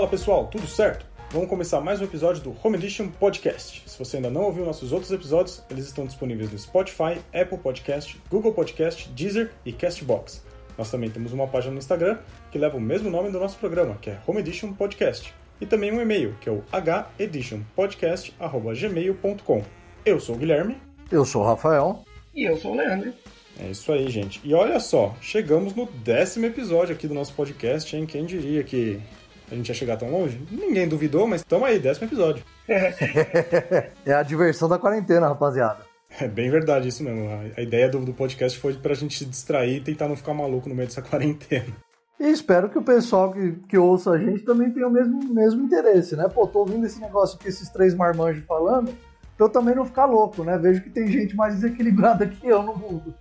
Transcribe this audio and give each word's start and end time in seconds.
Fala 0.00 0.08
pessoal, 0.08 0.46
tudo 0.46 0.66
certo? 0.66 1.04
Vamos 1.30 1.50
começar 1.50 1.78
mais 1.82 2.00
um 2.00 2.04
episódio 2.04 2.42
do 2.42 2.56
Home 2.64 2.78
Edition 2.78 3.08
Podcast. 3.08 3.82
Se 3.86 3.98
você 3.98 4.16
ainda 4.16 4.30
não 4.30 4.44
ouviu 4.44 4.64
nossos 4.64 4.92
outros 4.92 5.12
episódios, 5.12 5.62
eles 5.68 5.84
estão 5.84 6.06
disponíveis 6.06 6.50
no 6.50 6.58
Spotify, 6.58 7.20
Apple 7.34 7.58
Podcast, 7.58 8.18
Google 8.30 8.54
Podcast, 8.54 9.10
Deezer 9.10 9.50
e 9.62 9.74
Castbox. 9.74 10.42
Nós 10.78 10.90
também 10.90 11.10
temos 11.10 11.34
uma 11.34 11.46
página 11.46 11.74
no 11.74 11.78
Instagram 11.78 12.16
que 12.50 12.56
leva 12.56 12.78
o 12.78 12.80
mesmo 12.80 13.10
nome 13.10 13.30
do 13.30 13.38
nosso 13.38 13.58
programa, 13.58 13.98
que 14.00 14.08
é 14.08 14.18
Home 14.26 14.40
Edition 14.40 14.72
Podcast. 14.72 15.34
E 15.60 15.66
também 15.66 15.92
um 15.92 16.00
e-mail, 16.00 16.34
que 16.40 16.48
é 16.48 16.52
o 16.52 16.64
heditionpodcast.gmail.com. 17.18 19.62
Eu 20.06 20.18
sou 20.18 20.34
o 20.34 20.38
Guilherme. 20.38 20.78
Eu 21.12 21.26
sou 21.26 21.42
o 21.42 21.44
Rafael. 21.44 22.06
E 22.34 22.44
eu 22.44 22.56
sou 22.56 22.72
o 22.72 22.76
Leandro. 22.76 23.12
É 23.58 23.66
isso 23.66 23.92
aí, 23.92 24.08
gente. 24.08 24.40
E 24.42 24.54
olha 24.54 24.80
só, 24.80 25.14
chegamos 25.20 25.74
no 25.74 25.84
décimo 25.84 26.46
episódio 26.46 26.94
aqui 26.94 27.06
do 27.06 27.12
nosso 27.12 27.34
podcast, 27.34 27.94
hein? 27.94 28.06
Quem 28.06 28.24
diria 28.24 28.64
que 28.64 28.98
a 29.50 29.54
gente 29.54 29.68
ia 29.68 29.74
chegar 29.74 29.96
tão 29.96 30.10
longe? 30.10 30.40
Ninguém 30.50 30.88
duvidou, 30.88 31.26
mas 31.26 31.40
estamos 31.40 31.68
aí, 31.68 31.78
décimo 31.78 32.06
episódio. 32.06 32.44
é 32.68 34.12
a 34.14 34.22
diversão 34.22 34.68
da 34.68 34.78
quarentena, 34.78 35.28
rapaziada. 35.28 35.90
É 36.18 36.26
bem 36.26 36.50
verdade 36.50 36.88
isso 36.88 37.04
mesmo. 37.04 37.28
A 37.56 37.60
ideia 37.60 37.88
do, 37.88 38.00
do 38.00 38.12
podcast 38.12 38.58
foi 38.58 38.74
pra 38.74 38.94
gente 38.94 39.18
se 39.18 39.24
distrair 39.24 39.76
e 39.76 39.80
tentar 39.80 40.08
não 40.08 40.16
ficar 40.16 40.34
maluco 40.34 40.68
no 40.68 40.74
meio 40.74 40.88
dessa 40.88 41.02
quarentena. 41.02 41.72
E 42.18 42.28
espero 42.28 42.68
que 42.68 42.78
o 42.78 42.82
pessoal 42.82 43.32
que, 43.32 43.52
que 43.68 43.78
ouça 43.78 44.10
a 44.10 44.18
gente 44.18 44.44
também 44.44 44.70
tenha 44.70 44.86
o 44.86 44.90
mesmo, 44.90 45.32
mesmo 45.32 45.62
interesse, 45.62 46.16
né? 46.16 46.28
Pô, 46.28 46.46
tô 46.46 46.60
ouvindo 46.60 46.84
esse 46.84 47.00
negócio 47.00 47.38
que 47.38 47.48
esses 47.48 47.70
três 47.70 47.94
marmanjos 47.94 48.44
falando, 48.44 48.92
pra 49.36 49.46
eu 49.46 49.48
também 49.48 49.74
não 49.74 49.86
ficar 49.86 50.04
louco, 50.04 50.44
né? 50.44 50.58
Vejo 50.58 50.82
que 50.82 50.90
tem 50.90 51.08
gente 51.08 51.34
mais 51.34 51.54
desequilibrada 51.54 52.26
que 52.28 52.46
eu 52.46 52.62
no 52.62 52.76
mundo. 52.76 53.14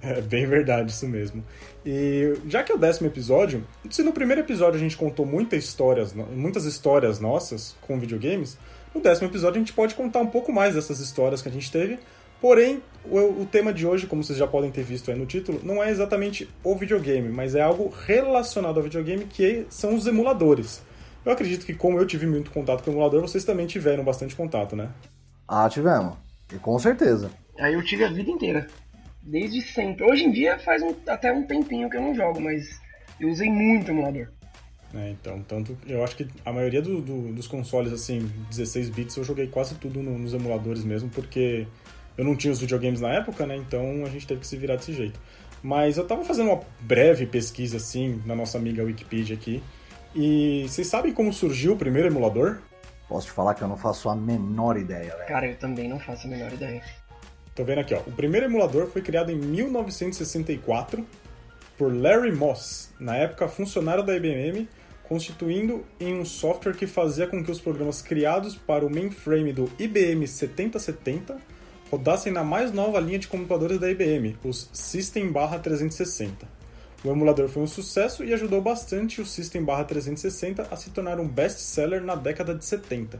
é 0.16 0.20
bem 0.20 0.46
verdade 0.46 0.90
isso 0.90 1.06
mesmo. 1.08 1.44
E 1.84 2.38
já 2.48 2.62
que 2.62 2.72
é 2.72 2.74
o 2.74 2.78
décimo 2.78 3.08
episódio, 3.08 3.66
se 3.90 4.02
no 4.02 4.12
primeiro 4.12 4.40
episódio 4.42 4.76
a 4.76 4.82
gente 4.82 4.96
contou 4.96 5.24
muitas 5.24 5.64
histórias, 5.64 6.12
muitas 6.12 6.64
histórias 6.64 7.20
nossas 7.20 7.76
com 7.80 7.98
videogames, 7.98 8.58
no 8.94 9.00
décimo 9.00 9.28
episódio 9.28 9.56
a 9.56 9.60
gente 9.60 9.72
pode 9.72 9.94
contar 9.94 10.20
um 10.20 10.26
pouco 10.26 10.52
mais 10.52 10.74
dessas 10.74 11.00
histórias 11.00 11.40
que 11.42 11.48
a 11.48 11.52
gente 11.52 11.70
teve 11.70 11.98
Porém, 12.40 12.82
o, 13.04 13.42
o, 13.42 13.46
tema 13.46 13.72
de 13.72 13.86
hoje, 13.86 14.06
como 14.06 14.24
vocês 14.24 14.38
já 14.38 14.46
podem 14.46 14.70
ter 14.70 14.82
visto 14.82 15.10
aí 15.10 15.18
no 15.18 15.26
título, 15.26 15.60
não 15.62 15.82
é 15.82 15.90
exatamente 15.90 16.48
o 16.64 16.74
videogame, 16.74 17.28
mas 17.28 17.54
é 17.54 17.60
algo 17.60 17.92
relacionado 18.06 18.78
ao 18.78 18.82
videogame 18.82 19.26
que 19.26 19.66
são 19.68 19.94
os 19.94 20.06
emuladores. 20.06 20.82
Eu 21.24 21.32
acredito 21.32 21.66
que, 21.66 21.74
como 21.74 21.98
eu 21.98 22.06
tive 22.06 22.26
muito 22.26 22.50
contato 22.50 22.82
com 22.82 22.90
o 22.90 22.94
emulador, 22.94 23.20
vocês 23.20 23.44
também 23.44 23.66
tiveram 23.66 24.02
bastante 24.02 24.34
contato, 24.34 24.74
né? 24.74 24.88
Ah, 25.46 25.68
tivemos. 25.68 26.16
E 26.50 26.58
com 26.58 26.78
certeza. 26.78 27.30
Aí 27.58 27.74
eu 27.74 27.84
tive 27.84 28.04
a 28.04 28.10
vida 28.10 28.30
inteira. 28.30 28.66
Desde 29.22 29.60
sempre. 29.60 30.04
Hoje 30.04 30.24
em 30.24 30.30
dia 30.30 30.58
faz 30.58 30.82
um, 30.82 30.94
até 31.06 31.32
um 31.32 31.42
tempinho 31.42 31.88
que 31.90 31.96
eu 31.96 32.02
não 32.02 32.14
jogo, 32.14 32.40
mas 32.40 32.80
eu 33.18 33.28
usei 33.28 33.50
muito 33.50 33.90
emulador. 33.90 34.28
É, 34.94 35.10
então, 35.10 35.40
tanto 35.42 35.78
eu 35.86 36.02
acho 36.02 36.16
que 36.16 36.26
a 36.44 36.52
maioria 36.52 36.82
do, 36.82 37.00
do, 37.00 37.32
dos 37.32 37.46
consoles, 37.46 37.92
assim, 37.92 38.30
16 38.50 38.90
bits, 38.90 39.16
eu 39.16 39.24
joguei 39.24 39.46
quase 39.46 39.76
tudo 39.76 40.02
no, 40.02 40.18
nos 40.18 40.34
emuladores 40.34 40.82
mesmo, 40.82 41.08
porque 41.10 41.66
eu 42.16 42.24
não 42.24 42.34
tinha 42.34 42.52
os 42.52 42.60
videogames 42.60 43.00
na 43.00 43.12
época, 43.12 43.46
né? 43.46 43.56
Então 43.56 44.04
a 44.04 44.08
gente 44.08 44.26
teve 44.26 44.40
que 44.40 44.46
se 44.46 44.56
virar 44.56 44.76
desse 44.76 44.92
jeito. 44.92 45.20
Mas 45.62 45.96
eu 45.96 46.06
tava 46.06 46.24
fazendo 46.24 46.50
uma 46.50 46.60
breve 46.80 47.26
pesquisa 47.26 47.76
assim 47.76 48.20
na 48.26 48.34
nossa 48.34 48.58
amiga 48.58 48.82
Wikipedia 48.82 49.36
aqui. 49.36 49.62
E 50.14 50.64
vocês 50.66 50.86
sabem 50.86 51.12
como 51.12 51.32
surgiu 51.32 51.74
o 51.74 51.76
primeiro 51.76 52.08
emulador? 52.08 52.58
Posso 53.08 53.26
te 53.26 53.32
falar 53.32 53.54
que 53.54 53.62
eu 53.62 53.68
não 53.68 53.76
faço 53.76 54.08
a 54.08 54.16
menor 54.16 54.76
ideia, 54.76 55.14
velho. 55.16 55.28
Cara, 55.28 55.46
eu 55.46 55.56
também 55.56 55.88
não 55.88 55.98
faço 55.98 56.26
a 56.26 56.30
menor 56.30 56.52
ideia. 56.52 56.82
Tô 57.60 57.64
vendo 57.64 57.80
aqui, 57.80 57.92
ó. 57.92 57.98
O 58.06 58.12
primeiro 58.12 58.46
emulador 58.46 58.86
foi 58.86 59.02
criado 59.02 59.30
em 59.30 59.36
1964 59.36 61.06
por 61.76 61.94
Larry 61.94 62.32
Moss, 62.32 62.88
na 62.98 63.14
época 63.14 63.48
funcionário 63.48 64.02
da 64.02 64.16
IBM, 64.16 64.66
constituindo 65.02 65.84
em 66.00 66.18
um 66.18 66.24
software 66.24 66.72
que 66.72 66.86
fazia 66.86 67.26
com 67.26 67.44
que 67.44 67.50
os 67.50 67.60
programas 67.60 68.00
criados 68.00 68.56
para 68.56 68.86
o 68.86 68.88
mainframe 68.88 69.52
do 69.52 69.70
IBM 69.78 70.26
7070 70.26 71.36
rodassem 71.90 72.32
na 72.32 72.42
mais 72.42 72.72
nova 72.72 72.98
linha 72.98 73.18
de 73.18 73.28
computadores 73.28 73.78
da 73.78 73.90
IBM, 73.90 74.38
os 74.42 74.70
System/360. 74.72 76.48
O 77.04 77.10
emulador 77.10 77.46
foi 77.50 77.62
um 77.62 77.66
sucesso 77.66 78.24
e 78.24 78.32
ajudou 78.32 78.62
bastante 78.62 79.20
o 79.20 79.26
System/360 79.26 80.66
a 80.70 80.76
se 80.76 80.88
tornar 80.88 81.20
um 81.20 81.28
best-seller 81.28 82.02
na 82.02 82.14
década 82.14 82.54
de 82.54 82.64
70. 82.64 83.18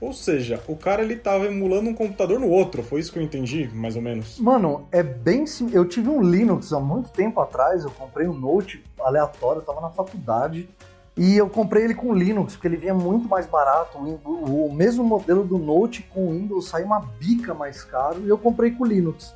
Ou 0.00 0.12
seja, 0.12 0.62
o 0.68 0.76
cara 0.76 1.02
ele 1.02 1.16
tava 1.16 1.46
emulando 1.46 1.88
um 1.88 1.94
computador 1.94 2.38
no 2.38 2.48
outro, 2.48 2.82
foi 2.82 3.00
isso 3.00 3.12
que 3.12 3.18
eu 3.18 3.22
entendi, 3.22 3.68
mais 3.72 3.96
ou 3.96 4.02
menos? 4.02 4.38
Mano, 4.38 4.86
é 4.92 5.02
bem 5.02 5.46
sim. 5.46 5.70
Eu 5.72 5.86
tive 5.86 6.08
um 6.08 6.22
Linux 6.22 6.72
há 6.72 6.80
muito 6.80 7.08
tempo 7.10 7.40
atrás, 7.40 7.82
eu 7.82 7.90
comprei 7.90 8.28
um 8.28 8.34
Note 8.34 8.84
aleatório, 9.00 9.60
eu 9.60 9.64
tava 9.64 9.80
na 9.80 9.90
faculdade, 9.90 10.68
e 11.16 11.34
eu 11.34 11.48
comprei 11.48 11.84
ele 11.84 11.94
com 11.94 12.12
Linux, 12.12 12.52
porque 12.52 12.68
ele 12.68 12.76
vinha 12.76 12.92
muito 12.92 13.26
mais 13.26 13.46
barato. 13.46 13.96
O, 13.96 14.70
mesmo 14.70 15.02
modelo 15.02 15.44
do 15.44 15.56
Note 15.56 16.02
com 16.02 16.32
Windows 16.32 16.68
saiu 16.68 16.84
uma 16.84 17.00
bica 17.00 17.54
mais 17.54 17.82
caro 17.82 18.20
e 18.22 18.28
eu 18.28 18.36
comprei 18.36 18.72
com 18.72 18.84
Linux. 18.84 19.34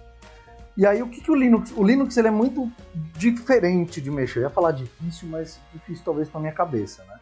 E 0.76 0.84
aí 0.84 1.02
o 1.02 1.08
que, 1.08 1.22
que 1.22 1.30
o 1.30 1.34
Linux? 1.34 1.72
O 1.74 1.82
Linux 1.82 2.16
ele 2.18 2.28
é 2.28 2.30
muito 2.30 2.70
diferente 3.16 3.98
de 3.98 4.10
mexer. 4.10 4.40
Eu 4.40 4.42
ia 4.44 4.50
falar 4.50 4.72
difícil, 4.72 5.26
mas 5.28 5.58
difícil 5.72 6.04
talvez 6.04 6.28
para 6.28 6.40
minha 6.40 6.52
cabeça, 6.52 7.02
né? 7.04 7.19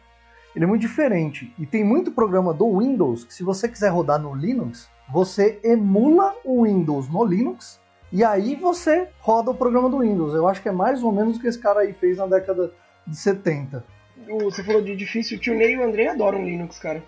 Ele 0.55 0.65
é 0.65 0.67
muito 0.67 0.81
diferente 0.81 1.53
e 1.57 1.65
tem 1.65 1.83
muito 1.83 2.11
programa 2.11 2.53
do 2.53 2.79
Windows 2.79 3.23
que 3.23 3.33
se 3.33 3.43
você 3.43 3.67
quiser 3.67 3.89
rodar 3.89 4.19
no 4.19 4.33
Linux, 4.33 4.89
você 5.11 5.59
emula 5.63 6.35
o 6.43 6.63
Windows 6.63 7.07
no 7.09 7.23
Linux 7.23 7.79
e 8.11 8.23
aí 8.23 8.55
você 8.55 9.07
roda 9.19 9.51
o 9.51 9.55
programa 9.55 9.89
do 9.89 9.99
Windows. 9.99 10.33
Eu 10.33 10.47
acho 10.47 10.61
que 10.61 10.69
é 10.69 10.71
mais 10.71 11.03
ou 11.03 11.11
menos 11.11 11.37
o 11.37 11.39
que 11.39 11.47
esse 11.47 11.59
cara 11.59 11.81
aí 11.81 11.93
fez 11.93 12.17
na 12.17 12.25
década 12.25 12.71
de 13.05 13.15
70 13.15 13.83
você 14.49 14.63
falou 14.63 14.81
de 14.81 14.95
difícil, 14.95 15.37
o 15.37 15.39
tio 15.39 15.55
Ney 15.55 15.73
e 15.73 15.77
o 15.77 15.83
André 15.83 16.07
adoram 16.07 16.43
Linux, 16.43 16.77
cara. 16.77 17.03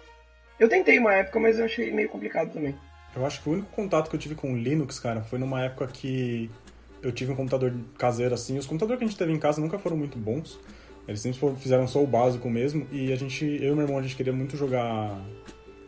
Eu 0.59 0.69
tentei 0.69 0.97
uma 0.99 1.13
época, 1.13 1.39
mas 1.39 1.59
eu 1.59 1.65
achei 1.65 1.91
meio 1.91 2.09
complicado 2.09 2.51
também. 2.51 2.75
Eu 3.15 3.25
acho 3.25 3.41
que 3.41 3.49
o 3.49 3.53
único 3.53 3.69
contato 3.69 4.09
que 4.09 4.15
eu 4.15 4.19
tive 4.19 4.35
com 4.35 4.55
Linux, 4.55 4.99
cara, 4.99 5.21
foi 5.21 5.37
numa 5.37 5.61
época 5.61 5.87
que 5.87 6.49
eu 7.01 7.11
tive 7.11 7.31
um 7.31 7.35
computador 7.35 7.73
caseiro 7.97 8.33
assim. 8.33 8.57
Os 8.57 8.65
computadores 8.65 8.99
que 8.99 9.05
a 9.05 9.07
gente 9.07 9.17
teve 9.17 9.33
em 9.33 9.39
casa 9.39 9.59
nunca 9.59 9.77
foram 9.77 9.97
muito 9.97 10.17
bons. 10.17 10.59
Eles 11.11 11.21
sempre 11.21 11.55
fizeram 11.57 11.87
só 11.87 12.01
o 12.01 12.07
básico 12.07 12.49
mesmo. 12.49 12.87
E 12.91 13.11
a 13.11 13.15
gente, 13.15 13.45
eu 13.45 13.73
e 13.73 13.75
meu 13.75 13.83
irmão, 13.83 13.99
a 13.99 14.01
gente 14.01 14.15
queria 14.15 14.33
muito 14.33 14.57
jogar. 14.57 15.19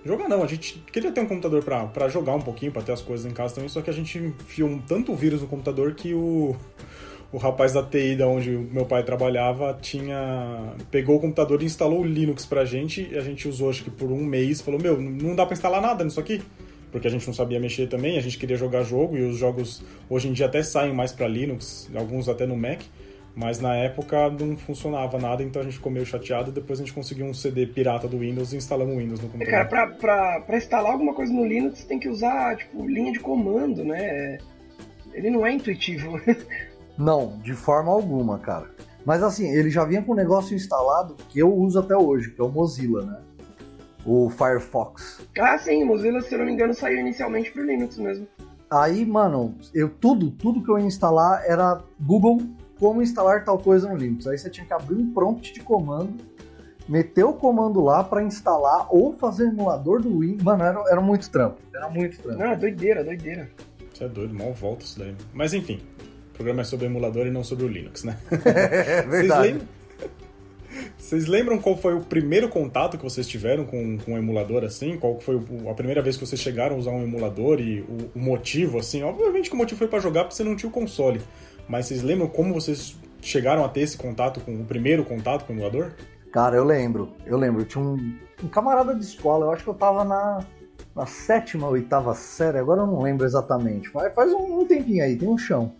Jogar 0.06 0.28
não, 0.28 0.44
a 0.44 0.47
gente 0.47 0.84
queria 0.91 1.11
ter 1.11 1.22
um 1.22 1.25
computador 1.25 1.63
pra, 1.63 1.85
pra 1.85 2.09
jogar 2.09 2.35
um 2.35 2.41
pouquinho, 2.41 2.72
pra 2.72 2.81
ter 2.81 2.91
as 2.91 3.01
coisas 3.01 3.25
em 3.25 3.33
casa 3.33 3.56
também. 3.56 3.69
Só 3.69 3.81
que 3.81 3.89
a 3.89 3.94
gente 3.94 4.17
enfiou 4.17 4.79
tanto 4.88 5.16
vírus 5.16 5.41
no 5.41 5.47
computador 5.47 5.94
que 5.95 6.13
o 6.13 6.56
o 7.33 7.38
rapaz 7.38 7.73
da 7.73 7.81
TI 7.81 8.16
da 8.16 8.28
onde 8.28 8.51
meu 8.51 8.85
pai 8.85 9.03
trabalhava 9.03 9.75
tinha 9.81 10.75
pegou 10.91 11.16
o 11.16 11.19
computador 11.19 11.63
e 11.63 11.66
instalou 11.66 12.01
o 12.01 12.06
Linux 12.06 12.45
pra 12.45 12.63
gente 12.63 13.09
e 13.12 13.17
a 13.17 13.22
gente 13.22 13.47
usou 13.47 13.72
acho 13.72 13.83
que 13.83 13.89
por 13.89 14.12
um 14.12 14.23
mês 14.23 14.62
falou 14.62 14.79
meu 14.79 15.01
não 15.01 15.35
dá 15.35 15.44
para 15.44 15.53
instalar 15.53 15.81
nada 15.81 16.03
nisso 16.03 16.19
aqui 16.19 16.39
porque 16.91 17.07
a 17.07 17.09
gente 17.09 17.25
não 17.25 17.33
sabia 17.33 17.59
mexer 17.59 17.88
também 17.88 18.19
a 18.19 18.22
gente 18.22 18.38
queria 18.38 18.56
jogar 18.56 18.83
jogo 18.83 19.17
e 19.17 19.23
os 19.23 19.35
jogos 19.35 19.81
hoje 20.07 20.28
em 20.28 20.33
dia 20.33 20.45
até 20.45 20.62
saem 20.62 20.94
mais 20.94 21.12
para 21.12 21.28
Linux 21.28 21.89
alguns 21.95 22.29
até 22.29 22.45
no 22.45 22.56
Mac 22.56 22.81
mas 23.35 23.59
na 23.59 23.75
época 23.75 24.29
não 24.29 24.55
funcionava 24.55 25.17
nada 25.17 25.44
então 25.44 25.61
a 25.61 25.66
gente 25.66 25.77
ficou 25.77 25.91
meio 25.91 26.05
chateado 26.05 26.51
depois 26.51 26.79
a 26.79 26.83
gente 26.83 26.94
conseguiu 26.94 27.25
um 27.25 27.33
CD 27.33 27.66
pirata 27.66 28.07
do 28.07 28.19
Windows 28.19 28.53
e 28.53 28.57
instalamos 28.57 28.95
o 28.95 28.97
Windows 28.99 29.19
no 29.19 29.29
computador 29.29 29.51
cara 29.51 29.66
pra, 29.66 29.88
pra, 29.88 30.41
pra 30.41 30.57
instalar 30.57 30.91
alguma 30.91 31.13
coisa 31.13 31.33
no 31.33 31.45
Linux 31.45 31.83
tem 31.83 31.99
que 31.99 32.09
usar 32.09 32.55
tipo 32.57 32.85
linha 32.88 33.11
de 33.11 33.19
comando 33.19 33.83
né 33.83 34.38
ele 35.13 35.29
não 35.29 35.45
é 35.45 35.51
intuitivo 35.51 36.19
Não, 36.97 37.39
de 37.39 37.53
forma 37.53 37.91
alguma, 37.91 38.38
cara. 38.38 38.69
Mas 39.05 39.23
assim, 39.23 39.50
ele 39.50 39.69
já 39.69 39.83
vinha 39.83 40.01
com 40.01 40.13
um 40.13 40.15
negócio 40.15 40.55
instalado 40.55 41.15
que 41.29 41.39
eu 41.39 41.53
uso 41.53 41.79
até 41.79 41.95
hoje, 41.95 42.31
que 42.31 42.39
é 42.39 42.44
o 42.44 42.50
Mozilla, 42.50 43.03
né? 43.03 43.19
O 44.06 44.29
Firefox. 44.29 45.25
Ah, 45.39 45.57
sim, 45.57 45.83
o 45.83 45.88
Mozilla, 45.88 46.21
se 46.21 46.33
eu 46.33 46.39
não 46.39 46.45
me 46.45 46.53
engano, 46.53 46.74
saiu 46.74 47.00
inicialmente 47.00 47.51
pro 47.51 47.63
Linux 47.63 47.97
mesmo. 47.97 48.27
Aí, 48.69 49.06
mano, 49.06 49.56
eu 49.74 49.89
tudo, 49.89 50.31
tudo 50.31 50.63
que 50.63 50.69
eu 50.69 50.79
ia 50.79 50.86
instalar 50.86 51.44
era 51.45 51.81
Google 52.00 52.41
como 52.83 53.01
instalar 53.01 53.45
tal 53.45 53.57
coisa 53.57 53.88
no 53.88 53.95
Linux. 53.95 54.27
Aí 54.27 54.38
você 54.38 54.50
tinha 54.50 54.68
que 54.68 54.74
abrir 54.74 54.95
um 54.95 55.13
prompt 55.13 55.53
de 55.53 55.62
comando, 55.62 56.15
meter 56.85 57.24
o 57.24 57.31
comando 57.31 57.80
lá 57.80 58.03
para 58.03 58.21
instalar 58.21 58.88
ou 58.94 59.13
fazer 59.13 59.45
emulador 59.45 60.01
do 60.01 60.19
Windows. 60.19 60.44
Mano, 60.44 60.65
era, 60.65 60.83
era 60.89 61.00
muito 61.00 61.30
trampo. 61.31 61.59
Era 61.74 61.88
muito 61.88 62.21
trampo. 62.21 62.44
Não, 62.44 62.57
doideira, 62.57 63.01
doideira. 63.01 63.50
Você 63.94 64.03
é 64.03 64.09
doido, 64.09 64.33
mal 64.33 64.53
volta 64.53 64.83
isso 64.83 65.00
daí. 65.00 65.15
Mas 65.33 65.53
enfim, 65.53 65.80
o 66.31 66.33
programa 66.33 66.59
é 66.59 66.65
sobre 66.65 66.88
emulador 66.88 67.25
e 67.25 67.31
não 67.31 67.41
sobre 67.41 67.63
o 67.63 67.69
Linux, 67.69 68.03
né? 68.03 68.18
É 68.44 69.01
verdade. 69.03 69.62
Vocês 70.97 71.25
lembram 71.25 71.59
qual 71.59 71.77
foi 71.77 71.94
o 71.94 72.01
primeiro 72.01 72.50
contato 72.50 72.97
que 72.97 73.03
vocês 73.03 73.27
tiveram 73.27 73.63
com, 73.63 73.97
com 74.00 74.13
um 74.13 74.18
emulador 74.18 74.65
assim? 74.65 74.97
Qual 74.97 75.21
foi 75.21 75.39
a 75.69 75.74
primeira 75.74 76.01
vez 76.01 76.18
que 76.18 76.25
vocês 76.25 76.41
chegaram 76.41 76.75
a 76.75 76.79
usar 76.79 76.91
um 76.91 77.03
emulador 77.03 77.62
e 77.62 77.79
o, 77.81 78.12
o 78.15 78.19
motivo 78.19 78.77
assim? 78.77 79.03
Obviamente 79.03 79.50
que 79.50 79.56
o 79.56 79.57
motivo 79.57 79.77
foi 79.77 79.88
para 79.88 80.00
jogar 80.00 80.24
porque 80.24 80.36
você 80.36 80.44
não 80.44 80.56
tinha 80.56 80.69
o 80.69 80.71
console. 80.71 81.21
Mas 81.68 81.86
vocês 81.88 82.04
lembram 82.04 82.27
como 82.27 82.54
vocês 82.54 82.95
chegaram 83.21 83.63
a 83.63 83.69
ter 83.69 83.81
esse 83.81 83.98
contato 83.98 84.39
com 84.42 84.54
o 84.56 84.65
primeiro 84.65 85.04
contato 85.04 85.45
com 85.45 85.54
o 85.54 85.56
emulador? 85.56 85.92
Cara, 86.31 86.56
eu 86.56 86.63
lembro. 86.63 87.13
Eu 87.25 87.38
lembro. 87.38 87.62
Eu 87.62 87.65
tinha 87.65 87.83
um, 87.83 88.15
um 88.44 88.48
camarada 88.48 88.95
de 88.95 89.04
escola. 89.04 89.45
Eu 89.45 89.51
acho 89.51 89.63
que 89.63 89.69
eu 89.69 89.75
tava 89.75 90.04
na, 90.04 90.44
na 90.95 91.06
sétima 91.06 91.68
ou 91.68 91.74
oitava 91.74 92.13
série. 92.15 92.57
Agora 92.57 92.81
eu 92.81 92.88
não 92.88 93.01
lembro 93.01 93.25
exatamente. 93.25 93.89
Mas 93.94 94.13
faz 94.13 94.31
um, 94.33 94.60
um 94.60 94.65
tempinho 94.65 95.04
aí. 95.04 95.15
Tem 95.15 95.30
um 95.30 95.38
chão 95.38 95.74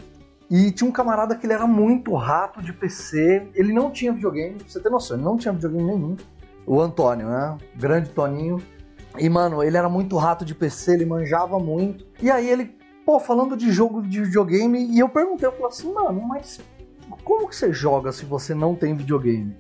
E 0.50 0.72
tinha 0.72 0.88
um 0.88 0.94
camarada 0.94 1.36
que 1.36 1.46
ele 1.46 1.54
era 1.54 1.66
muito 1.66 2.14
rato 2.14 2.62
de 2.62 2.72
PC, 2.72 3.48
ele 3.56 3.74
não 3.74 3.90
tinha 3.90 4.14
videogame, 4.14 4.56
pra 4.56 4.68
você 4.68 4.80
ter 4.80 4.90
noção, 4.90 5.18
ele 5.18 5.26
não 5.26 5.38
tinha 5.38 5.52
videogame 5.52 5.84
nenhum. 5.84 6.16
O 6.66 6.80
Antônio, 6.80 7.28
né? 7.28 7.58
Grande 7.76 8.10
Toninho. 8.10 8.62
E, 9.18 9.30
mano, 9.30 9.64
ele 9.64 9.78
era 9.78 9.90
muito 9.90 10.16
rato 10.18 10.46
de 10.46 10.56
PC, 10.56 10.94
ele 10.94 11.06
manjava 11.06 11.60
muito. 11.60 12.06
E 12.22 12.32
aí 12.32 12.50
ele, 12.50 12.76
pô, 13.06 13.20
falando 13.20 13.56
de 13.56 13.72
jogo 13.72 14.02
de 14.02 14.24
videogame, 14.24 14.86
e 14.86 15.00
eu 15.00 15.10
perguntei, 15.10 15.48
eu 15.48 15.52
falei 15.52 15.68
assim, 15.68 15.94
mano, 15.94 16.22
mas 16.22 16.60
como 17.24 17.48
que 17.48 17.56
você 17.56 17.72
joga 17.72 18.12
se 18.12 18.26
você 18.26 18.54
não 18.54 18.76
tem 18.76 18.96
videogame? 18.96 19.56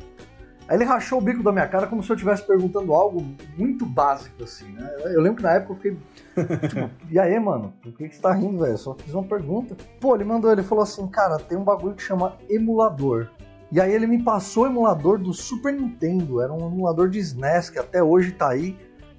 Aí 0.67 0.77
ele 0.77 0.85
rachou 0.85 1.19
o 1.19 1.21
bico 1.21 1.43
da 1.43 1.51
minha 1.51 1.67
cara 1.67 1.87
como 1.87 2.01
se 2.01 2.09
eu 2.09 2.15
estivesse 2.15 2.45
perguntando 2.47 2.93
algo 2.93 3.25
muito 3.57 3.85
básico, 3.85 4.43
assim, 4.43 4.71
né? 4.71 4.89
Eu 5.05 5.21
lembro 5.21 5.37
que 5.37 5.43
na 5.43 5.55
época 5.55 5.73
eu 5.73 5.75
fiquei. 5.75 6.67
Tipo, 6.69 6.89
e 7.11 7.19
aí, 7.19 7.37
mano, 7.37 7.73
por 7.81 7.91
que, 7.93 8.09
você 8.09 8.21
tá 8.21 8.33
rindo, 8.33 8.59
velho? 8.59 8.77
Só 8.77 8.95
fiz 8.95 9.13
uma 9.13 9.23
pergunta. 9.23 9.75
Pô, 9.99 10.15
ele 10.15 10.23
mandou, 10.23 10.51
ele 10.51 10.63
falou 10.63 10.83
assim, 10.83 11.05
cara, 11.07 11.37
tem 11.37 11.57
um 11.57 11.63
bagulho 11.63 11.95
que 11.95 12.01
chama 12.01 12.37
emulador. 12.49 13.27
E 13.71 13.81
aí 13.81 13.91
ele 13.91 14.07
me 14.07 14.23
passou 14.23 14.63
o 14.63 14.67
emulador 14.67 15.17
do 15.17 15.33
Super 15.33 15.73
Nintendo. 15.73 16.41
Era 16.41 16.53
um 16.53 16.67
emulador 16.67 17.09
de 17.09 17.19
SNES 17.19 17.69
que 17.69 17.79
até 17.79 18.01
hoje 18.01 18.31
tá 18.31 18.49
aí, 18.49 18.77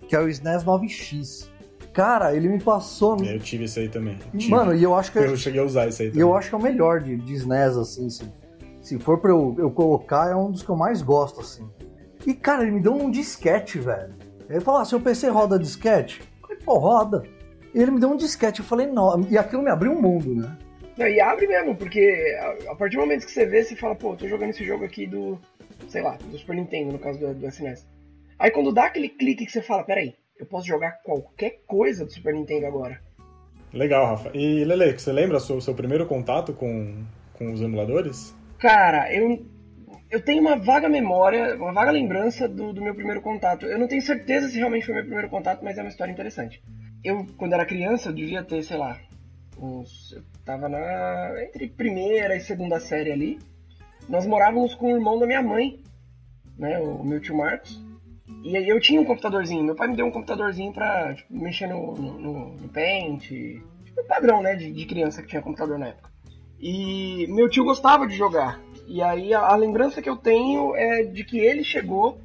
que 0.08 0.16
é 0.16 0.20
o 0.20 0.28
SNES 0.28 0.64
9X. 0.64 1.50
Cara, 1.94 2.34
ele 2.34 2.48
me 2.48 2.60
passou. 2.60 3.16
Eu 3.24 3.38
tive 3.38 3.64
esse 3.64 3.78
aí 3.78 3.88
também. 3.88 4.18
Mano, 4.48 4.74
e 4.74 4.82
eu 4.82 4.96
acho 4.96 5.12
que. 5.12 5.18
Eu 5.18 5.36
cheguei 5.36 5.60
a 5.60 5.64
usar 5.64 5.86
esse 5.86 6.02
aí 6.02 6.08
também. 6.08 6.20
Eu 6.20 6.36
acho 6.36 6.48
que 6.48 6.54
é 6.54 6.58
o 6.58 6.62
melhor 6.62 7.00
de, 7.00 7.16
de 7.16 7.32
SNES, 7.34 7.76
assim, 7.76 8.06
assim. 8.06 8.32
Se 8.82 8.98
for 8.98 9.18
pra 9.18 9.30
eu, 9.30 9.54
eu 9.56 9.70
colocar, 9.70 10.28
é 10.28 10.34
um 10.34 10.50
dos 10.50 10.62
que 10.62 10.68
eu 10.68 10.76
mais 10.76 11.00
gosto, 11.00 11.40
assim. 11.40 11.66
E, 12.26 12.34
cara, 12.34 12.62
ele 12.62 12.72
me 12.72 12.80
deu 12.80 12.92
um 12.92 13.10
disquete, 13.10 13.78
velho. 13.78 14.12
Ele 14.50 14.60
falou, 14.60 14.80
ah, 14.80 14.84
seu 14.84 15.00
PC 15.00 15.28
roda 15.28 15.58
disquete? 15.58 16.20
Eu 16.20 16.48
falei, 16.48 16.62
pô, 16.64 16.78
roda. 16.78 17.22
E 17.72 17.80
ele 17.80 17.92
me 17.92 18.00
deu 18.00 18.10
um 18.10 18.16
disquete, 18.16 18.60
eu 18.60 18.66
falei, 18.66 18.88
não. 18.88 19.26
E 19.30 19.38
aquilo 19.38 19.62
me 19.62 19.70
abriu 19.70 19.92
um 19.92 20.02
mundo, 20.02 20.34
né? 20.34 20.58
Não, 20.98 21.06
e 21.06 21.20
abre 21.20 21.46
mesmo, 21.46 21.76
porque 21.76 22.36
a 22.68 22.74
partir 22.74 22.96
do 22.96 23.00
momento 23.00 23.24
que 23.24 23.32
você 23.32 23.46
vê, 23.46 23.62
você 23.62 23.76
fala, 23.76 23.94
pô, 23.94 24.14
tô 24.16 24.28
jogando 24.28 24.50
esse 24.50 24.64
jogo 24.64 24.84
aqui 24.84 25.06
do, 25.06 25.38
sei 25.88 26.02
lá, 26.02 26.16
do 26.16 26.36
Super 26.36 26.56
Nintendo, 26.56 26.92
no 26.92 26.98
caso 26.98 27.18
do, 27.18 27.34
do 27.34 27.46
SNES. 27.46 27.86
Aí 28.38 28.50
quando 28.50 28.72
dá 28.72 28.86
aquele 28.86 29.08
clique 29.08 29.46
que 29.46 29.52
você 29.52 29.62
fala, 29.62 29.82
peraí, 29.82 30.14
eu 30.38 30.46
posso 30.46 30.66
jogar 30.66 31.02
qualquer 31.02 31.62
coisa 31.66 32.04
do 32.04 32.12
Super 32.12 32.34
Nintendo 32.34 32.66
agora. 32.66 33.00
Legal, 33.72 34.06
Rafa. 34.06 34.30
E 34.34 34.64
Lele, 34.64 34.92
você 34.92 35.12
lembra 35.12 35.36
o 35.38 35.40
seu, 35.40 35.60
seu 35.60 35.74
primeiro 35.74 36.06
contato 36.06 36.52
com, 36.52 37.04
com 37.32 37.52
os 37.52 37.60
emuladores? 37.60 38.34
Cara, 38.58 39.12
eu, 39.12 39.44
eu 40.10 40.20
tenho 40.24 40.40
uma 40.40 40.56
vaga 40.56 40.88
memória, 40.88 41.56
uma 41.56 41.72
vaga 41.72 41.90
lembrança 41.90 42.48
do, 42.48 42.72
do 42.72 42.80
meu 42.80 42.94
primeiro 42.94 43.20
contato. 43.20 43.66
Eu 43.66 43.78
não 43.78 43.88
tenho 43.88 44.00
certeza 44.00 44.48
se 44.48 44.58
realmente 44.58 44.86
foi 44.86 44.94
meu 44.94 45.04
primeiro 45.04 45.28
contato, 45.28 45.64
mas 45.64 45.76
é 45.76 45.82
uma 45.82 45.88
história 45.88 46.12
interessante. 46.12 46.62
Eu, 47.02 47.26
quando 47.36 47.52
era 47.52 47.66
criança, 47.66 48.08
eu 48.08 48.14
devia 48.14 48.42
ter, 48.42 48.62
sei 48.62 48.76
lá, 48.76 48.98
uns. 49.58 50.12
Eu 50.12 50.22
tava 50.44 50.68
na. 50.68 51.34
entre 51.42 51.68
primeira 51.68 52.36
e 52.36 52.40
segunda 52.40 52.78
série 52.78 53.10
ali. 53.10 53.38
Nós 54.08 54.24
morávamos 54.26 54.74
com 54.74 54.92
o 54.92 54.96
irmão 54.96 55.18
da 55.18 55.26
minha 55.26 55.42
mãe, 55.42 55.80
né? 56.56 56.78
O 56.78 57.02
meu 57.02 57.20
tio 57.20 57.36
Marcos. 57.36 57.82
E 58.42 58.56
aí 58.56 58.68
eu 58.68 58.80
tinha 58.80 59.00
um 59.00 59.04
computadorzinho. 59.04 59.64
Meu 59.64 59.74
pai 59.74 59.88
me 59.88 59.96
deu 59.96 60.06
um 60.06 60.10
computadorzinho 60.10 60.72
pra 60.72 61.14
tipo, 61.14 61.34
mexer 61.34 61.66
no, 61.66 61.94
no, 61.94 62.54
no 62.54 62.68
Paint. 62.68 63.22
Tipo, 63.28 64.04
padrão, 64.08 64.42
né? 64.42 64.54
De, 64.54 64.72
de 64.72 64.86
criança 64.86 65.22
que 65.22 65.28
tinha 65.28 65.42
computador 65.42 65.78
na 65.78 65.88
época. 65.88 66.10
E 66.58 67.26
meu 67.28 67.48
tio 67.48 67.64
gostava 67.64 68.06
de 68.06 68.16
jogar. 68.16 68.60
E 68.86 69.02
aí 69.02 69.34
a, 69.34 69.40
a, 69.40 69.56
lembrança 69.56 70.00
que 70.00 70.08
eu 70.08 70.16
tenho 70.16 70.74
é 70.74 71.02
de 71.02 71.24
que 71.24 71.38
ele 71.38 71.64
chegou, 71.64 72.20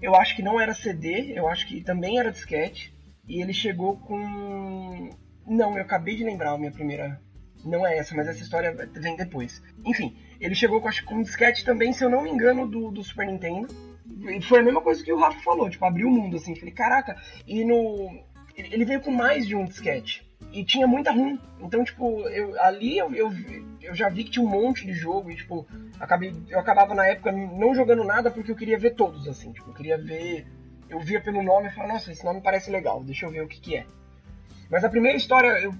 eu 0.00 0.14
acho 0.14 0.34
que 0.34 0.42
não 0.42 0.60
era 0.60 0.74
CD, 0.74 1.32
eu 1.36 1.48
acho 1.48 1.66
que 1.66 1.82
também 1.82 2.18
era 2.18 2.32
disquete. 2.32 2.94
E 3.28 3.40
ele 3.40 3.52
chegou 3.52 3.96
com. 3.98 5.10
Não, 5.46 5.76
eu 5.76 5.82
acabei 5.82 6.16
de 6.16 6.24
lembrar 6.24 6.52
a 6.52 6.58
minha 6.58 6.72
primeira. 6.72 7.20
Não 7.64 7.86
é 7.86 7.98
essa, 7.98 8.14
mas 8.14 8.28
essa 8.28 8.42
história 8.42 8.74
vem 8.92 9.16
depois. 9.16 9.60
Enfim, 9.84 10.16
ele 10.40 10.54
chegou 10.54 10.80
com, 10.80 10.88
acho, 10.88 11.04
com 11.04 11.16
um 11.16 11.22
disquete 11.22 11.64
também, 11.64 11.92
se 11.92 12.04
eu 12.04 12.10
não 12.10 12.22
me 12.22 12.30
engano, 12.30 12.68
do, 12.68 12.90
do 12.92 13.02
Super 13.02 13.26
Nintendo. 13.26 13.66
Foi 14.48 14.60
a 14.60 14.62
mesma 14.62 14.80
coisa 14.80 15.04
que 15.04 15.12
o 15.12 15.18
Rafa 15.18 15.40
falou, 15.40 15.68
tipo, 15.68 15.84
abriu 15.84 16.08
o 16.08 16.10
mundo, 16.10 16.36
assim. 16.36 16.54
Falei, 16.54 16.74
caraca, 16.74 17.16
e 17.46 17.64
no. 17.64 18.24
Ele 18.56 18.84
veio 18.84 19.00
com 19.02 19.10
mais 19.10 19.46
de 19.46 19.54
um 19.54 19.64
disquete 19.64 20.26
e 20.52 20.64
tinha 20.64 20.86
muita 20.86 21.12
ROM. 21.12 21.38
Então, 21.60 21.84
tipo, 21.84 22.20
eu, 22.28 22.60
ali 22.62 22.96
eu, 22.96 23.14
eu, 23.14 23.30
eu, 23.82 23.94
já 23.94 24.08
vi 24.08 24.24
que 24.24 24.30
tinha 24.30 24.44
um 24.44 24.48
monte 24.48 24.86
de 24.86 24.92
jogo 24.92 25.30
e, 25.30 25.36
tipo, 25.36 25.66
acabei, 26.00 26.32
eu 26.48 26.58
acabava 26.58 26.94
na 26.94 27.06
época 27.06 27.32
não 27.32 27.74
jogando 27.74 28.04
nada 28.04 28.30
porque 28.30 28.50
eu 28.50 28.56
queria 28.56 28.78
ver 28.78 28.94
todos, 28.94 29.28
assim. 29.28 29.52
Tipo, 29.52 29.70
eu 29.70 29.74
queria 29.74 29.98
ver. 29.98 30.46
Eu 30.88 31.00
via 31.00 31.20
pelo 31.20 31.42
nome 31.42 31.68
e 31.68 31.70
falava, 31.72 31.94
nossa, 31.94 32.12
esse 32.12 32.24
nome 32.24 32.40
parece 32.40 32.70
legal, 32.70 33.02
deixa 33.02 33.26
eu 33.26 33.30
ver 33.30 33.42
o 33.42 33.48
que, 33.48 33.60
que 33.60 33.76
é. 33.76 33.86
Mas 34.70 34.84
a 34.84 34.88
primeira 34.88 35.18
história, 35.18 35.48
eu, 35.60 35.72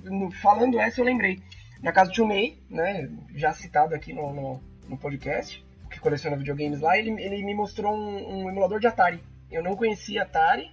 falando 0.42 0.78
essa, 0.80 1.00
eu 1.00 1.04
lembrei. 1.04 1.40
Na 1.80 1.92
casa 1.92 2.10
do 2.10 2.14
Tio 2.14 2.26
Ney, 2.26 2.58
né, 2.68 3.08
já 3.34 3.52
citado 3.52 3.94
aqui 3.94 4.12
no, 4.12 4.32
no, 4.32 4.60
no 4.88 4.96
podcast, 4.96 5.64
que 5.96 6.02
coleciona 6.02 6.36
videogames 6.36 6.80
lá, 6.80 6.98
ele, 6.98 7.10
ele 7.20 7.42
me 7.42 7.54
mostrou 7.54 7.94
um, 7.94 8.44
um 8.44 8.50
emulador 8.50 8.78
de 8.78 8.86
Atari. 8.86 9.22
Eu 9.50 9.62
não 9.62 9.74
conhecia 9.74 10.22
Atari, 10.22 10.70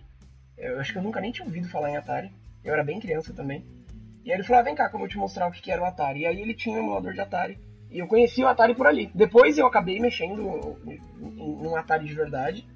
eu 0.57 0.79
acho 0.79 0.91
que 0.91 0.97
eu 0.97 1.03
nunca 1.03 1.21
nem 1.21 1.31
tinha 1.31 1.45
ouvido 1.45 1.67
falar 1.67 1.89
em 1.89 1.97
Atari. 1.97 2.31
Eu 2.63 2.73
era 2.73 2.83
bem 2.83 2.99
criança 2.99 3.33
também. 3.33 3.65
E 4.23 4.31
aí 4.31 4.37
ele 4.37 4.43
falou, 4.43 4.61
ah, 4.61 4.63
vem 4.63 4.75
cá 4.75 4.89
que 4.89 4.95
eu 4.95 4.99
vou 4.99 5.07
te 5.07 5.17
mostrar 5.17 5.47
o 5.47 5.51
que 5.51 5.71
era 5.71 5.81
o 5.81 5.85
Atari. 5.85 6.21
E 6.21 6.25
aí 6.25 6.41
ele 6.41 6.53
tinha 6.53 6.75
um 6.75 6.79
emulador 6.79 7.13
de 7.13 7.19
Atari. 7.19 7.57
E 7.89 7.99
eu 7.99 8.07
conheci 8.07 8.43
o 8.43 8.47
Atari 8.47 8.75
por 8.75 8.87
ali. 8.87 9.11
Depois 9.13 9.57
eu 9.57 9.67
acabei 9.67 9.99
mexendo 9.99 10.77
num 11.21 11.75
Atari 11.75 12.05
de 12.05 12.13
verdade. 12.13 12.67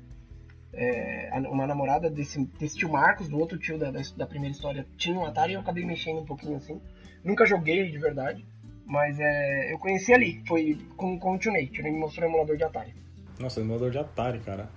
É, 0.73 1.31
uma 1.49 1.65
namorada 1.65 2.09
desse, 2.09 2.45
desse 2.59 2.77
tio 2.77 2.89
Marcos, 2.89 3.27
do 3.27 3.39
outro 3.39 3.57
tio 3.57 3.79
da, 3.79 3.89
da, 3.89 4.27
primeira 4.27 4.53
história, 4.53 4.85
tinha 4.95 5.17
um 5.17 5.25
Atari 5.25 5.53
e 5.53 5.55
eu 5.55 5.61
acabei 5.61 5.85
mexendo 5.85 6.19
um 6.19 6.25
pouquinho 6.25 6.57
assim. 6.57 6.79
Nunca 7.23 7.45
joguei 7.45 7.89
de 7.89 7.97
verdade, 7.97 8.45
mas 8.87 9.19
é, 9.19 9.73
eu 9.73 9.77
conheci 9.77 10.13
ali. 10.13 10.41
Foi 10.47 10.77
com, 10.95 11.15
o. 11.15 11.19
O 11.19 11.51
Nate 11.51 11.83
me 11.83 11.91
mostrou 11.91 12.27
o 12.27 12.31
emulador 12.31 12.55
de 12.55 12.63
Atari. 12.63 12.93
Nossa, 13.37 13.59
emulador 13.59 13.91
de 13.91 13.97
Atari, 13.97 14.39
cara. 14.39 14.69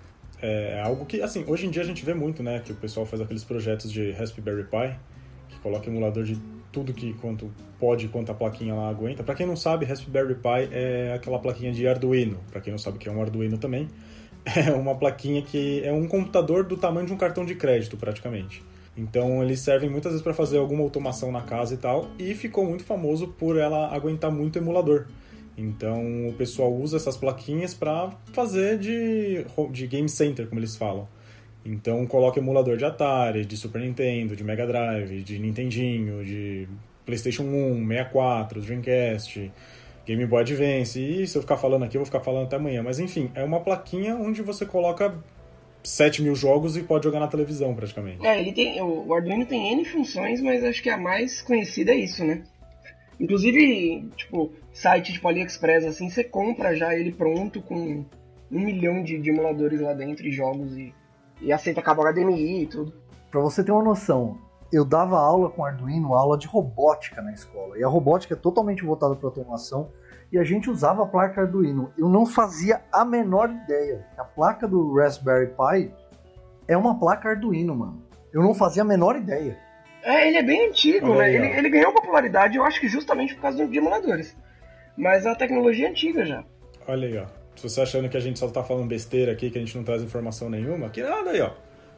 É, 0.43 0.79
é 0.79 0.83
algo 0.83 1.07
que, 1.07 1.23
assim, 1.23 1.45
hoje 1.47 1.67
em 1.67 1.71
dia 1.71 1.83
a 1.83 1.85
gente 1.85 2.05
vê 2.05 2.13
muito, 2.13 2.43
né? 2.43 2.61
Que 2.65 2.73
o 2.73 2.75
pessoal 2.75 3.07
faz 3.07 3.23
aqueles 3.23 3.45
projetos 3.45 3.91
de 3.91 4.11
Raspberry 4.11 4.65
Pi, 4.65 4.97
que 5.49 5.59
coloca 5.61 5.89
emulador 5.89 6.25
de 6.25 6.37
tudo 6.73 6.93
que 6.93 7.15
quanto 7.15 7.53
pode, 7.79 8.09
quanto 8.09 8.33
a 8.33 8.35
plaquinha 8.35 8.75
lá 8.75 8.89
aguenta. 8.89 9.23
Para 9.23 9.35
quem 9.35 9.47
não 9.47 9.57
sabe, 9.57 9.85
Raspberry 9.85 10.35
Pi 10.35 10.69
é 10.73 11.13
aquela 11.15 11.39
plaquinha 11.39 11.73
de 11.73 11.87
Arduino. 11.87 12.41
Para 12.51 12.61
quem 12.61 12.73
não 12.73 12.79
sabe 12.79 12.99
que 12.99 13.09
é 13.09 13.13
um 13.13 13.21
Arduino 13.21 13.59
também, 13.59 13.89
é 14.45 14.73
uma 14.73 14.95
plaquinha 14.95 15.43
que 15.43 15.85
é 15.85 15.93
um 15.93 16.09
computador 16.09 16.65
do 16.65 16.77
tamanho 16.77 17.07
de 17.07 17.13
um 17.13 17.17
cartão 17.17 17.45
de 17.45 17.55
crédito, 17.55 17.97
praticamente. 17.97 18.63
Então 18.97 19.43
eles 19.43 19.61
servem 19.61 19.89
muitas 19.89 20.13
vezes 20.13 20.23
para 20.23 20.35
fazer 20.35 20.59
alguma 20.59 20.83
automação 20.83 21.31
na 21.31 21.43
casa 21.43 21.75
e 21.75 21.77
tal, 21.77 22.11
e 22.19 22.35
ficou 22.35 22.65
muito 22.65 22.85
famoso 22.85 23.29
por 23.29 23.57
ela 23.57 23.95
aguentar 23.95 24.31
muito 24.31 24.59
emulador. 24.59 25.07
Então 25.57 26.29
o 26.29 26.33
pessoal 26.35 26.73
usa 26.73 26.97
essas 26.97 27.17
plaquinhas 27.17 27.75
para 27.75 28.11
fazer 28.33 28.79
de, 28.79 29.45
de 29.71 29.87
game 29.87 30.09
center, 30.09 30.47
como 30.49 30.61
eles 30.61 30.77
falam. 30.77 31.09
Então 31.65 32.07
coloca 32.07 32.39
emulador 32.39 32.77
de 32.77 32.85
Atari, 32.85 33.45
de 33.45 33.57
Super 33.57 33.83
Nintendo, 33.83 34.35
de 34.35 34.43
Mega 34.43 34.67
Drive, 34.67 35.23
de 35.23 35.39
Nintendinho, 35.39 36.25
de 36.25 36.67
PlayStation 37.05 37.43
1, 37.43 37.87
64, 37.87 38.61
Dreamcast, 38.63 39.53
Game 40.07 40.27
Boy 40.27 40.41
Advance. 40.41 40.99
E 40.99 41.27
se 41.27 41.37
eu 41.37 41.43
ficar 41.43 41.57
falando 41.57 41.85
aqui, 41.85 41.97
eu 41.97 42.01
vou 42.01 42.07
ficar 42.07 42.21
falando 42.21 42.45
até 42.47 42.57
amanhã. 42.57 42.83
Mas 42.83 42.99
enfim, 42.99 43.31
é 43.35 43.45
uma 43.45 43.61
plaquinha 43.61 44.17
onde 44.17 44.43
você 44.43 44.65
coloca 44.65 45.15
7 45.83 46.23
mil 46.23 46.35
jogos 46.35 46.77
e 46.77 46.83
pode 46.83 47.05
jogar 47.05 47.21
na 47.21 47.29
televisão 47.29 47.75
praticamente. 47.75 48.25
É, 48.27 48.41
ele 48.41 48.53
tem, 48.53 48.81
o 48.83 49.13
Arduino 49.13 49.47
tem 49.47 49.73
N 49.73 49.85
funções, 49.85 50.41
mas 50.41 50.63
acho 50.65 50.83
que 50.83 50.91
a 50.91 50.97
mais 50.97 51.43
conhecida 51.43 51.93
é 51.93 51.97
isso, 51.97 52.25
né? 52.25 52.43
Inclusive, 53.19 54.09
tipo, 54.17 54.53
site 54.73 55.13
tipo 55.13 55.29
AliExpress, 55.29 55.85
assim, 55.85 56.09
você 56.09 56.25
compra 56.25 56.75
já 56.75 56.95
ele 56.95 57.13
pronto 57.13 57.61
com 57.61 58.05
um 58.51 58.61
milhão 58.61 59.03
de, 59.03 59.19
de 59.19 59.31
emuladores 59.31 59.81
lá 59.81 59.93
dentro 59.93 60.27
e 60.27 60.33
jogos 60.33 60.77
e 60.77 60.95
e 61.41 61.53
aceita 61.53 61.83
cabo 61.83 62.03
HDMI 62.03 62.63
e 62.63 62.67
tudo. 62.67 62.93
Para 63.31 63.41
você 63.41 63.65
ter 63.65 63.73
uma 63.73 63.83
noção, 63.83 64.39
eu 64.73 64.85
dava 64.85 65.19
aula 65.19 65.49
com 65.49 65.65
Arduino, 65.65 66.15
aula 66.15 66.37
de 66.37 66.47
robótica 66.47 67.23
na 67.23 67.33
escola. 67.33 67.79
E 67.79 67.85
a 67.85 67.89
robótica 67.89 68.35
é 68.35 68.37
totalmente 68.37 68.85
voltada 68.85 69.17
para 69.17 69.29
automação. 69.29 69.91
E 70.33 70.39
a 70.39 70.45
gente 70.45 70.71
usava 70.71 71.03
a 71.03 71.07
placa 71.07 71.41
Arduino. 71.41 71.93
Eu 71.99 72.09
não 72.09 72.25
fazia 72.25 72.83
a 72.93 73.05
menor 73.05 73.51
ideia. 73.51 74.07
A 74.17 74.25
placa 74.25 74.69
do 74.69 74.95
Raspberry 74.95 75.49
Pi 75.49 75.93
é 76.69 76.77
uma 76.77 76.99
placa 76.99 77.31
Arduino, 77.31 77.75
mano. 77.75 78.03
Eu 78.33 78.43
não 78.43 78.55
fazia 78.55 78.83
a 78.83 78.87
menor 78.87 79.17
idea. 79.17 79.59
É, 80.03 80.29
ele 80.29 80.37
é 80.37 80.43
bem 80.43 80.69
antigo, 80.69 81.15
né? 81.15 81.35
Ele, 81.35 81.47
ele, 81.47 81.69
ganhou 81.69 81.93
popularidade, 81.93 82.57
eu 82.57 82.65
acho 82.65 82.81
que 82.81 82.89
justamente 82.89 83.35
por 83.35 83.43
causa 83.43 83.67
de 83.67 83.77
emuladores. 83.77 84.37
Mas 84.97 85.27
a 85.27 85.35
tecnologia 85.35 85.89
é 85.89 85.91
antiga 85.91 86.25
já. 86.25 86.45
Olha 86.87 87.09
aí, 87.09 87.19
ó. 87.19 87.27
Se 87.57 87.69
você 87.69 87.83
achando 87.83 88.09
que 88.09 88.17
a 88.17 88.21
gente 88.21 88.39
só 88.39 88.49
tá 88.49 88.63
falando 88.63 88.87
besteira 88.87 89.33
aqui, 89.33 89.51
que 89.51 89.59
a 89.59 89.61
gente 89.61 89.77
não 89.77 89.85
traz 89.85 90.03
informação 90.03 90.49
nenhuma, 90.49 90.89
que 90.89 91.03
nada 91.03 91.31
aí, 91.31 91.41
ó. 91.41 91.51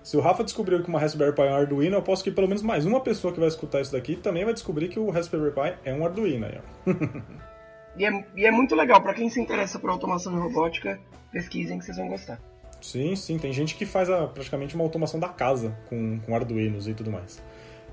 Se 0.03 0.17
o 0.17 0.21
Rafa 0.21 0.43
descobriu 0.43 0.83
que 0.83 0.89
uma 0.89 0.99
Raspberry 0.99 1.33
Pi 1.33 1.43
é 1.43 1.51
um 1.51 1.55
Arduino, 1.55 1.97
eu 1.97 2.03
posso 2.03 2.25
que 2.25 2.31
pelo 2.31 2.49
menos 2.49 2.63
mais 2.63 2.85
uma 2.85 3.01
pessoa 3.01 3.33
que 3.33 3.39
vai 3.39 3.49
escutar 3.49 3.81
isso 3.81 3.93
daqui 3.93 4.17
também 4.17 4.45
vai 4.45 4.53
descobrir 4.53 4.89
que 4.89 4.99
o 4.99 5.11
Raspberry 5.11 5.53
Pi 5.53 5.79
é 5.85 5.95
um 5.95 6.05
Arduino 6.05 6.47
aí, 6.47 6.59
ó. 6.59 6.93
e, 7.97 8.05
é, 8.05 8.25
e 8.37 8.47
é 8.47 8.51
muito 8.51 8.75
legal, 8.75 9.01
para 9.01 9.15
quem 9.15 9.29
se 9.29 9.41
interessa 9.41 9.79
por 9.79 9.91
automação 9.91 10.35
e 10.37 10.41
robótica, 10.41 10.99
pesquisem 11.31 11.79
que 11.79 11.85
vocês 11.85 11.97
vão 11.97 12.09
gostar. 12.09 12.41
Sim, 12.81 13.15
sim, 13.15 13.39
tem 13.39 13.53
gente 13.53 13.77
que 13.77 13.87
faz 13.87 14.11
a, 14.11 14.27
praticamente 14.27 14.75
uma 14.75 14.85
automação 14.85 15.21
da 15.21 15.29
casa 15.29 15.77
com, 15.89 16.19
com 16.21 16.35
Arduinos 16.35 16.89
e 16.89 16.95
tudo 16.95 17.11
mais. 17.11 17.43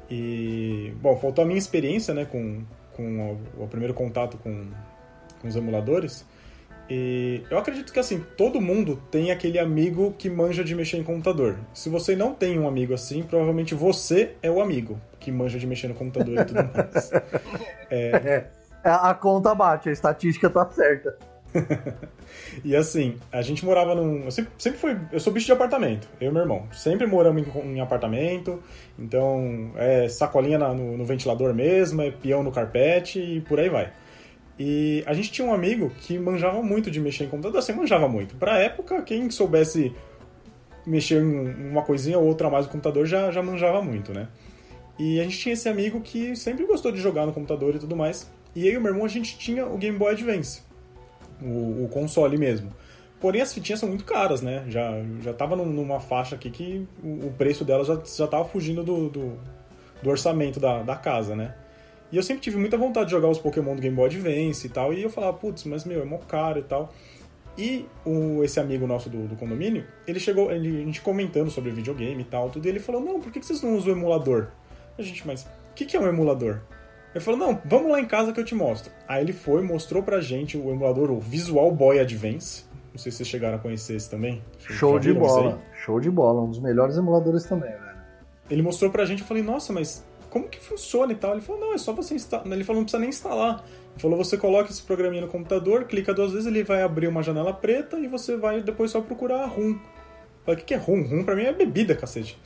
E, 0.09 0.93
bom, 0.99 1.15
faltou 1.17 1.43
a 1.43 1.47
minha 1.47 1.59
experiência, 1.59 2.13
né, 2.13 2.25
com, 2.25 2.63
com 2.95 3.39
o, 3.57 3.63
o 3.63 3.67
primeiro 3.67 3.93
contato 3.93 4.37
com, 4.37 4.67
com 5.41 5.47
os 5.47 5.55
emuladores. 5.55 6.25
E 6.89 7.43
eu 7.51 7.59
acredito 7.59 7.93
que 7.93 7.99
assim, 7.99 8.25
todo 8.35 8.59
mundo 8.59 8.99
tem 9.11 9.29
aquele 9.29 9.59
amigo 9.59 10.15
que 10.17 10.27
manja 10.27 10.63
de 10.63 10.73
mexer 10.73 10.97
em 10.97 11.03
computador. 11.03 11.59
Se 11.71 11.87
você 11.87 12.15
não 12.15 12.33
tem 12.33 12.57
um 12.57 12.67
amigo 12.67 12.95
assim, 12.95 13.21
provavelmente 13.21 13.75
você 13.75 14.31
é 14.41 14.49
o 14.49 14.59
amigo 14.59 14.99
que 15.19 15.31
manja 15.31 15.59
de 15.59 15.67
mexer 15.67 15.87
no 15.87 15.93
computador 15.93 16.39
e 16.39 16.45
tudo 16.45 16.63
mais. 16.73 17.11
é... 17.91 18.45
é 18.83 18.89
a 18.89 19.13
conta 19.13 19.53
bate, 19.53 19.89
a 19.89 19.91
estatística 19.91 20.49
tá 20.49 20.69
certa. 20.69 21.17
e 22.63 22.75
assim, 22.75 23.17
a 23.31 23.41
gente 23.41 23.65
morava 23.65 23.95
num. 23.95 24.25
Eu 24.25 24.31
sempre, 24.31 24.51
sempre 24.57 24.79
fui. 24.79 24.97
Eu 25.11 25.19
sou 25.19 25.33
bicho 25.33 25.45
de 25.45 25.51
apartamento, 25.51 26.07
eu 26.21 26.29
e 26.29 26.33
meu 26.33 26.43
irmão. 26.43 26.67
Sempre 26.71 27.07
moramos 27.07 27.43
em, 27.43 27.75
em 27.75 27.79
apartamento. 27.79 28.61
Então, 28.97 29.71
é 29.75 30.07
sacolinha 30.07 30.59
na, 30.59 30.73
no, 30.73 30.97
no, 30.97 31.05
ventilador 31.05 31.53
mesmo, 31.53 32.01
é 32.01 32.11
peão 32.11 32.43
no 32.43 32.51
carpete 32.51 33.19
e 33.19 33.41
por 33.41 33.59
aí 33.59 33.69
vai. 33.69 33.91
E 34.57 35.03
a 35.07 35.13
gente 35.13 35.31
tinha 35.31 35.47
um 35.47 35.53
amigo 35.53 35.89
que 36.01 36.19
manjava 36.19 36.61
muito 36.61 36.91
de 36.91 36.99
mexer 36.99 37.23
em 37.23 37.29
computador, 37.29 37.59
assim, 37.59 37.73
manjava 37.73 38.07
muito. 38.07 38.35
Pra 38.35 38.59
época, 38.59 39.01
quem 39.01 39.29
soubesse 39.31 39.95
mexer 40.85 41.21
em 41.21 41.71
uma 41.71 41.81
coisinha 41.81 42.19
ou 42.19 42.25
outra 42.25 42.49
mais 42.49 42.65
no 42.65 42.71
computador 42.71 43.05
já, 43.05 43.31
já 43.31 43.41
manjava 43.41 43.81
muito, 43.81 44.13
né? 44.13 44.27
E 44.97 45.19
a 45.19 45.23
gente 45.23 45.39
tinha 45.39 45.53
esse 45.53 45.69
amigo 45.69 46.01
que 46.01 46.35
sempre 46.35 46.65
gostou 46.65 46.91
de 46.91 46.99
jogar 46.99 47.25
no 47.25 47.31
computador 47.31 47.73
e 47.73 47.79
tudo 47.79 47.95
mais. 47.95 48.29
E 48.55 48.67
e 48.67 48.77
o 48.77 48.81
meu 48.81 48.91
irmão, 48.91 49.05
a 49.05 49.09
gente 49.09 49.37
tinha 49.37 49.65
o 49.65 49.77
Game 49.77 49.97
Boy 49.97 50.13
Advance 50.13 50.69
o, 51.41 51.85
o 51.85 51.89
console 51.89 52.37
mesmo. 52.37 52.71
Porém, 53.19 53.41
as 53.41 53.53
fitinhas 53.53 53.79
são 53.79 53.89
muito 53.89 54.05
caras, 54.05 54.41
né? 54.41 54.63
Já, 54.67 54.91
já 55.21 55.33
tava 55.33 55.55
numa 55.55 55.99
faixa 55.99 56.35
aqui 56.35 56.49
que 56.49 56.87
o, 57.03 57.31
preço 57.37 57.65
delas 57.65 57.87
já, 57.87 58.01
já 58.17 58.27
tava 58.27 58.45
fugindo 58.45 58.81
do, 58.81 59.09
do, 59.09 59.37
do, 60.01 60.09
orçamento 60.09 60.59
da, 60.59 60.83
da 60.83 60.95
casa, 60.95 61.35
né? 61.35 61.53
E 62.11 62.17
eu 62.17 62.23
sempre 62.23 62.41
tive 62.41 62.57
muita 62.57 62.77
vontade 62.77 63.07
de 63.07 63.11
jogar 63.11 63.27
os 63.27 63.37
Pokémon 63.37 63.75
do 63.75 63.81
Game 63.81 63.95
Boy 63.95 64.05
Advance 64.05 64.65
e 64.65 64.69
tal. 64.69 64.93
E 64.93 65.03
eu 65.03 65.09
falava, 65.09 65.33
putz, 65.33 65.65
mas 65.65 65.83
meu, 65.83 66.01
é 66.01 66.05
mó 66.05 66.17
caro 66.17 66.59
e 66.59 66.63
tal. 66.63 66.93
E 67.57 67.85
o, 68.05 68.41
esse 68.41 68.57
amigo 68.59 68.87
nosso 68.87 69.09
do, 69.09 69.27
do, 69.27 69.35
condomínio, 69.35 69.85
ele 70.07 70.19
chegou, 70.19 70.49
ele, 70.49 70.81
a 70.81 70.85
gente 70.85 71.01
comentando 71.01 71.51
sobre 71.51 71.71
videogame 71.71 72.21
e 72.21 72.25
tal, 72.25 72.49
tudo, 72.49 72.65
e 72.65 72.69
ele 72.69 72.79
falou, 72.79 73.01
não, 73.01 73.19
por 73.19 73.33
que, 73.33 73.39
que 73.41 73.45
vocês 73.45 73.61
não 73.61 73.75
usam 73.75 73.93
o 73.93 73.97
emulador? 73.97 74.47
A 74.97 75.01
gente, 75.01 75.27
mas 75.27 75.43
o 75.43 75.73
que, 75.75 75.85
que 75.85 75.97
é 75.97 75.99
um 75.99 76.07
emulador? 76.07 76.61
Ele 77.13 77.23
falou, 77.23 77.39
não, 77.39 77.61
vamos 77.65 77.91
lá 77.91 77.99
em 77.99 78.05
casa 78.05 78.31
que 78.31 78.39
eu 78.39 78.45
te 78.45 78.53
mostro. 78.53 78.91
Aí 79.07 79.23
ele 79.23 79.33
foi, 79.33 79.63
mostrou 79.63 80.03
pra 80.03 80.21
gente 80.21 80.57
o 80.57 80.69
emulador, 80.69 81.09
o 81.09 81.19
Visual 81.19 81.71
Boy 81.71 81.99
Advance. 81.99 82.65
Não 82.91 82.97
sei 82.97 83.11
se 83.11 83.19
vocês 83.19 83.29
chegaram 83.29 83.57
a 83.57 83.59
conhecer 83.59 83.95
esse 83.95 84.09
também. 84.09 84.43
Show 84.59 84.99
de 84.99 85.13
bola, 85.13 85.61
show 85.73 85.99
de 85.99 86.09
bola. 86.09 86.41
Um 86.41 86.49
dos 86.49 86.59
melhores 86.59 86.97
emuladores 86.97 87.43
também, 87.45 87.71
velho. 87.71 87.99
Ele 88.49 88.61
mostrou 88.61 88.91
pra 88.91 89.05
gente, 89.05 89.21
eu 89.21 89.27
falei, 89.27 89.43
nossa, 89.43 89.71
mas 89.71 90.05
como 90.29 90.47
que 90.47 90.59
funciona 90.59 91.11
e 91.11 91.15
tal? 91.15 91.33
Ele 91.33 91.41
falou, 91.41 91.61
não, 91.61 91.73
é 91.73 91.77
só 91.77 91.93
você 91.93 92.15
instalar. 92.15 92.45
Ele 92.47 92.63
falou, 92.63 92.81
não 92.81 92.85
precisa 92.85 92.99
nem 92.99 93.09
instalar. 93.09 93.63
Ele 93.91 93.99
falou, 93.99 94.17
você 94.17 94.37
coloca 94.37 94.69
esse 94.69 94.81
programinha 94.81 95.21
no 95.21 95.27
computador, 95.27 95.85
clica 95.85 96.13
duas 96.13 96.31
vezes, 96.31 96.47
ele 96.47 96.63
vai 96.63 96.83
abrir 96.83 97.07
uma 97.07 97.23
janela 97.23 97.53
preta 97.53 97.97
e 97.99 98.07
você 98.07 98.37
vai 98.37 98.61
depois 98.61 98.91
só 98.91 99.01
procurar 99.01 99.45
RUM. 99.45 99.71
Eu 99.71 99.79
falei, 100.45 100.61
o 100.61 100.65
que 100.65 100.73
é 100.73 100.77
RUM? 100.77 101.03
RUM 101.03 101.23
pra 101.23 101.35
mim 101.35 101.43
é 101.43 101.53
bebida, 101.53 101.95
cacete. 101.95 102.39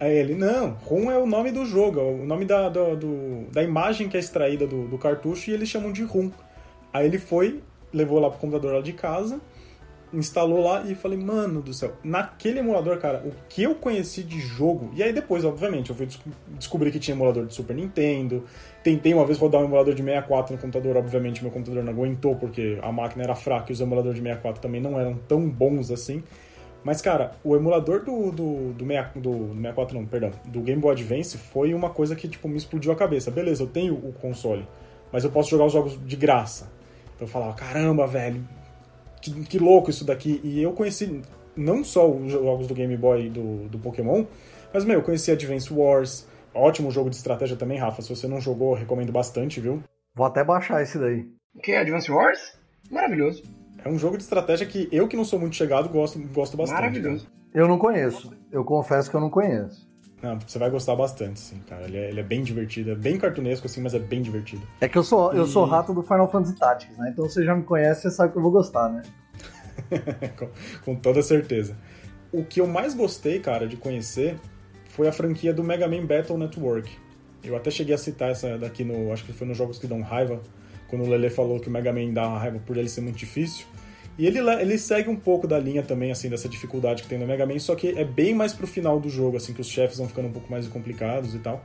Aí 0.00 0.16
ele, 0.16 0.34
não, 0.34 0.70
ROM 0.82 1.10
é 1.10 1.18
o 1.18 1.26
nome 1.26 1.50
do 1.50 1.66
jogo, 1.66 2.00
é 2.00 2.02
o 2.02 2.24
nome 2.24 2.46
da, 2.46 2.70
do, 2.70 2.96
do, 2.96 3.50
da 3.52 3.62
imagem 3.62 4.08
que 4.08 4.16
é 4.16 4.20
extraída 4.20 4.66
do, 4.66 4.88
do, 4.88 4.96
cartucho 4.96 5.50
e 5.50 5.52
eles 5.52 5.68
chamam 5.68 5.92
de 5.92 6.02
ROM. 6.02 6.30
Aí 6.90 7.04
ele 7.04 7.18
foi, 7.18 7.60
levou 7.92 8.18
lá 8.18 8.30
pro 8.30 8.38
computador 8.38 8.72
lá 8.72 8.80
de 8.80 8.94
casa, 8.94 9.38
instalou 10.10 10.64
lá 10.64 10.84
e 10.84 10.94
falei, 10.94 11.18
mano 11.18 11.60
do 11.60 11.74
céu, 11.74 11.92
naquele 12.02 12.60
emulador, 12.60 12.96
cara, 12.96 13.22
o 13.26 13.32
que 13.46 13.62
eu 13.62 13.74
conheci 13.74 14.22
de 14.22 14.40
jogo. 14.40 14.90
E 14.94 15.02
aí 15.02 15.12
depois, 15.12 15.44
obviamente, 15.44 15.90
eu 15.90 15.96
fui 15.96 16.08
descobrir 16.56 16.90
que 16.90 16.98
tinha 16.98 17.14
emulador 17.14 17.44
de 17.44 17.54
Super 17.54 17.76
Nintendo. 17.76 18.44
Tentei 18.82 19.12
uma 19.12 19.26
vez 19.26 19.38
rodar 19.38 19.60
um 19.60 19.66
emulador 19.66 19.92
de 19.92 20.02
64 20.02 20.54
no 20.54 20.60
computador, 20.62 20.96
obviamente 20.96 21.42
meu 21.42 21.52
computador 21.52 21.84
não 21.84 21.92
aguentou 21.92 22.36
porque 22.36 22.78
a 22.80 22.90
máquina 22.90 23.24
era 23.24 23.34
fraca 23.34 23.70
e 23.70 23.74
os 23.74 23.80
emuladores 23.82 24.16
de 24.16 24.22
64 24.22 24.62
também 24.62 24.80
não 24.80 24.98
eram 24.98 25.14
tão 25.28 25.46
bons 25.46 25.90
assim. 25.90 26.22
Mas, 26.82 27.02
cara, 27.02 27.32
o 27.44 27.54
emulador 27.54 28.04
do, 28.04 28.30
do, 28.30 28.72
do, 28.72 28.86
6, 28.86 29.06
do, 29.16 29.48
do 29.48 29.54
64, 29.54 29.98
não, 29.98 30.06
perdão, 30.06 30.30
do 30.46 30.60
Game 30.60 30.80
Boy 30.80 30.92
Advance 30.92 31.36
foi 31.36 31.74
uma 31.74 31.90
coisa 31.90 32.16
que, 32.16 32.26
tipo, 32.26 32.48
me 32.48 32.56
explodiu 32.56 32.90
a 32.90 32.96
cabeça. 32.96 33.30
Beleza, 33.30 33.62
eu 33.62 33.66
tenho 33.66 33.94
o 33.94 34.12
console, 34.14 34.66
mas 35.12 35.24
eu 35.24 35.30
posso 35.30 35.50
jogar 35.50 35.66
os 35.66 35.72
jogos 35.72 35.98
de 36.06 36.16
graça. 36.16 36.70
Então 37.14 37.26
eu 37.26 37.28
falava, 37.28 37.52
caramba, 37.52 38.06
velho, 38.06 38.42
que, 39.20 39.30
que 39.44 39.58
louco 39.58 39.90
isso 39.90 40.04
daqui. 40.04 40.40
E 40.42 40.62
eu 40.62 40.72
conheci 40.72 41.20
não 41.54 41.84
só 41.84 42.10
os 42.10 42.32
jogos 42.32 42.66
do 42.66 42.74
Game 42.74 42.96
Boy 42.96 43.28
do, 43.28 43.68
do 43.68 43.78
Pokémon, 43.78 44.24
mas, 44.72 44.84
meu, 44.84 44.96
eu 44.96 45.02
conheci 45.02 45.30
Advance 45.30 45.72
Wars, 45.72 46.26
ótimo 46.54 46.90
jogo 46.90 47.10
de 47.10 47.16
estratégia 47.16 47.56
também, 47.56 47.76
Rafa. 47.76 48.00
Se 48.00 48.08
você 48.08 48.26
não 48.26 48.40
jogou, 48.40 48.72
recomendo 48.72 49.12
bastante, 49.12 49.60
viu? 49.60 49.82
Vou 50.14 50.26
até 50.26 50.42
baixar 50.42 50.82
esse 50.82 50.98
daí. 50.98 51.28
O 51.54 51.60
que? 51.60 51.74
Advance 51.74 52.10
Wars? 52.10 52.58
Maravilhoso. 52.90 53.42
É 53.84 53.88
um 53.88 53.98
jogo 53.98 54.16
de 54.16 54.22
estratégia 54.22 54.66
que 54.66 54.88
eu, 54.92 55.08
que 55.08 55.16
não 55.16 55.24
sou 55.24 55.38
muito 55.38 55.56
chegado, 55.56 55.88
gosto, 55.88 56.18
gosto 56.32 56.56
bastante. 56.56 56.80
Maravilhoso. 56.80 57.26
Eu 57.52 57.66
não 57.66 57.78
conheço. 57.78 58.32
Eu 58.50 58.64
confesso 58.64 59.10
que 59.10 59.16
eu 59.16 59.20
não 59.20 59.30
conheço. 59.30 59.88
Não, 60.22 60.38
você 60.38 60.58
vai 60.58 60.68
gostar 60.68 60.94
bastante, 60.94 61.40
sim, 61.40 61.60
cara. 61.66 61.84
Ele 61.84 61.96
é, 61.96 62.08
ele 62.10 62.20
é, 62.20 62.22
bem 62.22 62.42
divertido, 62.42 62.90
é 62.90 62.94
bem 62.94 63.16
cartunesco, 63.16 63.66
assim, 63.66 63.80
mas 63.80 63.94
é 63.94 63.98
bem 63.98 64.20
divertido. 64.20 64.62
É 64.80 64.88
que 64.88 64.98
eu 64.98 65.02
sou, 65.02 65.32
e... 65.32 65.38
eu 65.38 65.46
sou 65.46 65.64
rato 65.64 65.94
do 65.94 66.02
Final 66.02 66.30
Fantasy 66.30 66.56
Tactics, 66.56 66.96
né? 66.98 67.10
Então 67.10 67.26
você 67.26 67.42
já 67.42 67.54
me 67.54 67.62
conhece, 67.62 68.02
você 68.02 68.10
sabe 68.10 68.32
que 68.32 68.38
eu 68.38 68.42
vou 68.42 68.50
gostar, 68.50 68.90
né? 68.90 69.02
com, 70.36 70.48
com, 70.84 70.94
toda 70.94 71.22
certeza. 71.22 71.74
O 72.30 72.44
que 72.44 72.60
eu 72.60 72.66
mais 72.66 72.94
gostei, 72.94 73.40
cara, 73.40 73.66
de 73.66 73.78
conhecer 73.78 74.38
foi 74.90 75.08
a 75.08 75.12
franquia 75.12 75.54
do 75.54 75.64
Mega 75.64 75.88
Man 75.88 76.04
Battle 76.04 76.36
Network. 76.36 76.90
Eu 77.42 77.56
até 77.56 77.70
cheguei 77.70 77.94
a 77.94 77.98
citar 77.98 78.30
essa 78.30 78.58
daqui 78.58 78.84
no. 78.84 79.10
Acho 79.12 79.24
que 79.24 79.32
foi 79.32 79.46
nos 79.46 79.56
Jogos 79.56 79.78
que 79.78 79.86
Dão 79.86 80.02
Raiva, 80.02 80.40
quando 80.90 81.04
o 81.04 81.08
Lele 81.08 81.30
falou 81.30 81.58
que 81.60 81.68
o 81.68 81.70
Mega 81.70 81.92
Man 81.92 82.12
dá 82.12 82.26
raiva 82.36 82.60
por 82.66 82.76
ele 82.76 82.88
ser 82.88 83.00
muito 83.00 83.16
difícil. 83.16 83.64
E 84.18 84.26
ele, 84.26 84.38
ele 84.38 84.76
segue 84.76 85.08
um 85.08 85.16
pouco 85.16 85.46
da 85.46 85.58
linha 85.58 85.82
também, 85.82 86.10
assim, 86.10 86.28
dessa 86.28 86.48
dificuldade 86.48 87.02
que 87.02 87.08
tem 87.08 87.18
no 87.18 87.26
Mega 87.26 87.46
Man, 87.46 87.58
só 87.58 87.74
que 87.74 87.98
é 87.98 88.04
bem 88.04 88.34
mais 88.34 88.52
pro 88.52 88.66
final 88.66 89.00
do 89.00 89.08
jogo, 89.08 89.36
assim, 89.36 89.54
que 89.54 89.60
os 89.60 89.68
chefes 89.68 89.96
vão 89.96 90.08
ficando 90.08 90.28
um 90.28 90.32
pouco 90.32 90.50
mais 90.50 90.66
complicados 90.68 91.34
e 91.34 91.38
tal. 91.38 91.64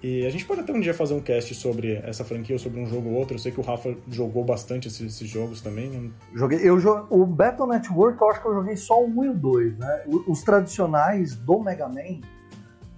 E 0.00 0.24
a 0.24 0.30
gente 0.30 0.44
pode 0.44 0.60
até 0.60 0.72
um 0.72 0.78
dia 0.78 0.94
fazer 0.94 1.14
um 1.14 1.20
cast 1.20 1.52
sobre 1.56 1.94
essa 2.04 2.24
franquia 2.24 2.54
ou 2.54 2.58
sobre 2.60 2.80
um 2.80 2.86
jogo 2.86 3.08
ou 3.08 3.16
outro. 3.16 3.34
Eu 3.34 3.38
sei 3.38 3.50
que 3.50 3.58
o 3.58 3.64
Rafa 3.64 3.96
jogou 4.08 4.44
bastante 4.44 4.86
esses, 4.86 5.00
esses 5.00 5.28
jogos 5.28 5.60
também. 5.60 6.12
Joguei, 6.32 6.60
eu 6.62 6.78
o 7.10 7.26
Battle 7.26 7.66
Network 7.66 8.20
eu 8.20 8.30
acho 8.30 8.40
que 8.40 8.46
eu 8.46 8.54
joguei 8.54 8.76
só 8.76 9.02
o 9.02 9.08
1 9.08 9.24
e 9.24 9.28
o 9.30 9.34
2, 9.34 9.78
né? 9.78 10.02
Os 10.26 10.42
tradicionais 10.42 11.34
do 11.34 11.58
Mega 11.58 11.88
Man, 11.88 12.20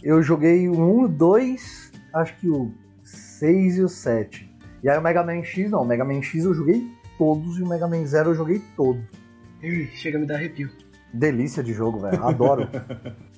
eu 0.03 0.23
joguei 0.23 0.69
o 0.69 0.79
1 0.79 1.01
e 1.01 1.05
o 1.07 1.09
2, 1.09 1.93
acho 2.13 2.37
que 2.37 2.49
o 2.49 2.71
6 3.03 3.79
e 3.79 3.83
o 3.83 3.89
7. 3.89 4.50
E 4.83 4.89
aí 4.89 4.99
o 4.99 5.03
Mega 5.03 5.23
Man 5.23 5.43
X, 5.43 5.71
não, 5.71 5.83
o 5.83 5.87
Mega 5.87 6.05
Man 6.05 6.23
X 6.23 6.45
eu 6.45 6.55
joguei 6.55 6.87
todos 7.19 7.59
e 7.59 7.63
o 7.63 7.69
Mega 7.69 7.87
Man 7.87 8.05
Zero 8.07 8.31
eu 8.31 8.35
joguei 8.35 8.63
todo. 8.77 8.99
chega 9.95 10.17
a 10.17 10.21
me 10.21 10.27
dar 10.27 10.37
arrepio. 10.37 10.71
Delícia 11.13 11.63
de 11.63 11.75
jogo, 11.75 12.01
velho. 12.01 12.23
Adoro. 12.25 12.69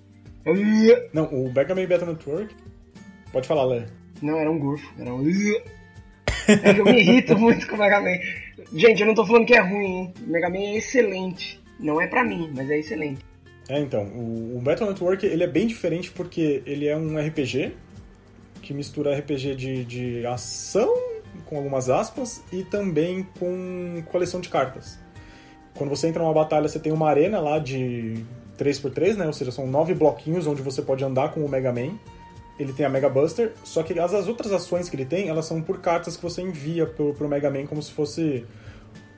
não, 1.12 1.24
o 1.26 1.52
Mega 1.52 1.74
Man 1.74 1.86
Battle 1.86 2.12
Network. 2.12 2.54
Pode 3.32 3.48
falar, 3.48 3.64
Lé. 3.64 3.86
Não, 4.20 4.38
era 4.38 4.50
um 4.50 4.58
gorfo. 4.58 4.88
Era 4.98 5.12
um. 5.12 5.24
É 6.48 6.74
que 6.74 6.80
eu 6.80 6.84
me 6.84 7.00
irrito 7.00 7.36
muito 7.36 7.66
com 7.66 7.76
o 7.76 7.78
Mega 7.78 8.00
Man. 8.00 8.18
Gente, 8.72 9.00
eu 9.00 9.06
não 9.06 9.14
tô 9.14 9.26
falando 9.26 9.46
que 9.46 9.54
é 9.54 9.60
ruim, 9.60 9.84
hein? 9.84 10.14
O 10.24 10.30
Mega 10.30 10.48
Man 10.48 10.58
é 10.58 10.76
excelente. 10.76 11.60
Não 11.80 12.00
é 12.00 12.06
pra 12.06 12.24
mim, 12.24 12.52
mas 12.54 12.70
é 12.70 12.78
excelente. 12.78 13.24
É, 13.68 13.80
então, 13.80 14.04
o, 14.04 14.58
o 14.58 14.60
Battle 14.60 14.88
Network 14.88 15.24
ele 15.26 15.42
é 15.42 15.46
bem 15.46 15.66
diferente 15.66 16.10
porque 16.10 16.62
ele 16.66 16.86
é 16.86 16.96
um 16.96 17.18
RPG 17.18 17.72
que 18.60 18.72
mistura 18.72 19.16
RPG 19.18 19.54
de, 19.56 19.84
de 19.84 20.26
ação 20.26 21.11
com 21.46 21.56
algumas 21.56 21.88
aspas, 21.88 22.42
e 22.52 22.64
também 22.64 23.26
com 23.38 24.02
coleção 24.10 24.40
de 24.40 24.48
cartas. 24.48 24.98
Quando 25.74 25.90
você 25.90 26.08
entra 26.08 26.22
numa 26.22 26.34
batalha, 26.34 26.68
você 26.68 26.78
tem 26.78 26.92
uma 26.92 27.08
arena 27.08 27.40
lá 27.40 27.58
de 27.58 28.24
3x3, 28.58 29.16
né? 29.16 29.26
Ou 29.26 29.32
seja, 29.32 29.50
são 29.50 29.66
nove 29.66 29.94
bloquinhos 29.94 30.46
onde 30.46 30.62
você 30.62 30.82
pode 30.82 31.04
andar 31.04 31.32
com 31.32 31.44
o 31.44 31.48
Mega 31.48 31.72
Man. 31.72 31.98
Ele 32.58 32.72
tem 32.72 32.84
a 32.84 32.88
Mega 32.88 33.08
Buster, 33.08 33.52
só 33.64 33.82
que 33.82 33.98
as, 33.98 34.12
as 34.12 34.28
outras 34.28 34.52
ações 34.52 34.88
que 34.88 34.94
ele 34.94 35.06
tem, 35.06 35.28
elas 35.28 35.46
são 35.46 35.62
por 35.62 35.80
cartas 35.80 36.16
que 36.16 36.22
você 36.22 36.42
envia 36.42 36.86
pro, 36.86 37.14
pro 37.14 37.28
Mega 37.28 37.50
Man 37.50 37.66
como 37.66 37.82
se 37.82 37.90
fosse 37.90 38.44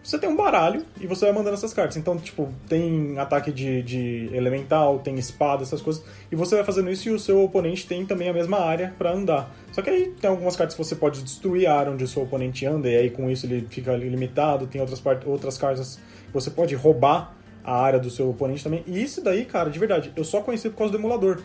você 0.05 0.19
tem 0.19 0.29
um 0.29 0.37
baralho 0.37 0.85
e 1.01 1.07
você 1.07 1.25
vai 1.25 1.33
mandando 1.33 1.55
essas 1.55 1.73
cartas. 1.73 1.97
Então, 1.97 2.19
tipo, 2.19 2.53
tem 2.69 3.19
ataque 3.19 3.51
de, 3.51 3.83
de 3.83 4.29
elemental, 4.35 4.99
tem 4.99 5.15
espada, 5.19 5.63
essas 5.63 5.81
coisas. 5.81 6.05
E 6.31 6.37
você 6.37 6.57
vai 6.57 6.65
fazendo 6.65 6.91
isso 6.91 7.09
e 7.09 7.13
o 7.13 7.19
seu 7.19 7.43
oponente 7.43 7.87
tem 7.87 8.05
também 8.05 8.29
a 8.29 8.33
mesma 8.33 8.59
área 8.59 8.95
para 8.99 9.11
andar. 9.11 9.51
Só 9.73 9.81
que 9.81 9.89
aí 9.89 10.15
tem 10.21 10.29
algumas 10.29 10.57
cartas 10.57 10.77
que 10.77 10.85
você 10.85 10.95
pode 10.95 11.23
destruir 11.23 11.67
a 11.67 11.75
área 11.75 11.91
onde 11.91 12.05
o 12.05 12.09
seu 12.09 12.23
oponente 12.23 12.67
anda, 12.67 12.87
e 12.91 12.97
aí 12.97 13.11
com 13.11 13.31
isso 13.31 13.47
ele 13.47 13.67
fica 13.71 13.97
limitado. 13.97 14.67
Tem 14.67 14.79
outras, 14.79 15.03
outras 15.25 15.57
cartas 15.57 15.99
que 16.27 16.35
você 16.35 16.51
pode 16.51 16.75
roubar 16.75 17.35
a 17.65 17.75
área 17.75 17.99
do 17.99 18.11
seu 18.11 18.29
oponente 18.29 18.63
também. 18.63 18.85
E 18.87 19.03
isso 19.03 19.23
daí, 19.23 19.47
cara, 19.47 19.71
de 19.71 19.79
verdade, 19.79 20.13
eu 20.15 20.23
só 20.23 20.43
conheci 20.43 20.69
por 20.69 20.77
causa 20.77 20.93
do 20.93 20.99
emulador. 20.99 21.41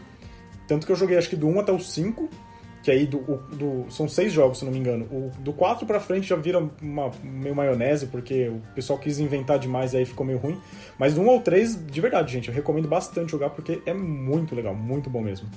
Tanto 0.67 0.85
que 0.85 0.91
eu 0.91 0.97
joguei 0.97 1.17
acho 1.17 1.29
que 1.29 1.37
do 1.37 1.47
1 1.47 1.61
até 1.61 1.71
o 1.71 1.79
5 1.79 2.29
que 2.81 2.89
aí 2.89 3.05
do, 3.05 3.19
do, 3.53 3.85
são 3.89 4.07
seis 4.07 4.31
jogos, 4.31 4.59
se 4.59 4.65
não 4.65 4.71
me 4.71 4.79
engano. 4.79 5.05
O, 5.05 5.31
do 5.39 5.51
4 5.53 5.85
pra 5.85 5.99
frente 5.99 6.27
já 6.27 6.35
vira 6.35 6.59
uma, 6.81 7.11
meio 7.23 7.55
maionese, 7.55 8.07
porque 8.07 8.49
o 8.49 8.61
pessoal 8.73 8.97
quis 8.97 9.19
inventar 9.19 9.59
demais 9.59 9.93
e 9.93 9.97
aí 9.97 10.05
ficou 10.05 10.25
meio 10.25 10.39
ruim. 10.39 10.59
Mas 10.97 11.13
do 11.13 11.21
1 11.21 11.29
ao 11.29 11.41
3, 11.41 11.85
de 11.85 12.01
verdade, 12.01 12.31
gente, 12.31 12.49
eu 12.49 12.53
recomendo 12.53 12.87
bastante 12.87 13.31
jogar 13.31 13.49
porque 13.49 13.81
é 13.85 13.93
muito 13.93 14.55
legal, 14.55 14.73
muito 14.73 15.09
bom 15.09 15.21
mesmo. 15.21 15.47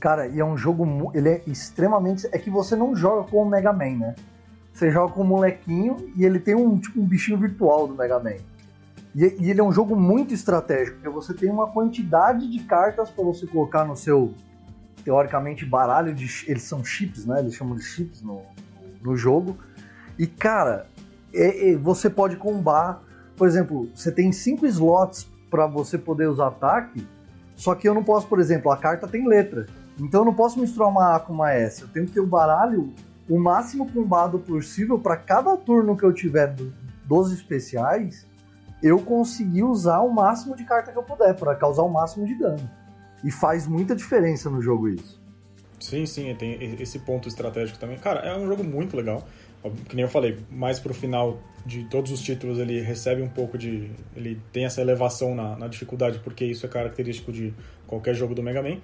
Cara, 0.00 0.26
e 0.26 0.40
é 0.40 0.44
um 0.44 0.56
jogo, 0.56 1.10
ele 1.14 1.28
é 1.28 1.42
extremamente. 1.46 2.26
É 2.32 2.38
que 2.38 2.50
você 2.50 2.76
não 2.76 2.94
joga 2.94 3.28
com 3.30 3.42
o 3.42 3.48
Mega 3.48 3.72
Man, 3.72 3.96
né? 3.96 4.14
você 4.74 4.90
joga 4.90 5.12
com 5.12 5.22
um 5.22 5.26
molequinho 5.26 6.12
e 6.16 6.24
ele 6.24 6.40
tem 6.40 6.54
um 6.54 6.76
tipo 6.76 7.00
um 7.00 7.06
bichinho 7.06 7.38
virtual 7.38 7.86
do 7.86 7.94
Mega 7.94 8.18
Man. 8.18 8.36
E, 9.14 9.36
e 9.38 9.50
ele 9.50 9.60
é 9.60 9.62
um 9.62 9.72
jogo 9.72 9.94
muito 9.94 10.34
estratégico, 10.34 10.96
porque 10.96 11.08
você 11.08 11.32
tem 11.32 11.48
uma 11.48 11.68
quantidade 11.68 12.50
de 12.50 12.58
cartas 12.64 13.08
para 13.08 13.24
você 13.24 13.46
colocar 13.46 13.84
no 13.84 13.96
seu 13.96 14.34
teoricamente 15.04 15.64
baralho 15.64 16.14
de 16.14 16.28
eles 16.48 16.62
são 16.62 16.84
chips, 16.84 17.26
né? 17.26 17.40
Eles 17.40 17.54
chamam 17.54 17.76
de 17.76 17.82
chips 17.82 18.22
no, 18.22 18.42
no 19.02 19.16
jogo. 19.16 19.58
E 20.18 20.26
cara, 20.26 20.86
é, 21.32 21.70
é, 21.70 21.76
você 21.76 22.08
pode 22.08 22.36
combar, 22.36 23.02
por 23.36 23.46
exemplo, 23.46 23.90
você 23.94 24.10
tem 24.10 24.32
cinco 24.32 24.66
slots 24.66 25.28
para 25.50 25.66
você 25.66 25.98
poder 25.98 26.26
usar 26.26 26.48
ataque, 26.48 27.06
só 27.54 27.74
que 27.74 27.88
eu 27.88 27.94
não 27.94 28.02
posso, 28.02 28.26
por 28.26 28.40
exemplo, 28.40 28.70
a 28.70 28.76
carta 28.76 29.06
tem 29.06 29.26
letra. 29.26 29.66
Então 30.00 30.22
eu 30.22 30.24
não 30.24 30.34
posso 30.34 30.58
misturar 30.58 30.88
uma 30.88 31.14
A 31.14 31.20
com 31.20 31.32
uma 31.32 31.52
S. 31.52 31.82
Eu 31.82 31.88
tenho 31.88 32.06
que 32.06 32.12
ter 32.12 32.20
o 32.20 32.26
baralho 32.26 32.92
o 33.28 33.38
máximo 33.38 33.90
combado 33.90 34.38
possível 34.38 34.98
para 34.98 35.16
cada 35.16 35.56
turno 35.56 35.96
que 35.96 36.04
eu 36.04 36.12
tiver 36.12 36.48
do, 36.48 36.72
dos 37.04 37.32
especiais, 37.32 38.26
eu 38.82 38.98
conseguir 38.98 39.62
usar 39.62 40.00
o 40.00 40.12
máximo 40.12 40.54
de 40.54 40.64
carta 40.64 40.92
que 40.92 40.98
eu 40.98 41.02
puder 41.02 41.34
para 41.34 41.54
causar 41.54 41.82
o 41.82 41.88
máximo 41.88 42.26
de 42.26 42.34
dano. 42.34 42.68
E 43.24 43.30
faz 43.30 43.66
muita 43.66 43.96
diferença 43.96 44.50
no 44.50 44.60
jogo 44.60 44.88
isso. 44.88 45.20
Sim, 45.80 46.06
sim, 46.06 46.34
tem 46.34 46.80
esse 46.80 46.98
ponto 47.00 47.28
estratégico 47.28 47.78
também. 47.78 47.98
Cara, 47.98 48.20
é 48.20 48.36
um 48.36 48.46
jogo 48.46 48.62
muito 48.62 48.96
legal. 48.96 49.26
Que 49.88 49.96
nem 49.96 50.04
eu 50.04 50.10
falei, 50.10 50.38
mais 50.50 50.78
pro 50.78 50.92
final 50.92 51.40
de 51.64 51.84
todos 51.84 52.12
os 52.12 52.20
títulos 52.20 52.58
ele 52.58 52.80
recebe 52.80 53.22
um 53.22 53.28
pouco 53.28 53.56
de. 53.56 53.90
Ele 54.14 54.40
tem 54.52 54.66
essa 54.66 54.80
elevação 54.80 55.34
na, 55.34 55.56
na 55.56 55.68
dificuldade, 55.68 56.18
porque 56.18 56.44
isso 56.44 56.66
é 56.66 56.68
característico 56.68 57.32
de 57.32 57.54
qualquer 57.86 58.14
jogo 58.14 58.34
do 58.34 58.42
Mega 58.42 58.62
Man. 58.62 58.78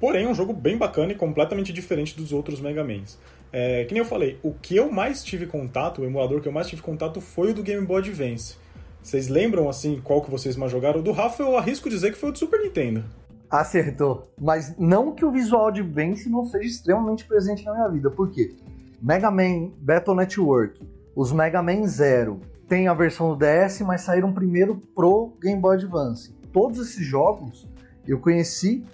Porém, 0.00 0.24
é 0.24 0.28
um 0.28 0.34
jogo 0.34 0.52
bem 0.52 0.76
bacana 0.76 1.12
e 1.12 1.14
completamente 1.14 1.72
diferente 1.72 2.16
dos 2.16 2.32
outros 2.32 2.60
Mega 2.60 2.82
Mans. 2.82 3.18
É, 3.52 3.84
que 3.84 3.92
nem 3.92 4.02
eu 4.02 4.08
falei, 4.08 4.38
o 4.42 4.54
que 4.54 4.74
eu 4.74 4.90
mais 4.90 5.22
tive 5.22 5.46
contato, 5.46 6.00
o 6.00 6.04
emulador 6.04 6.40
que 6.40 6.48
eu 6.48 6.52
mais 6.52 6.68
tive 6.68 6.80
contato 6.80 7.20
foi 7.20 7.50
o 7.50 7.54
do 7.54 7.62
Game 7.62 7.84
Boy 7.84 8.00
Advance. 8.00 8.56
Vocês 9.02 9.28
lembram, 9.28 9.68
assim, 9.68 10.00
qual 10.02 10.22
que 10.22 10.30
vocês 10.30 10.56
mais 10.56 10.72
jogaram? 10.72 11.00
O 11.00 11.02
do 11.02 11.12
Rafa 11.12 11.42
eu 11.42 11.56
arrisco 11.56 11.88
dizer 11.88 12.12
que 12.12 12.18
foi 12.18 12.30
o 12.30 12.32
do 12.32 12.38
Super 12.38 12.60
Nintendo. 12.60 13.04
Acertou. 13.50 14.30
Mas 14.40 14.76
não 14.78 15.12
que 15.12 15.24
o 15.24 15.30
visual 15.30 15.68
Advance 15.68 16.28
não 16.28 16.44
seja 16.44 16.66
extremamente 16.66 17.24
presente 17.24 17.64
na 17.64 17.74
minha 17.74 17.88
vida. 17.88 18.10
Por 18.10 18.30
quê? 18.30 18.54
Mega 19.02 19.30
Man 19.30 19.70
Battle 19.78 20.14
Network, 20.14 20.80
os 21.16 21.32
Mega 21.32 21.62
Man 21.62 21.86
Zero, 21.86 22.40
tem 22.68 22.86
a 22.86 22.94
versão 22.94 23.34
do 23.34 23.36
DS, 23.36 23.80
mas 23.80 24.02
saíram 24.02 24.32
primeiro 24.32 24.76
pro 24.94 25.32
Game 25.42 25.60
Boy 25.60 25.76
Advance. 25.76 26.32
Todos 26.52 26.78
esses 26.78 27.04
jogos 27.04 27.68
eu 28.06 28.20
conheci 28.20 28.84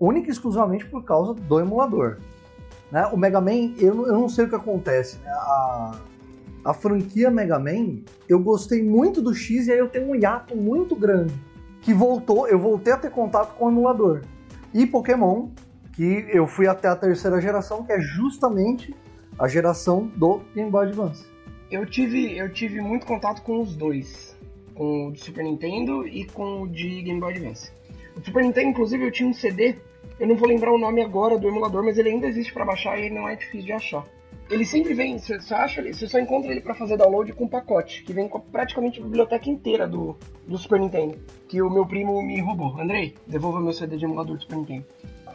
única 0.00 0.28
e 0.28 0.32
exclusivamente 0.32 0.86
por 0.86 1.04
causa 1.04 1.34
do 1.34 1.60
emulador. 1.60 2.18
Né? 2.90 3.06
O 3.06 3.16
Mega 3.16 3.40
Man, 3.40 3.74
eu, 3.78 4.06
eu 4.06 4.12
não 4.12 4.28
sei 4.28 4.44
o 4.44 4.48
que 4.48 4.54
acontece. 4.54 5.18
Né? 5.18 5.30
A, 5.30 6.00
a 6.64 6.74
franquia 6.74 7.30
Mega 7.30 7.58
Man, 7.58 7.98
eu 8.28 8.38
gostei 8.38 8.82
muito 8.82 9.20
do 9.20 9.34
X 9.34 9.66
e 9.66 9.72
aí 9.72 9.78
eu 9.78 9.88
tenho 9.88 10.10
um 10.10 10.14
hiato 10.14 10.56
muito 10.56 10.94
grande. 10.96 11.34
Que 11.86 11.94
voltou, 11.94 12.48
eu 12.48 12.58
voltei 12.58 12.92
a 12.92 12.96
ter 12.96 13.12
contato 13.12 13.54
com 13.54 13.66
o 13.66 13.68
emulador. 13.70 14.22
E 14.74 14.84
Pokémon, 14.84 15.50
que 15.94 16.26
eu 16.32 16.44
fui 16.44 16.66
até 16.66 16.88
a 16.88 16.96
terceira 16.96 17.40
geração, 17.40 17.84
que 17.84 17.92
é 17.92 18.00
justamente 18.00 18.92
a 19.38 19.46
geração 19.46 20.10
do 20.16 20.40
Game 20.52 20.68
Boy 20.68 20.88
Advance. 20.88 21.24
Eu 21.70 21.86
tive, 21.86 22.36
eu 22.36 22.52
tive 22.52 22.80
muito 22.80 23.06
contato 23.06 23.40
com 23.42 23.60
os 23.60 23.76
dois. 23.76 24.36
Com 24.74 25.06
o 25.06 25.12
de 25.12 25.20
Super 25.20 25.44
Nintendo 25.44 26.04
e 26.08 26.24
com 26.24 26.62
o 26.62 26.68
de 26.68 27.02
Game 27.02 27.20
Boy 27.20 27.34
Advance. 27.34 27.70
O 28.16 28.20
Super 28.20 28.42
Nintendo, 28.42 28.70
inclusive, 28.70 29.06
eu 29.06 29.12
tinha 29.12 29.28
um 29.28 29.32
CD, 29.32 29.76
eu 30.18 30.26
não 30.26 30.34
vou 30.34 30.48
lembrar 30.48 30.72
o 30.72 30.78
nome 30.78 31.00
agora 31.04 31.38
do 31.38 31.46
emulador, 31.46 31.84
mas 31.84 31.96
ele 31.98 32.08
ainda 32.08 32.26
existe 32.26 32.52
para 32.52 32.64
baixar 32.64 32.98
e 32.98 33.02
ele 33.02 33.14
não 33.14 33.28
é 33.28 33.36
difícil 33.36 33.66
de 33.66 33.72
achar. 33.72 34.04
Ele 34.48 34.64
sempre 34.64 34.94
vem, 34.94 35.18
você 35.18 35.40
só 35.40 35.56
acha 35.56 35.80
ele, 35.80 35.92
você 35.92 36.06
só 36.06 36.20
encontra 36.20 36.52
ele 36.52 36.60
para 36.60 36.74
fazer 36.74 36.96
download 36.96 37.32
com 37.32 37.44
um 37.44 37.48
pacote, 37.48 38.04
que 38.04 38.12
vem 38.12 38.28
com 38.28 38.38
praticamente 38.38 39.00
a 39.00 39.02
biblioteca 39.02 39.50
inteira 39.50 39.88
do, 39.88 40.16
do 40.46 40.56
Super 40.56 40.78
Nintendo, 40.78 41.18
que 41.48 41.60
o 41.60 41.68
meu 41.68 41.84
primo 41.84 42.22
me 42.22 42.40
roubou. 42.40 42.80
Andrei, 42.80 43.16
devolva 43.26 43.60
meu 43.60 43.72
CD 43.72 43.96
de 43.96 44.04
emulador 44.04 44.36
do 44.36 44.42
Super 44.42 44.58
Nintendo. 44.58 44.84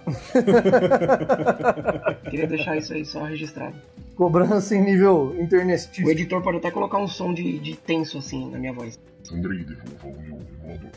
Queria 2.30 2.48
deixar 2.48 2.78
isso 2.78 2.94
aí 2.94 3.06
só 3.06 3.24
registrado. 3.24 3.76
Cobrança 4.16 4.76
em 4.76 4.82
nível 4.82 5.36
internet. 5.40 6.04
O 6.04 6.10
editor 6.10 6.42
pode 6.42 6.58
até 6.58 6.72
colocar 6.72 6.98
um 6.98 7.08
som 7.08 7.34
de, 7.34 7.60
de 7.60 7.76
tenso 7.76 8.18
assim 8.18 8.50
na 8.50 8.58
minha 8.58 8.74
voz. 8.74 9.00
Andrei, 9.32 9.64
devolva 9.64 10.08
o 10.08 10.22
meu 10.22 10.40
emulador. 10.64 10.90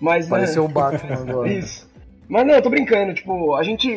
Mas, 0.00 0.28
Pareceu 0.28 0.64
o 0.64 0.68
Batman 0.68 1.14
agora. 1.14 1.52
Isso. 1.52 1.90
Mas 2.28 2.46
não, 2.46 2.54
eu 2.54 2.62
tô 2.62 2.70
brincando, 2.70 3.12
tipo, 3.14 3.54
a 3.54 3.62
gente. 3.62 3.88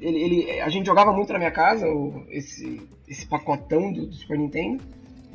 ele, 0.00 0.60
a 0.60 0.68
gente 0.68 0.86
jogava 0.86 1.12
muito 1.12 1.32
na 1.32 1.38
minha 1.38 1.50
casa, 1.50 1.86
o, 1.86 2.24
esse, 2.30 2.80
esse 3.12 3.26
pacotão 3.26 3.92
do, 3.92 4.06
do, 4.06 4.14
Super 4.14 4.38
Nintendo. 4.38 4.82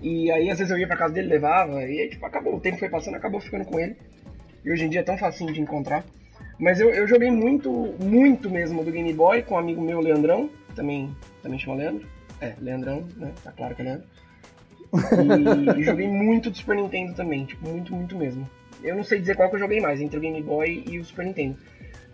E 0.02 0.32
aí 0.32 0.50
às 0.50 0.58
vezes 0.58 0.72
eu 0.72 0.78
ia 0.78 0.88
pra 0.88 0.98
casa 0.98 1.14
dele, 1.14 1.28
levava, 1.28 1.84
e 1.84 2.02
aí, 2.02 2.10
tipo, 2.10 2.26
acabou, 2.26 2.56
o 2.56 2.60
tempo 2.60 2.78
foi 2.78 2.90
passando, 2.90 3.16
acabou 3.16 3.40
ficando 3.40 3.66
com 3.66 3.80
ele. 3.80 3.96
E 4.64 4.72
hoje 4.72 4.86
em 4.86 4.90
dia 4.90 5.00
é 5.00 5.04
tão 5.04 5.18
facinho 5.18 5.54
de 5.54 5.62
encontrar. 5.62 6.04
Mas 6.60 6.80
eu, 6.80 6.90
eu 6.90 7.08
joguei 7.08 7.32
muito, 7.32 7.72
muito 8.00 8.50
mesmo 8.50 8.84
do 8.84 8.92
Game 8.92 9.14
Boy 9.14 9.44
com 9.44 9.56
um 9.56 9.60
amigo 9.60 9.82
meu, 9.82 10.00
Leandrão, 10.00 10.50
também, 10.76 11.16
também 11.42 11.60
chama 11.60 11.78
Leandro. 11.78 12.08
É, 12.42 12.54
Leandrão, 12.60 13.08
né? 13.16 13.32
Tá 13.44 13.52
claro 13.52 13.76
que 13.76 13.82
é 13.82 13.86
Leandro. 13.86 14.08
E, 15.76 15.80
e 15.80 15.84
joguei 15.84 16.08
muito 16.08 16.50
do 16.50 16.58
Super 16.58 16.76
Nintendo 16.76 17.14
também, 17.14 17.46
tipo, 17.46 17.68
muito, 17.68 17.94
muito 17.94 18.16
mesmo. 18.16 18.48
Eu 18.84 18.96
não 18.96 19.04
sei 19.04 19.20
dizer 19.20 19.36
qual 19.36 19.50
que 19.50 19.56
eu 19.56 19.60
joguei 19.60 19.80
mais, 19.80 20.02
entre 20.02 20.18
o 20.18 20.22
Game 20.22 20.42
Boy 20.42 20.84
e 20.88 21.00
o 21.00 21.06
Super 21.06 21.26
Nintendo. 21.26 21.58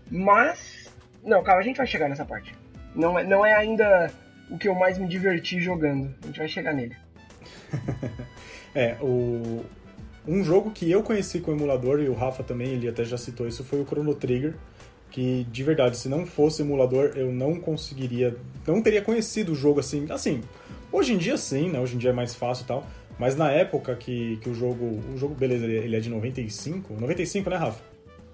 Mas. 0.09 0.91
Não, 1.23 1.41
calma, 1.43 1.61
a 1.61 1.63
gente 1.63 1.77
vai 1.77 1.87
chegar 1.87 2.09
nessa 2.09 2.25
parte. 2.25 2.53
Não 2.95 3.17
é, 3.17 3.23
não 3.23 3.45
é 3.45 3.53
ainda 3.53 4.11
o 4.53 4.57
que 4.57 4.67
eu 4.67 4.75
mais 4.75 4.99
me 4.99 5.07
diverti 5.07 5.59
jogando. 5.59 6.13
A 6.21 6.27
gente 6.27 6.37
vai 6.37 6.47
chegar 6.47 6.73
nele. 6.73 6.95
é, 8.73 8.95
o. 9.01 9.65
Um 10.25 10.41
jogo 10.41 10.71
que 10.71 10.89
eu 10.89 11.03
conheci 11.03 11.41
com 11.41 11.51
o 11.51 11.53
emulador, 11.53 11.99
e 11.99 12.07
o 12.07 12.13
Rafa 12.13 12.43
também, 12.43 12.69
ele 12.69 12.87
até 12.87 13.03
já 13.03 13.17
citou 13.17 13.45
isso, 13.45 13.61
foi 13.61 13.81
o 13.81 13.85
Chrono 13.85 14.13
Trigger. 14.13 14.53
Que, 15.09 15.45
de 15.51 15.63
verdade, 15.63 15.97
se 15.97 16.07
não 16.07 16.25
fosse 16.25 16.61
emulador, 16.61 17.11
eu 17.15 17.31
não 17.31 17.59
conseguiria. 17.59 18.37
Não 18.65 18.81
teria 18.81 19.01
conhecido 19.01 19.51
o 19.51 19.55
jogo 19.55 19.79
assim. 19.79 20.07
Assim, 20.09 20.41
hoje 20.91 21.13
em 21.13 21.17
dia 21.17 21.35
sim, 21.35 21.69
né? 21.69 21.79
Hoje 21.79 21.95
em 21.95 21.97
dia 21.97 22.11
é 22.11 22.13
mais 22.13 22.33
fácil 22.33 22.63
e 22.63 22.67
tal. 22.67 22.87
Mas 23.19 23.35
na 23.35 23.51
época 23.51 23.95
que, 23.95 24.37
que 24.37 24.49
o 24.49 24.55
jogo. 24.55 25.01
O 25.13 25.17
jogo, 25.17 25.35
beleza, 25.35 25.65
ele 25.65 25.95
é 25.95 25.99
de 25.99 26.09
95. 26.09 26.93
95, 26.93 27.49
né, 27.49 27.57
Rafa? 27.57 27.81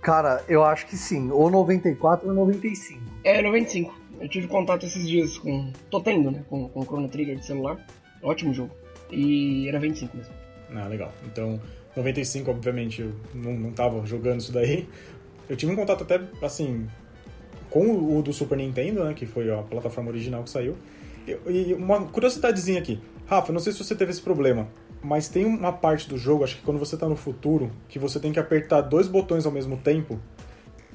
Cara, 0.01 0.43
eu 0.47 0.63
acho 0.63 0.85
que 0.85 0.95
sim. 0.95 1.31
Ou 1.31 1.49
94 1.49 2.27
ou 2.27 2.33
95. 2.33 3.01
É, 3.23 3.41
95. 3.41 3.93
Eu 4.19 4.27
tive 4.27 4.47
contato 4.47 4.85
esses 4.85 5.07
dias 5.07 5.37
com. 5.37 5.71
Tô 5.89 6.01
tendo, 6.01 6.31
né? 6.31 6.43
Com, 6.49 6.67
com 6.69 6.79
o 6.81 6.83
Chrono 6.83 7.09
Trigger 7.09 7.37
de 7.37 7.45
celular. 7.45 7.85
Ótimo 8.21 8.53
jogo. 8.53 8.75
E 9.11 9.67
era 9.67 9.79
25 9.79 10.15
mesmo. 10.15 10.33
Ah, 10.75 10.87
legal. 10.87 11.11
Então, 11.25 11.59
95, 11.95 12.51
obviamente, 12.51 13.01
eu 13.01 13.13
não, 13.33 13.53
não 13.53 13.71
tava 13.71 14.05
jogando 14.05 14.39
isso 14.39 14.51
daí. 14.51 14.87
Eu 15.49 15.55
tive 15.55 15.71
um 15.71 15.75
contato 15.75 16.03
até, 16.03 16.21
assim, 16.41 16.87
com 17.69 18.17
o 18.17 18.21
do 18.21 18.31
Super 18.33 18.57
Nintendo, 18.57 19.03
né? 19.03 19.13
Que 19.13 19.25
foi 19.25 19.51
a 19.51 19.63
plataforma 19.63 20.09
original 20.09 20.43
que 20.43 20.49
saiu. 20.49 20.75
E 21.47 21.73
uma 21.73 22.05
curiosidadezinha 22.05 22.79
aqui. 22.79 22.99
Rafa, 23.25 23.53
não 23.53 23.59
sei 23.59 23.73
se 23.73 23.83
você 23.83 23.95
teve 23.95 24.11
esse 24.11 24.21
problema, 24.21 24.67
mas 25.03 25.29
tem 25.29 25.45
uma 25.45 25.71
parte 25.71 26.09
do 26.09 26.17
jogo, 26.17 26.43
acho 26.43 26.57
que 26.57 26.63
quando 26.63 26.79
você 26.79 26.95
está 26.95 27.07
no 27.07 27.15
futuro, 27.15 27.71
que 27.87 27.99
você 27.99 28.19
tem 28.19 28.31
que 28.31 28.39
apertar 28.39 28.81
dois 28.81 29.07
botões 29.07 29.45
ao 29.45 29.51
mesmo 29.51 29.77
tempo. 29.77 30.19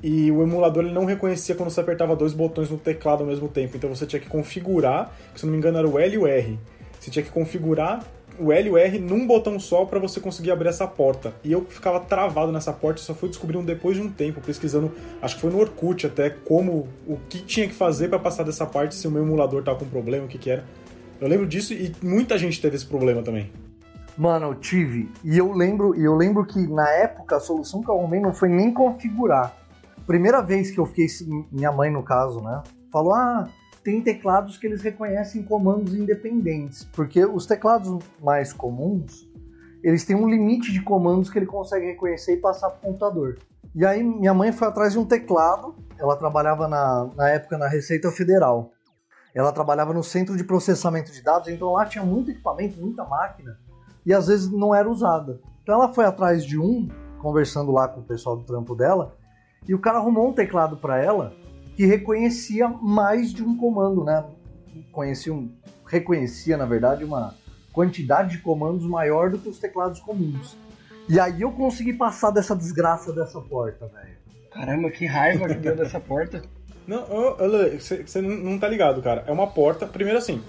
E 0.02 0.30
o 0.30 0.42
emulador 0.42 0.84
ele 0.84 0.92
não 0.92 1.04
reconhecia 1.04 1.54
quando 1.54 1.70
você 1.70 1.80
apertava 1.80 2.14
dois 2.14 2.32
botões 2.32 2.70
no 2.70 2.76
teclado 2.78 3.22
ao 3.22 3.26
mesmo 3.26 3.48
tempo. 3.48 3.76
Então 3.76 3.88
você 3.88 4.06
tinha 4.06 4.20
que 4.20 4.28
configurar, 4.28 5.12
se 5.34 5.44
não 5.44 5.52
me 5.52 5.58
engano 5.58 5.78
era 5.78 5.88
o 5.88 5.98
L 5.98 6.14
e 6.14 6.18
o 6.18 6.26
R. 6.26 6.58
Você 7.00 7.10
tinha 7.10 7.22
que 7.22 7.30
configurar 7.30 8.04
o 8.38 8.52
L 8.52 8.68
e 8.68 8.70
o 8.70 8.76
R 8.76 8.98
num 8.98 9.26
botão 9.26 9.58
só 9.60 9.84
para 9.84 9.98
você 9.98 10.20
conseguir 10.20 10.50
abrir 10.50 10.68
essa 10.68 10.86
porta. 10.86 11.32
E 11.44 11.52
eu 11.52 11.64
ficava 11.64 12.00
travado 12.00 12.50
nessa 12.50 12.72
porta, 12.72 13.00
só 13.00 13.14
fui 13.14 13.28
descobrindo 13.28 13.64
depois 13.64 13.96
de 13.96 14.02
um 14.02 14.10
tempo, 14.10 14.40
pesquisando, 14.40 14.92
acho 15.22 15.36
que 15.36 15.40
foi 15.40 15.50
no 15.50 15.60
Orkut 15.60 16.06
até, 16.06 16.30
como, 16.30 16.88
o 17.06 17.16
que 17.28 17.40
tinha 17.40 17.68
que 17.68 17.74
fazer 17.74 18.08
para 18.08 18.18
passar 18.18 18.42
dessa 18.42 18.66
parte, 18.66 18.94
se 18.94 19.06
o 19.06 19.10
meu 19.10 19.22
emulador 19.22 19.62
tava 19.62 19.78
com 19.78 19.86
problema, 19.86 20.24
o 20.24 20.28
que 20.28 20.38
que 20.38 20.50
era. 20.50 20.64
Eu 21.20 21.28
lembro 21.28 21.46
disso 21.46 21.72
e 21.72 21.94
muita 22.02 22.36
gente 22.36 22.60
teve 22.60 22.76
esse 22.76 22.86
problema 22.86 23.22
também. 23.22 23.50
Mano, 24.16 24.46
eu 24.46 24.54
tive. 24.54 25.08
E 25.24 25.36
eu 25.36 25.52
lembro, 25.52 25.98
e 25.98 26.04
eu 26.04 26.14
lembro 26.14 26.44
que 26.44 26.58
na 26.68 26.88
época 26.90 27.36
a 27.36 27.40
solução 27.40 27.82
que 27.82 27.88
eu 27.88 27.98
arrumei 27.98 28.20
não 28.20 28.32
foi 28.32 28.48
nem 28.48 28.72
configurar. 28.72 29.56
Primeira 30.06 30.42
vez 30.42 30.70
que 30.70 30.78
eu 30.78 30.86
fiquei, 30.86 31.06
minha 31.50 31.72
mãe 31.72 31.90
no 31.90 32.02
caso, 32.02 32.40
né? 32.40 32.62
Falou: 32.92 33.14
"Ah, 33.14 33.48
tem 33.82 34.00
teclados 34.00 34.56
que 34.56 34.66
eles 34.66 34.82
reconhecem 34.82 35.42
comandos 35.42 35.94
independentes, 35.94 36.84
porque 36.92 37.24
os 37.24 37.46
teclados 37.46 38.02
mais 38.22 38.52
comuns, 38.52 39.28
eles 39.82 40.04
têm 40.04 40.16
um 40.16 40.28
limite 40.28 40.72
de 40.72 40.80
comandos 40.80 41.28
que 41.28 41.38
ele 41.38 41.46
consegue 41.46 41.86
reconhecer 41.86 42.32
e 42.32 42.36
passar 42.38 42.70
para 42.70 42.78
o 42.78 42.80
computador. 42.80 43.38
E 43.74 43.84
aí 43.84 44.02
minha 44.02 44.32
mãe 44.32 44.52
foi 44.52 44.68
atrás 44.68 44.94
de 44.94 44.98
um 44.98 45.04
teclado, 45.04 45.74
ela 45.98 46.16
trabalhava 46.16 46.66
na, 46.66 47.10
na 47.14 47.28
época 47.28 47.58
na 47.58 47.68
Receita 47.68 48.10
Federal. 48.10 48.72
Ela 49.34 49.52
trabalhava 49.52 49.92
no 49.92 50.02
centro 50.02 50.36
de 50.36 50.44
processamento 50.44 51.12
de 51.12 51.22
dados, 51.22 51.48
então 51.48 51.72
lá 51.72 51.84
tinha 51.84 52.04
muito 52.04 52.30
equipamento, 52.30 52.80
muita 52.80 53.04
máquina, 53.04 53.58
e 54.06 54.14
às 54.14 54.28
vezes 54.28 54.50
não 54.50 54.74
era 54.74 54.88
usada. 54.88 55.40
Então 55.62 55.74
ela 55.74 55.92
foi 55.92 56.04
atrás 56.04 56.44
de 56.44 56.58
um, 56.58 56.88
conversando 57.20 57.72
lá 57.72 57.88
com 57.88 58.00
o 58.00 58.04
pessoal 58.04 58.36
do 58.36 58.44
trampo 58.44 58.74
dela, 58.74 59.16
e 59.68 59.74
o 59.74 59.78
cara 59.78 59.98
arrumou 59.98 60.28
um 60.28 60.32
teclado 60.32 60.76
para 60.76 60.98
ela 61.02 61.32
que 61.76 61.86
reconhecia 61.86 62.68
mais 62.68 63.32
de 63.32 63.42
um 63.42 63.56
comando, 63.56 64.04
né? 64.04 64.24
Conhecia 64.92 65.32
um, 65.32 65.50
reconhecia, 65.86 66.56
na 66.56 66.66
verdade, 66.66 67.04
uma, 67.04 67.34
quantidade 67.74 68.30
de 68.30 68.38
comandos 68.38 68.86
maior 68.86 69.28
do 69.28 69.38
que 69.38 69.48
os 69.48 69.58
teclados 69.58 69.98
comuns. 69.98 70.56
E 71.08 71.18
aí 71.20 71.42
eu 71.42 71.50
consegui 71.50 71.92
passar 71.92 72.30
dessa 72.30 72.56
desgraça 72.56 73.12
dessa 73.12 73.40
porta, 73.40 73.86
velho. 73.88 74.14
Caramba, 74.50 74.90
que 74.90 75.04
raiva 75.04 75.48
que 75.48 75.54
deu 75.54 75.76
dessa 75.76 76.00
porta. 76.00 76.40
Não, 76.86 77.02
você 77.80 78.20
não, 78.20 78.28
não 78.28 78.58
tá 78.58 78.68
ligado, 78.68 79.00
cara. 79.00 79.24
É 79.26 79.32
uma 79.32 79.46
porta. 79.46 79.86
Primeiro 79.86 80.18
assim, 80.18 80.42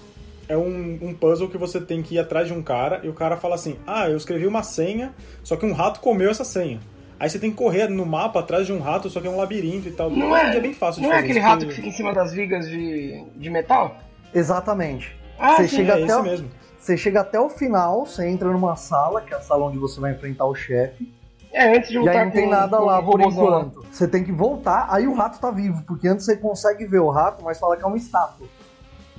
é 0.46 0.54
um, 0.54 0.98
um, 1.00 1.14
puzzle 1.14 1.48
que 1.48 1.56
você 1.56 1.80
tem 1.80 2.02
que 2.02 2.16
ir 2.16 2.18
atrás 2.18 2.46
de 2.46 2.52
um 2.52 2.62
cara 2.62 3.00
e 3.02 3.08
o 3.08 3.14
cara 3.14 3.38
fala 3.38 3.54
assim: 3.54 3.78
Ah, 3.86 4.10
eu 4.10 4.18
escrevi 4.18 4.46
uma 4.46 4.62
senha, 4.62 5.14
só 5.42 5.56
que 5.56 5.64
um 5.64 5.72
rato 5.72 5.98
comeu 5.98 6.30
essa 6.30 6.44
senha. 6.44 6.78
Aí 7.18 7.30
você 7.30 7.38
tem 7.38 7.50
que 7.50 7.56
correr 7.56 7.88
no 7.88 8.04
mapa 8.04 8.40
atrás 8.40 8.66
de 8.66 8.72
um 8.72 8.80
rato, 8.80 9.08
só 9.08 9.20
que 9.20 9.26
é 9.26 9.30
um 9.30 9.36
labirinto 9.36 9.88
e 9.88 9.92
tal. 9.92 10.10
Não 10.10 10.36
é, 10.36 10.56
é 10.56 10.60
bem 10.60 10.74
fácil 10.74 11.00
de 11.00 11.08
não 11.08 11.14
é. 11.14 11.16
Não 11.16 11.20
é 11.20 11.24
aquele 11.24 11.40
rato 11.40 11.60
que... 11.60 11.66
que 11.66 11.74
fica 11.76 11.88
em 11.88 11.92
cima 11.92 12.12
das 12.12 12.32
vigas 12.32 12.68
de, 12.68 13.24
de 13.34 13.50
metal? 13.50 13.96
Exatamente. 14.34 15.16
Ah, 15.38 15.56
você 15.56 15.68
sim, 15.68 15.76
chega 15.76 15.98
é 15.98 16.04
até 16.04 16.16
o... 16.16 16.22
mesmo. 16.22 16.50
Você 16.78 16.96
chega 16.96 17.20
até 17.20 17.40
o 17.40 17.48
final, 17.48 18.06
você 18.06 18.28
entra 18.28 18.48
numa 18.50 18.76
sala, 18.76 19.20
que 19.20 19.34
é 19.34 19.36
a 19.36 19.40
sala 19.40 19.66
onde 19.66 19.78
você 19.78 20.00
vai 20.00 20.12
enfrentar 20.12 20.44
o 20.44 20.54
chefe. 20.54 21.12
É, 21.52 21.76
antes 21.76 21.90
de 21.90 21.98
lutar 21.98 22.14
E 22.14 22.18
aí 22.18 22.24
não 22.26 22.32
tem 22.32 22.48
nada 22.48 22.78
lá 22.78 23.02
por 23.02 23.20
enquanto. 23.20 23.84
Você 23.90 24.06
tem 24.06 24.22
que 24.22 24.30
voltar, 24.30 24.86
aí 24.90 25.06
o 25.06 25.14
rato 25.14 25.40
tá 25.40 25.50
vivo, 25.50 25.82
porque 25.86 26.06
antes 26.06 26.26
você 26.26 26.36
consegue 26.36 26.86
ver 26.86 27.00
o 27.00 27.10
rato, 27.10 27.42
mas 27.42 27.58
fala 27.58 27.76
que 27.76 27.82
é 27.82 27.86
uma 27.86 27.96
estátua. 27.96 28.46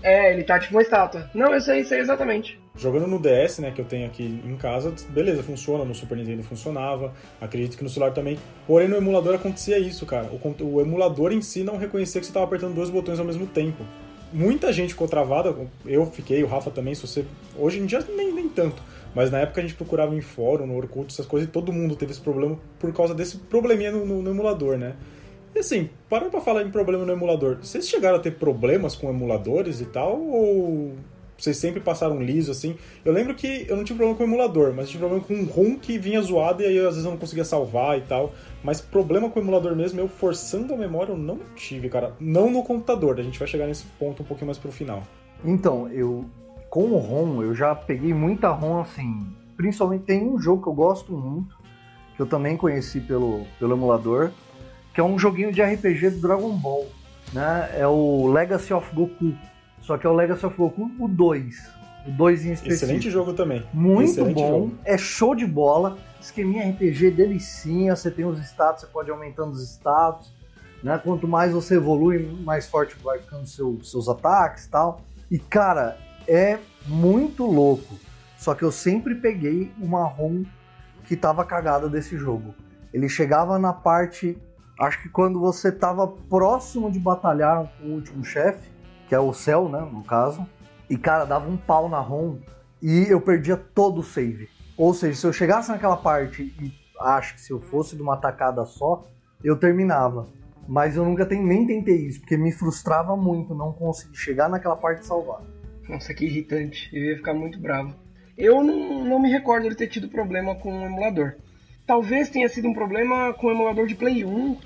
É, 0.04 0.34
ele 0.34 0.44
tá 0.44 0.60
tipo 0.60 0.76
uma 0.76 0.82
estátua. 0.82 1.30
Não, 1.34 1.54
eu 1.54 1.62
sei, 1.62 1.84
sei 1.84 2.00
exatamente. 2.00 2.60
Jogando 2.78 3.08
no 3.08 3.20
DS, 3.20 3.60
né, 3.60 3.72
que 3.72 3.82
eu 3.82 3.86
tenho 3.86 4.06
aqui 4.06 4.42
em 4.46 4.56
casa, 4.56 4.94
beleza, 5.10 5.42
funciona, 5.42 5.84
no 5.84 5.96
Super 5.96 6.18
Nintendo 6.18 6.44
funcionava, 6.44 7.12
acredito 7.42 7.76
que 7.76 7.84
no 7.84 7.90
celular 7.90 8.14
também. 8.14 8.38
Porém, 8.68 8.88
no 8.88 8.96
emulador 8.96 9.34
acontecia 9.34 9.80
isso, 9.80 10.06
cara. 10.06 10.30
O, 10.32 10.64
o 10.64 10.82
emulador 10.82 11.32
em 11.32 11.42
si 11.42 11.64
não 11.64 11.78
reconhecia 11.78 12.22
que 12.22 12.28
você 12.28 12.34
tava 12.34 12.46
apertando 12.46 12.76
dois 12.76 12.90
botões 12.90 13.20
ao 13.20 13.26
mesmo 13.26 13.48
tempo. 13.48 13.84
Muita 14.32 14.72
gente 14.72 14.90
ficou 14.90 15.08
travada, 15.08 15.56
eu 15.86 16.06
fiquei, 16.06 16.44
o 16.44 16.48
Rafa 16.48 16.70
também, 16.70 16.94
se 16.94 17.08
você. 17.08 17.26
Hoje 17.58 17.80
em 17.80 17.86
dia 17.86 18.06
nem, 18.16 18.32
nem 18.34 18.48
tanto. 18.48 18.84
Mas 19.16 19.32
na 19.32 19.40
época 19.40 19.62
a 19.62 19.64
gente 19.64 19.74
procurava 19.74 20.14
em 20.14 20.22
fórum, 20.22 20.68
no 20.68 20.76
Orkut, 20.76 21.12
essas 21.12 21.26
coisas, 21.26 21.50
e 21.50 21.52
todo 21.52 21.74
mundo 21.74 21.96
teve 21.96 22.12
esse 22.12 22.22
problema 22.22 22.60
por 22.78 22.94
causa 22.94 23.16
desse 23.16 23.38
probleminha 23.38 23.92
no, 23.92 24.06
no, 24.06 24.22
no 24.22 24.30
emulador, 24.30 24.78
né? 24.78 24.94
E 25.56 25.60
assim, 25.60 25.90
parando 26.10 26.32
pra 26.32 26.42
falar 26.42 26.64
em 26.64 26.70
problema 26.70 27.06
no 27.06 27.12
emulador, 27.12 27.58
vocês 27.62 27.88
chegaram 27.88 28.18
a 28.18 28.22
ter 28.22 28.32
problemas 28.32 28.96
com 28.96 29.10
emuladores 29.10 29.82
e 29.82 29.86
tal? 29.86 30.20
Ou 30.20 30.94
vocês 31.38 31.56
sempre 31.58 31.80
passaram 31.80 32.22
liso 32.22 32.52
assim? 32.52 32.76
Eu 33.06 33.14
lembro 33.14 33.36
que 33.36 33.66
eu 33.70 33.78
não 33.78 33.84
tive 33.84 33.98
problema 33.98 34.18
com 34.18 34.24
o 34.24 34.28
emulador, 34.28 34.74
mas 34.74 34.90
tive 34.90 35.00
problema 35.00 35.24
com 35.24 35.36
um 35.36 35.46
ROM 35.46 35.78
que 35.78 35.98
vinha 35.98 36.20
zoado 36.22 36.64
e 36.64 36.66
aí 36.66 36.80
às 36.80 36.96
vezes 36.96 37.06
eu 37.06 37.12
não 37.12 37.18
conseguia 37.18 37.46
salvar 37.46 37.98
e 37.98 38.02
tal. 38.02 38.34
Mas 38.64 38.82
problema 38.82 39.30
com 39.30 39.40
o 39.40 39.44
emulador 39.44 39.76
mesmo, 39.76 40.00
eu 40.00 40.08
forçando 40.08 40.74
a 40.74 40.78
memória, 40.78 41.12
eu 41.12 41.18
não 41.18 41.40
tive, 41.56 41.90
cara. 41.90 42.14
Não 42.20 42.50
no 42.50 42.64
computador, 42.64 43.20
a 43.20 43.24
gente 43.24 43.38
vai 43.38 43.48
chegar 43.48 43.68
nesse 43.68 43.86
ponto 44.00 44.24
um 44.24 44.26
pouquinho 44.26 44.48
mais 44.48 44.58
pro 44.58 44.72
final. 44.72 45.04
Então, 45.46 45.88
eu. 45.90 46.26
Com 46.70 46.84
o 46.92 46.98
ROM, 46.98 47.42
eu 47.42 47.56
já 47.56 47.74
peguei 47.74 48.14
muita 48.14 48.50
ROM 48.50 48.82
assim. 48.82 49.26
Principalmente 49.56 50.04
tem 50.04 50.28
um 50.28 50.38
jogo 50.38 50.62
que 50.62 50.68
eu 50.68 50.74
gosto 50.74 51.14
muito, 51.14 51.56
que 52.16 52.22
eu 52.22 52.26
também 52.26 52.58
conheci 52.58 53.00
pelo, 53.00 53.46
pelo 53.58 53.74
emulador, 53.74 54.32
que 54.98 55.02
é 55.02 55.04
um 55.04 55.20
joguinho 55.20 55.52
de 55.52 55.62
RPG 55.62 56.10
do 56.10 56.22
Dragon 56.22 56.58
Ball. 56.58 56.88
Né? 57.32 57.70
É 57.78 57.86
o 57.86 58.26
Legacy 58.34 58.74
of 58.74 58.96
Goku. 58.96 59.32
Só 59.80 59.96
que 59.96 60.08
é 60.08 60.10
o 60.10 60.14
Legacy 60.14 60.44
of 60.48 60.58
Goku 60.58 60.90
o 61.00 61.08
2. 61.08 61.72
O 62.08 62.12
2 62.14 62.46
em 62.46 62.54
específico. 62.54 62.74
Excelente 62.74 63.12
jogo 63.12 63.32
também. 63.34 63.64
Muito 63.72 64.10
Excelente 64.10 64.34
bom. 64.34 64.48
Jogo. 64.48 64.76
É 64.84 64.98
show 64.98 65.36
de 65.36 65.46
bola. 65.46 66.00
Esqueminha 66.20 66.68
RPG 66.72 67.12
delicinha. 67.12 67.96
Você 67.96 68.10
tem 68.10 68.26
os 68.26 68.40
status, 68.40 68.82
você 68.82 68.88
pode 68.88 69.10
ir 69.10 69.12
aumentando 69.12 69.52
os 69.52 69.62
status. 69.62 70.34
Né? 70.82 71.00
Quanto 71.04 71.28
mais 71.28 71.52
você 71.54 71.76
evolui, 71.76 72.36
mais 72.44 72.68
forte 72.68 72.96
vai 73.04 73.20
ficando 73.20 73.46
seu, 73.46 73.80
seus 73.84 74.10
ataques 74.10 74.66
e 74.66 74.70
tal. 74.72 75.02
E 75.30 75.38
cara, 75.38 75.96
é 76.28 76.58
muito 76.88 77.46
louco. 77.46 78.00
Só 78.36 78.56
que 78.56 78.64
eu 78.64 78.72
sempre 78.72 79.14
peguei 79.14 79.72
uma 79.78 80.04
ROM 80.06 80.44
que 81.06 81.16
tava 81.16 81.46
cagada 81.46 81.88
desse 81.88 82.18
jogo. 82.18 82.56
Ele 82.92 83.08
chegava 83.08 83.60
na 83.60 83.74
parte 83.74 84.36
Acho 84.80 85.02
que 85.02 85.10
quando 85.10 85.40
você 85.40 85.70
estava 85.70 86.08
próximo 86.08 86.92
de 86.92 87.00
batalhar 87.00 87.72
com 87.78 87.88
o 87.88 87.94
último 87.94 88.24
chefe, 88.24 88.70
que 89.08 89.16
é 89.16 89.20
o 89.20 89.34
céu, 89.34 89.68
né, 89.68 89.80
no 89.92 90.04
caso, 90.04 90.46
e 90.90 90.98
cara, 90.98 91.26
dava 91.26 91.50
um 91.50 91.58
pau 91.58 91.90
na 91.90 92.00
ROM 92.00 92.38
e 92.82 93.08
eu 93.10 93.20
perdia 93.20 93.58
todo 93.58 94.00
o 94.00 94.04
save. 94.04 94.50
Ou 94.78 94.94
seja, 94.94 95.20
se 95.20 95.26
eu 95.26 95.34
chegasse 95.34 95.70
naquela 95.70 95.98
parte 95.98 96.44
e 96.62 96.72
acho 97.00 97.34
que 97.36 97.42
se 97.42 97.52
eu 97.52 97.60
fosse 97.60 97.96
de 97.96 98.02
uma 98.02 98.18
tacada 98.18 98.63
só, 98.66 99.08
eu 99.44 99.58
terminava. 99.58 100.28
Mas 100.68 100.96
eu 100.96 101.04
nunca 101.04 101.26
tem, 101.26 101.44
nem 101.44 101.66
tentei 101.66 102.08
isso, 102.08 102.20
porque 102.20 102.38
me 102.38 102.52
frustrava 102.52 103.16
muito 103.16 103.56
não 103.56 103.72
conseguir 103.72 104.18
chegar 104.18 104.48
naquela 104.50 104.76
parte 104.76 105.02
e 105.02 105.06
salvar. 105.06 105.42
Nossa, 105.90 106.13
que 106.13 106.26
irritante. 106.26 106.90
Eu 106.94 107.04
ia 107.04 107.16
ficar 107.16 107.34
muito 107.34 107.60
bravo. 107.60 107.96
Eu 108.38 108.63
não, 108.63 109.04
não 109.04 109.20
me 109.20 109.32
recordo 109.32 109.70
de 109.70 109.76
ter 109.76 109.88
tido 109.88 110.10
problema 110.10 110.54
com 110.56 110.84
o 110.84 110.86
emulador. 110.86 111.36
Talvez 111.88 112.30
tenha 112.30 112.50
sido 112.50 112.67
um 112.67 112.73
problema 112.73 113.34
com 113.34 113.47
o 113.47 113.52
emulador 113.52 113.88
de 113.88 113.95
Play 113.95 114.26
1, 114.26 114.58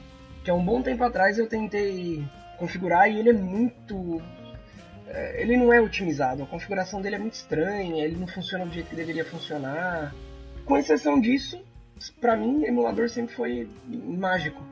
que 0.43 0.49
há 0.49 0.55
um 0.55 0.65
bom 0.65 0.81
tempo 0.81 1.03
atrás 1.03 1.37
eu 1.37 1.47
tentei 1.47 2.25
configurar 2.57 3.09
e 3.09 3.19
ele 3.19 3.29
é 3.29 3.33
muito. 3.33 4.19
É, 5.07 5.41
ele 5.41 5.55
não 5.55 5.71
é 5.71 5.79
otimizado, 5.79 6.41
a 6.41 6.47
configuração 6.47 6.99
dele 6.99 7.17
é 7.17 7.19
muito 7.19 7.33
estranha, 7.33 8.03
ele 8.03 8.15
não 8.15 8.27
funciona 8.27 8.65
do 8.65 8.73
jeito 8.73 8.89
que 8.89 8.95
deveria 8.95 9.23
funcionar. 9.23 10.15
Com 10.65 10.77
exceção 10.77 11.21
disso, 11.21 11.63
para 12.19 12.35
mim, 12.35 12.63
emulador 12.63 13.07
sempre 13.07 13.35
foi 13.35 13.69
mágico. 13.87 14.63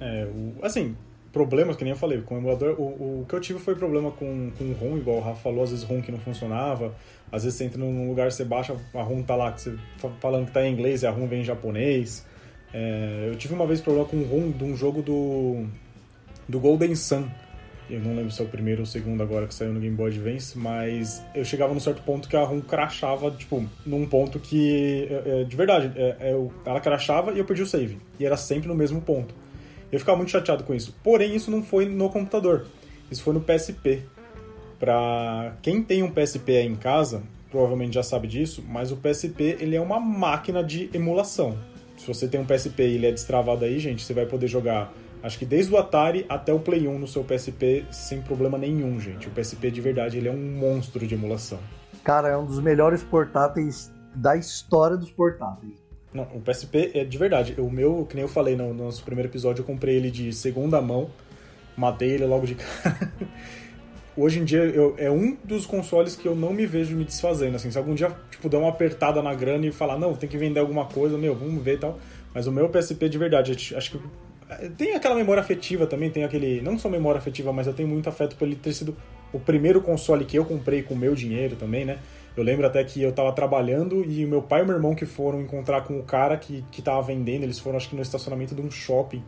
É, 0.00 0.26
assim, 0.62 0.96
problemas, 1.32 1.76
que 1.76 1.84
nem 1.84 1.92
eu 1.92 1.96
falei, 1.96 2.20
com 2.22 2.34
o 2.34 2.38
emulador, 2.38 2.74
o, 2.78 3.20
o 3.20 3.26
que 3.28 3.34
eu 3.34 3.40
tive 3.40 3.58
foi 3.58 3.74
problema 3.74 4.10
com, 4.10 4.50
com 4.58 4.64
o 4.64 4.72
ROM, 4.72 4.96
igual 4.96 5.18
o 5.18 5.20
Rafa 5.20 5.40
falou, 5.40 5.62
às 5.62 5.70
vezes 5.70 5.84
ROM 5.84 6.00
que 6.00 6.10
não 6.10 6.18
funcionava, 6.18 6.94
às 7.30 7.44
vezes 7.44 7.58
você 7.58 7.64
entra 7.64 7.78
num 7.78 8.08
lugar, 8.08 8.30
você 8.30 8.44
baixa, 8.44 8.76
a 8.94 9.02
ROM 9.02 9.22
tá 9.22 9.36
lá, 9.36 9.52
você 9.56 9.76
falando 10.20 10.46
que 10.46 10.52
tá 10.52 10.66
em 10.66 10.72
inglês 10.72 11.02
e 11.02 11.06
a 11.06 11.10
ROM 11.10 11.26
vem 11.26 11.40
em 11.40 11.44
japonês. 11.44 12.26
É, 12.72 13.28
eu 13.28 13.36
tive 13.36 13.54
uma 13.54 13.66
vez 13.66 13.80
problema 13.80 14.06
com 14.06 14.16
o 14.16 14.24
ROM 14.24 14.50
de 14.50 14.64
um 14.64 14.76
jogo 14.76 15.02
do, 15.02 15.66
do 16.48 16.58
Golden 16.58 16.94
Sun. 16.94 17.28
Eu 17.88 18.00
não 18.00 18.14
lembro 18.14 18.30
se 18.30 18.40
é 18.40 18.44
o 18.44 18.48
primeiro 18.48 18.82
ou 18.82 18.84
o 18.84 18.86
segundo 18.86 19.20
agora 19.20 19.48
que 19.48 19.54
saiu 19.54 19.72
no 19.72 19.80
Game 19.80 19.96
Boy 19.96 20.10
Advance, 20.10 20.56
mas 20.56 21.24
eu 21.34 21.44
chegava 21.44 21.74
num 21.74 21.80
certo 21.80 22.02
ponto 22.02 22.28
que 22.28 22.36
a 22.36 22.44
ROM 22.44 22.60
crashava, 22.60 23.32
tipo, 23.32 23.64
num 23.84 24.06
ponto 24.06 24.38
que, 24.38 25.08
é, 25.10 25.40
é, 25.40 25.44
de 25.44 25.56
verdade, 25.56 25.92
é, 25.96 26.36
ela 26.64 26.80
crashava 26.80 27.32
e 27.32 27.38
eu 27.38 27.44
perdi 27.44 27.62
o 27.62 27.66
save. 27.66 27.98
E 28.18 28.24
era 28.24 28.36
sempre 28.36 28.68
no 28.68 28.76
mesmo 28.76 29.00
ponto. 29.00 29.34
Eu 29.92 29.98
ficava 29.98 30.16
muito 30.16 30.30
chateado 30.30 30.64
com 30.64 30.74
isso. 30.74 30.94
Porém, 31.02 31.34
isso 31.34 31.50
não 31.50 31.62
foi 31.62 31.86
no 31.86 32.08
computador. 32.08 32.66
Isso 33.10 33.22
foi 33.22 33.34
no 33.34 33.40
PSP. 33.40 34.02
Pra 34.78 35.56
quem 35.60 35.82
tem 35.82 36.02
um 36.02 36.10
PSP 36.10 36.56
aí 36.56 36.66
em 36.66 36.76
casa, 36.76 37.22
provavelmente 37.50 37.94
já 37.94 38.02
sabe 38.02 38.28
disso, 38.28 38.64
mas 38.66 38.92
o 38.92 38.96
PSP 38.96 39.58
ele 39.60 39.76
é 39.76 39.80
uma 39.80 40.00
máquina 40.00 40.62
de 40.62 40.88
emulação. 40.94 41.58
Se 41.98 42.06
você 42.06 42.26
tem 42.26 42.40
um 42.40 42.46
PSP 42.46 42.82
e 42.82 42.94
ele 42.94 43.06
é 43.06 43.12
destravado 43.12 43.64
aí, 43.64 43.78
gente, 43.78 44.02
você 44.02 44.14
vai 44.14 44.24
poder 44.24 44.46
jogar, 44.46 44.90
acho 45.22 45.38
que 45.38 45.44
desde 45.44 45.74
o 45.74 45.76
Atari 45.76 46.24
até 46.28 46.50
o 46.50 46.58
Play 46.58 46.88
1 46.88 46.98
no 46.98 47.06
seu 47.06 47.22
PSP 47.22 47.84
sem 47.90 48.22
problema 48.22 48.56
nenhum, 48.56 48.98
gente. 48.98 49.28
O 49.28 49.30
PSP 49.30 49.70
de 49.70 49.82
verdade 49.82 50.16
ele 50.16 50.28
é 50.28 50.32
um 50.32 50.58
monstro 50.58 51.06
de 51.06 51.14
emulação. 51.14 51.58
Cara, 52.02 52.28
é 52.28 52.36
um 52.36 52.46
dos 52.46 52.58
melhores 52.58 53.02
portáteis 53.02 53.92
da 54.14 54.34
história 54.36 54.96
dos 54.96 55.10
portáteis. 55.10 55.79
Não, 56.12 56.24
o 56.34 56.40
PSP 56.40 56.90
é 56.94 57.04
de 57.04 57.16
verdade. 57.16 57.54
O 57.58 57.70
meu, 57.70 58.06
que 58.08 58.14
nem 58.14 58.22
eu 58.22 58.28
falei 58.28 58.56
no, 58.56 58.74
no 58.74 58.84
nosso 58.84 59.04
primeiro 59.04 59.28
episódio, 59.28 59.62
eu 59.62 59.66
comprei 59.66 59.96
ele 59.96 60.10
de 60.10 60.32
segunda 60.32 60.80
mão, 60.80 61.10
matei 61.76 62.10
ele 62.10 62.26
logo 62.26 62.46
de 62.46 62.56
cara. 62.56 63.12
Hoje 64.16 64.40
em 64.40 64.44
dia 64.44 64.60
eu, 64.60 64.94
é 64.98 65.10
um 65.10 65.36
dos 65.44 65.64
consoles 65.64 66.16
que 66.16 66.26
eu 66.26 66.34
não 66.34 66.52
me 66.52 66.66
vejo 66.66 66.96
me 66.96 67.04
desfazendo. 67.04 67.56
Assim, 67.56 67.70
se 67.70 67.78
algum 67.78 67.94
dia 67.94 68.10
tipo, 68.30 68.48
der 68.48 68.58
uma 68.58 68.68
apertada 68.68 69.22
na 69.22 69.34
grana 69.34 69.66
e 69.66 69.72
falar, 69.72 69.98
não, 69.98 70.14
tem 70.14 70.28
que 70.28 70.36
vender 70.36 70.60
alguma 70.60 70.84
coisa, 70.84 71.16
meu, 71.16 71.34
vamos 71.34 71.62
ver 71.62 71.74
e 71.74 71.78
tal. 71.78 71.98
Mas 72.34 72.46
o 72.46 72.52
meu 72.52 72.68
PSP 72.68 73.08
de 73.08 73.18
verdade, 73.18 73.74
acho 73.74 73.90
que 73.92 74.00
é, 74.50 74.68
tem 74.68 74.94
aquela 74.94 75.14
memória 75.14 75.40
afetiva 75.40 75.86
também, 75.86 76.10
tem 76.10 76.24
aquele. 76.24 76.60
Não 76.60 76.76
só 76.76 76.88
memória 76.88 77.18
afetiva, 77.18 77.52
mas 77.52 77.68
eu 77.68 77.72
tenho 77.72 77.88
muito 77.88 78.08
afeto 78.08 78.34
por 78.36 78.46
ele 78.46 78.56
ter 78.56 78.72
sido 78.72 78.96
o 79.32 79.38
primeiro 79.38 79.80
console 79.80 80.24
que 80.24 80.36
eu 80.36 80.44
comprei 80.44 80.82
com 80.82 80.94
o 80.94 80.96
meu 80.96 81.14
dinheiro 81.14 81.54
também, 81.54 81.84
né? 81.84 81.98
Eu 82.36 82.44
lembro 82.44 82.66
até 82.66 82.82
que 82.84 83.02
eu 83.02 83.12
tava 83.12 83.32
trabalhando 83.32 84.04
e 84.04 84.24
meu 84.24 84.40
pai 84.40 84.62
e 84.62 84.64
meu 84.64 84.74
irmão 84.74 84.94
que 84.94 85.04
foram 85.04 85.40
encontrar 85.40 85.82
com 85.82 85.98
o 85.98 86.02
cara 86.02 86.36
que, 86.36 86.64
que 86.70 86.80
tava 86.80 87.02
vendendo, 87.02 87.42
eles 87.42 87.58
foram 87.58 87.76
acho 87.76 87.88
que 87.88 87.96
no 87.96 88.02
estacionamento 88.02 88.54
de 88.54 88.62
um 88.62 88.70
shopping 88.70 89.22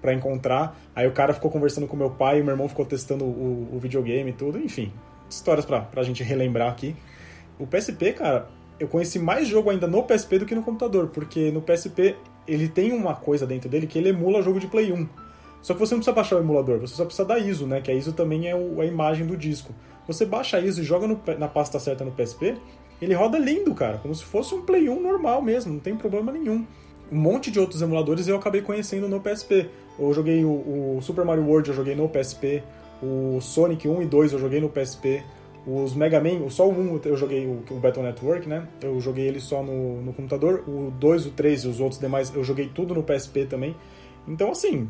para 0.00 0.12
encontrar. 0.14 0.78
Aí 0.94 1.06
o 1.06 1.12
cara 1.12 1.34
ficou 1.34 1.50
conversando 1.50 1.86
com 1.86 1.96
meu 1.96 2.10
pai, 2.10 2.38
e 2.38 2.42
meu 2.42 2.52
irmão 2.52 2.68
ficou 2.68 2.84
testando 2.84 3.24
o, 3.24 3.68
o 3.72 3.78
videogame 3.78 4.30
e 4.30 4.32
tudo, 4.32 4.58
enfim. 4.58 4.92
Histórias 5.28 5.66
pra, 5.66 5.80
pra 5.80 6.02
gente 6.02 6.22
relembrar 6.22 6.70
aqui. 6.70 6.94
O 7.58 7.66
PSP, 7.66 8.12
cara, 8.12 8.46
eu 8.78 8.88
conheci 8.88 9.18
mais 9.18 9.48
jogo 9.48 9.70
ainda 9.70 9.86
no 9.86 10.02
PSP 10.02 10.38
do 10.38 10.46
que 10.46 10.54
no 10.54 10.62
computador, 10.62 11.08
porque 11.08 11.50
no 11.50 11.60
PSP 11.60 12.16
ele 12.46 12.68
tem 12.68 12.92
uma 12.92 13.14
coisa 13.14 13.46
dentro 13.46 13.68
dele 13.68 13.86
que 13.86 13.98
ele 13.98 14.10
emula 14.10 14.42
jogo 14.42 14.60
de 14.60 14.66
Play 14.66 14.92
1. 14.92 15.08
Só 15.62 15.74
que 15.74 15.80
você 15.80 15.94
não 15.94 15.98
precisa 15.98 16.14
baixar 16.14 16.36
o 16.36 16.38
emulador, 16.38 16.78
você 16.78 16.94
só 16.94 17.04
precisa 17.04 17.26
da 17.26 17.38
ISO, 17.38 17.66
né? 17.66 17.80
Que 17.80 17.90
a 17.90 17.94
ISO 17.94 18.12
também 18.12 18.46
é 18.46 18.52
a 18.52 18.84
imagem 18.84 19.26
do 19.26 19.36
disco. 19.36 19.74
Você 20.06 20.24
baixa 20.24 20.56
a 20.56 20.60
ISO 20.60 20.80
e 20.80 20.84
joga 20.84 21.06
no, 21.06 21.20
na 21.38 21.48
pasta 21.48 21.78
certa 21.78 22.04
no 22.04 22.12
PSP, 22.12 22.56
ele 23.00 23.14
roda 23.14 23.38
lindo, 23.38 23.74
cara, 23.74 23.98
como 23.98 24.14
se 24.14 24.24
fosse 24.24 24.54
um 24.54 24.62
Play 24.62 24.88
1 24.88 25.02
normal 25.02 25.42
mesmo, 25.42 25.72
não 25.72 25.80
tem 25.80 25.96
problema 25.96 26.32
nenhum. 26.32 26.64
Um 27.10 27.18
monte 27.18 27.50
de 27.50 27.60
outros 27.60 27.82
emuladores 27.82 28.26
eu 28.26 28.36
acabei 28.36 28.62
conhecendo 28.62 29.08
no 29.08 29.20
PSP. 29.20 29.68
Eu 29.98 30.12
joguei 30.12 30.44
o, 30.44 30.96
o 30.96 30.98
Super 31.02 31.24
Mario 31.24 31.46
World, 31.46 31.68
eu 31.68 31.74
joguei 31.74 31.94
no 31.94 32.08
PSP. 32.08 32.62
O 33.02 33.38
Sonic 33.40 33.86
1 33.86 34.02
e 34.02 34.06
2 34.06 34.32
eu 34.32 34.38
joguei 34.38 34.60
no 34.60 34.68
PSP. 34.68 35.22
Os 35.66 35.94
Mega 35.94 36.20
Man, 36.20 36.48
só 36.48 36.68
o 36.68 36.72
1 36.72 37.00
eu 37.04 37.16
joguei 37.16 37.46
o, 37.46 37.62
o 37.70 37.74
Battle 37.78 38.04
Network, 38.04 38.48
né? 38.48 38.66
Eu 38.82 39.00
joguei 39.00 39.26
ele 39.26 39.40
só 39.40 39.62
no, 39.62 40.02
no 40.02 40.12
computador. 40.12 40.64
O 40.66 40.90
2, 40.98 41.26
o 41.26 41.30
3 41.30 41.64
e 41.64 41.68
os 41.68 41.80
outros 41.80 42.00
demais 42.00 42.34
eu 42.34 42.42
joguei 42.42 42.68
tudo 42.68 42.94
no 42.94 43.02
PSP 43.02 43.46
também. 43.46 43.76
Então, 44.26 44.50
assim, 44.50 44.88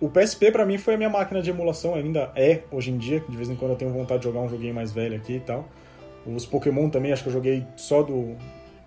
o 0.00 0.08
PSP 0.08 0.52
pra 0.52 0.64
mim 0.64 0.78
foi 0.78 0.94
a 0.94 0.96
minha 0.96 1.10
máquina 1.10 1.42
de 1.42 1.50
emulação, 1.50 1.94
ainda 1.94 2.30
é 2.36 2.62
hoje 2.70 2.90
em 2.90 2.98
dia. 2.98 3.22
De 3.28 3.36
vez 3.36 3.48
em 3.48 3.56
quando 3.56 3.72
eu 3.72 3.76
tenho 3.76 3.92
vontade 3.92 4.20
de 4.20 4.26
jogar 4.26 4.40
um 4.40 4.48
joguinho 4.48 4.74
mais 4.74 4.92
velho 4.92 5.16
aqui 5.16 5.34
e 5.34 5.40
tal. 5.40 5.68
Os 6.26 6.46
Pokémon 6.46 6.88
também, 6.88 7.12
acho 7.12 7.22
que 7.22 7.28
eu 7.28 7.32
joguei 7.32 7.64
só 7.76 8.02
do 8.02 8.36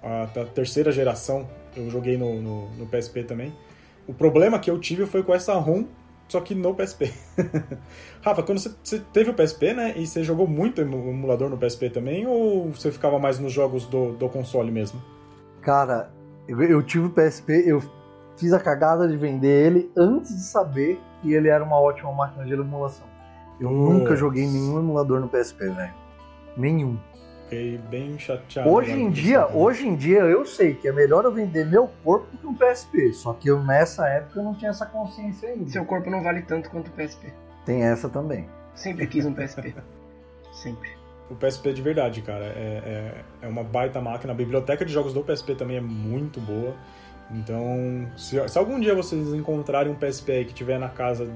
a, 0.02 0.26
da 0.26 0.46
terceira 0.46 0.92
geração, 0.92 1.48
eu 1.76 1.90
joguei 1.90 2.18
no, 2.18 2.42
no, 2.42 2.70
no 2.72 2.86
PSP 2.88 3.24
também. 3.24 3.54
O 4.08 4.14
problema 4.14 4.60
que 4.60 4.70
eu 4.70 4.80
tive 4.80 5.06
foi 5.06 5.24
com 5.24 5.34
essa 5.34 5.54
ROM 5.54 5.86
só 6.32 6.40
que 6.40 6.56
no 6.56 6.74
PSP. 6.74 7.12
Rafa, 8.24 8.42
quando 8.42 8.60
você, 8.60 8.72
você, 8.82 9.00
teve 9.12 9.32
o 9.32 9.34
PSP, 9.34 9.74
né, 9.74 9.94
e 9.98 10.08
você 10.08 10.24
jogou 10.24 10.48
muito 10.48 10.80
emulador 10.80 11.50
no 11.50 11.58
PSP 11.58 11.90
também, 11.90 12.26
ou 12.26 12.72
você 12.72 12.90
ficava 12.90 13.20
mais 13.20 13.38
nos 13.38 13.52
jogos 13.52 13.86
do, 13.86 14.14
do 14.14 14.30
console 14.30 14.72
mesmo? 14.72 15.02
Cara, 15.62 16.10
eu, 16.48 16.62
eu 16.62 16.82
tive 16.82 17.08
o 17.08 17.10
PSP, 17.10 17.64
eu 17.68 17.84
fiz 18.42 18.52
a 18.52 18.60
cagada 18.60 19.08
de 19.08 19.16
vender 19.16 19.68
ele 19.68 19.92
antes 19.96 20.36
de 20.36 20.42
saber 20.42 21.00
que 21.22 21.34
ele 21.34 21.48
era 21.48 21.64
uma 21.64 21.80
ótima 21.80 22.12
máquina 22.12 22.44
de 22.44 22.52
emulação. 22.52 23.08
Eu 23.60 23.72
nunca 23.72 24.16
joguei 24.16 24.46
nenhum 24.46 24.80
emulador 24.80 25.22
no 25.22 25.30
PSP, 25.30 25.70
velho. 25.70 25.94
Nenhum 26.58 26.98
fiquei 27.52 27.78
bem 27.78 28.18
chateado. 28.18 28.70
Hoje 28.70 28.92
em 28.92 29.10
dia, 29.10 29.48
hoje 29.48 29.86
em 29.86 29.96
dia 29.96 30.20
eu 30.22 30.46
sei 30.46 30.74
que 30.74 30.88
é 30.88 30.92
melhor 30.92 31.26
eu 31.26 31.34
vender 31.34 31.66
meu 31.66 31.90
corpo 32.04 32.26
que 32.38 32.48
um 32.48 32.56
PSP. 32.56 33.12
Só 33.14 33.34
que 33.34 33.50
eu 33.50 33.62
nessa 33.62 34.08
época 34.08 34.40
eu 34.40 34.44
não 34.44 34.56
tinha 34.56 34.72
essa 34.72 34.86
consciência 34.86 35.50
ainda. 35.50 35.70
Seu 35.70 35.84
corpo 35.84 36.10
não 36.10 36.24
vale 36.24 36.42
tanto 36.44 36.70
quanto 36.70 36.88
o 36.88 36.92
PSP. 36.92 37.34
Tem 37.66 37.84
essa 37.84 38.08
também. 38.08 38.48
Sempre 38.74 39.06
quis 39.06 39.26
um 39.26 39.34
PSP. 39.34 39.76
Sempre. 40.54 40.90
O 41.30 41.36
PSP 41.36 41.70
é 41.70 41.74
de 41.74 41.82
verdade, 41.82 42.22
cara. 42.22 42.46
É, 42.46 43.24
é, 43.42 43.46
é, 43.46 43.48
uma 43.48 43.64
baita 43.64 44.02
máquina. 44.02 44.34
A 44.34 44.36
biblioteca 44.36 44.86
de 44.86 44.92
jogos 44.92 45.14
do 45.14 45.22
PSP 45.22 45.56
também 45.56 45.78
é 45.78 45.82
muito 45.82 46.40
boa. 46.40 46.74
Então, 47.34 48.08
se, 48.18 48.48
se 48.48 48.58
algum 48.58 48.80
dia 48.80 48.94
vocês 48.94 49.34
encontrarem 49.34 49.92
um 49.92 49.96
PSP 49.96 50.32
aí 50.32 50.46
que 50.46 50.54
tiver 50.54 50.80
na 50.80 50.90
casa, 50.90 51.32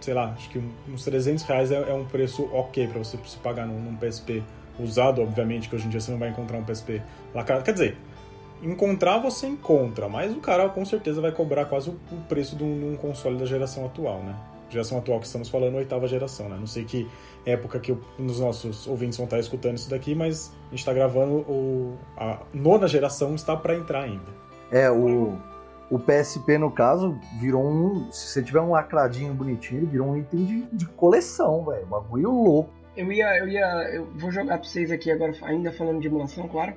sei 0.00 0.14
lá, 0.14 0.32
acho 0.36 0.48
que 0.50 0.62
uns 0.88 1.04
300 1.04 1.44
reais 1.44 1.70
é, 1.70 1.76
é 1.76 1.94
um 1.94 2.04
preço 2.04 2.48
ok 2.52 2.86
para 2.88 2.98
você 2.98 3.18
pagar 3.42 3.66
num, 3.66 3.80
num 3.80 3.96
PSP 3.96 4.42
usado, 4.78 5.22
obviamente, 5.22 5.68
que 5.68 5.76
hoje 5.76 5.86
em 5.86 5.90
dia 5.90 6.00
você 6.00 6.10
não 6.10 6.18
vai 6.18 6.30
encontrar 6.30 6.58
um 6.58 6.64
PSP 6.64 7.02
lacrado. 7.34 7.62
Quer 7.62 7.72
dizer, 7.72 7.96
encontrar 8.62 9.18
você 9.18 9.46
encontra, 9.46 10.08
mas 10.08 10.32
o 10.32 10.40
cara 10.40 10.68
com 10.68 10.84
certeza 10.84 11.20
vai 11.20 11.32
cobrar 11.32 11.64
quase 11.66 11.90
o 11.90 11.96
preço 12.28 12.56
de 12.56 12.64
um, 12.64 12.96
console 12.96 13.38
da 13.38 13.46
geração 13.46 13.86
atual, 13.86 14.18
né? 14.22 14.34
Geração 14.68 14.98
atual 14.98 15.18
que 15.18 15.26
estamos 15.26 15.48
falando, 15.48 15.74
oitava 15.76 16.06
geração, 16.06 16.48
né? 16.48 16.56
Não 16.58 16.66
sei 16.66 16.84
que 16.84 17.08
época 17.44 17.80
que 17.80 17.92
os 17.92 18.38
nossos 18.38 18.86
ouvintes 18.86 19.16
vão 19.16 19.24
estar 19.24 19.38
escutando 19.38 19.76
isso 19.76 19.90
daqui, 19.90 20.14
mas 20.14 20.52
a 20.66 20.70
gente 20.70 20.80
está 20.80 20.92
gravando 20.92 21.38
o, 21.38 21.98
a 22.16 22.40
nona 22.52 22.86
geração 22.86 23.34
está 23.34 23.56
para 23.56 23.74
entrar 23.74 24.02
ainda. 24.02 24.49
É, 24.70 24.90
o, 24.90 25.36
o 25.90 25.98
PSP, 25.98 26.56
no 26.58 26.70
caso, 26.70 27.18
virou 27.40 27.66
um. 27.66 28.10
Se 28.12 28.28
você 28.28 28.42
tiver 28.42 28.60
um 28.60 28.70
lacradinho 28.70 29.34
bonitinho, 29.34 29.86
virou 29.86 30.08
um 30.08 30.16
item 30.16 30.44
de, 30.44 30.62
de 30.72 30.86
coleção, 30.86 31.64
velho. 31.64 31.86
Bagulho 31.86 32.30
louco. 32.30 32.70
Eu 32.96 33.10
ia, 33.12 33.38
eu 33.38 33.48
ia, 33.48 33.66
eu 33.92 34.06
vou 34.16 34.30
jogar 34.30 34.58
pra 34.58 34.68
vocês 34.68 34.90
aqui 34.90 35.10
agora, 35.10 35.32
ainda 35.42 35.72
falando 35.72 36.00
de 36.00 36.06
emulação, 36.06 36.46
claro. 36.48 36.74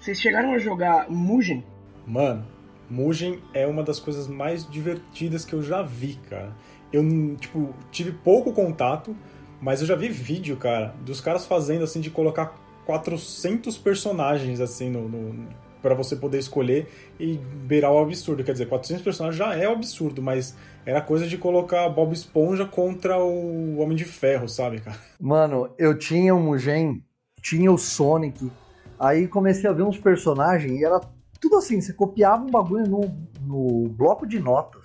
Vocês 0.00 0.20
chegaram 0.20 0.52
a 0.52 0.58
jogar 0.58 1.08
Mugen? 1.08 1.64
Mano, 2.06 2.44
Mugen 2.90 3.40
é 3.54 3.66
uma 3.66 3.82
das 3.82 4.00
coisas 4.00 4.26
mais 4.26 4.68
divertidas 4.68 5.44
que 5.44 5.54
eu 5.54 5.62
já 5.62 5.82
vi, 5.82 6.18
cara. 6.28 6.52
Eu, 6.92 7.02
tipo, 7.36 7.74
tive 7.90 8.12
pouco 8.12 8.52
contato, 8.52 9.16
mas 9.60 9.80
eu 9.80 9.86
já 9.86 9.94
vi 9.94 10.08
vídeo, 10.08 10.56
cara, 10.56 10.94
dos 11.02 11.20
caras 11.20 11.46
fazendo, 11.46 11.84
assim, 11.84 12.00
de 12.00 12.10
colocar 12.10 12.54
400 12.84 13.78
personagens, 13.78 14.60
assim, 14.60 14.90
no, 14.90 15.08
no 15.08 15.48
para 15.82 15.94
você 15.94 16.14
poder 16.14 16.38
escolher 16.38 16.88
e 17.18 17.36
beirar 17.36 17.92
o 17.92 17.98
absurdo. 17.98 18.44
Quer 18.44 18.52
dizer, 18.52 18.66
400 18.66 19.02
personagens 19.02 19.36
já 19.36 19.54
é 19.54 19.68
o 19.68 19.72
absurdo, 19.72 20.22
mas 20.22 20.56
era 20.86 21.00
coisa 21.00 21.26
de 21.26 21.36
colocar 21.36 21.88
Bob 21.88 22.12
Esponja 22.12 22.64
contra 22.64 23.18
o 23.18 23.78
Homem 23.78 23.96
de 23.96 24.04
Ferro, 24.04 24.48
sabe, 24.48 24.80
cara? 24.80 24.96
Mano, 25.20 25.70
eu 25.76 25.98
tinha 25.98 26.34
o 26.34 26.40
Mugen, 26.40 27.04
tinha 27.40 27.70
o 27.70 27.76
Sonic, 27.76 28.50
aí 28.98 29.26
comecei 29.26 29.68
a 29.68 29.72
ver 29.72 29.82
uns 29.82 29.98
personagens 29.98 30.80
e 30.80 30.84
era 30.84 31.00
tudo 31.40 31.56
assim, 31.56 31.80
você 31.80 31.92
copiava 31.92 32.44
um 32.44 32.50
bagulho 32.50 32.86
no, 32.88 33.00
no 33.40 33.88
bloco 33.88 34.26
de 34.26 34.38
notas 34.38 34.82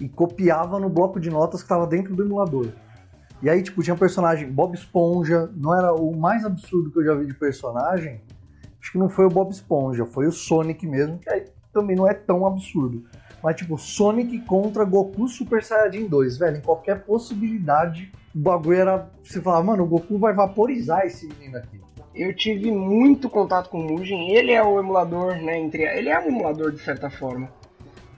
e 0.00 0.08
copiava 0.08 0.80
no 0.80 0.88
bloco 0.88 1.20
de 1.20 1.30
notas 1.30 1.60
que 1.60 1.66
estava 1.66 1.86
dentro 1.86 2.14
do 2.14 2.24
emulador. 2.24 2.68
E 3.42 3.48
aí, 3.48 3.62
tipo, 3.62 3.82
tinha 3.82 3.94
um 3.94 3.98
personagem, 3.98 4.50
Bob 4.50 4.74
Esponja, 4.74 5.50
não 5.56 5.74
era 5.76 5.94
o 5.94 6.14
mais 6.14 6.44
absurdo 6.44 6.90
que 6.90 6.98
eu 6.98 7.04
já 7.04 7.14
vi 7.14 7.26
de 7.26 7.34
personagem, 7.34 8.20
acho 8.80 8.92
que 8.92 8.98
não 8.98 9.08
foi 9.08 9.26
o 9.26 9.30
Bob 9.30 9.50
Esponja, 9.50 10.06
foi 10.06 10.26
o 10.26 10.32
Sonic 10.32 10.86
mesmo, 10.86 11.18
que 11.18 11.30
aí 11.30 11.44
também 11.72 11.94
não 11.94 12.08
é 12.08 12.14
tão 12.14 12.46
absurdo. 12.46 13.04
Mas, 13.42 13.56
tipo, 13.56 13.78
Sonic 13.78 14.40
contra 14.40 14.84
Goku 14.84 15.26
Super 15.26 15.62
Saiyajin 15.62 16.06
2, 16.06 16.38
velho. 16.38 16.56
Em 16.58 16.60
qualquer 16.60 17.04
possibilidade, 17.04 18.12
o 18.34 18.38
bagulho 18.38 18.78
era. 18.78 19.10
Você 19.22 19.40
falava, 19.40 19.64
mano, 19.64 19.84
o 19.84 19.86
Goku 19.86 20.18
vai 20.18 20.34
vaporizar 20.34 21.06
esse 21.06 21.26
menino 21.26 21.56
aqui. 21.56 21.80
Eu 22.14 22.34
tive 22.34 22.70
muito 22.70 23.30
contato 23.30 23.70
com 23.70 23.80
o 23.80 23.84
Mugen. 23.84 24.32
Ele 24.32 24.52
é 24.52 24.62
o 24.62 24.78
emulador, 24.78 25.36
né? 25.36 25.58
Entre... 25.58 25.84
Ele 25.84 26.08
é 26.08 26.18
um 26.18 26.28
emulador, 26.28 26.72
de 26.72 26.80
certa 26.80 27.08
forma. 27.08 27.50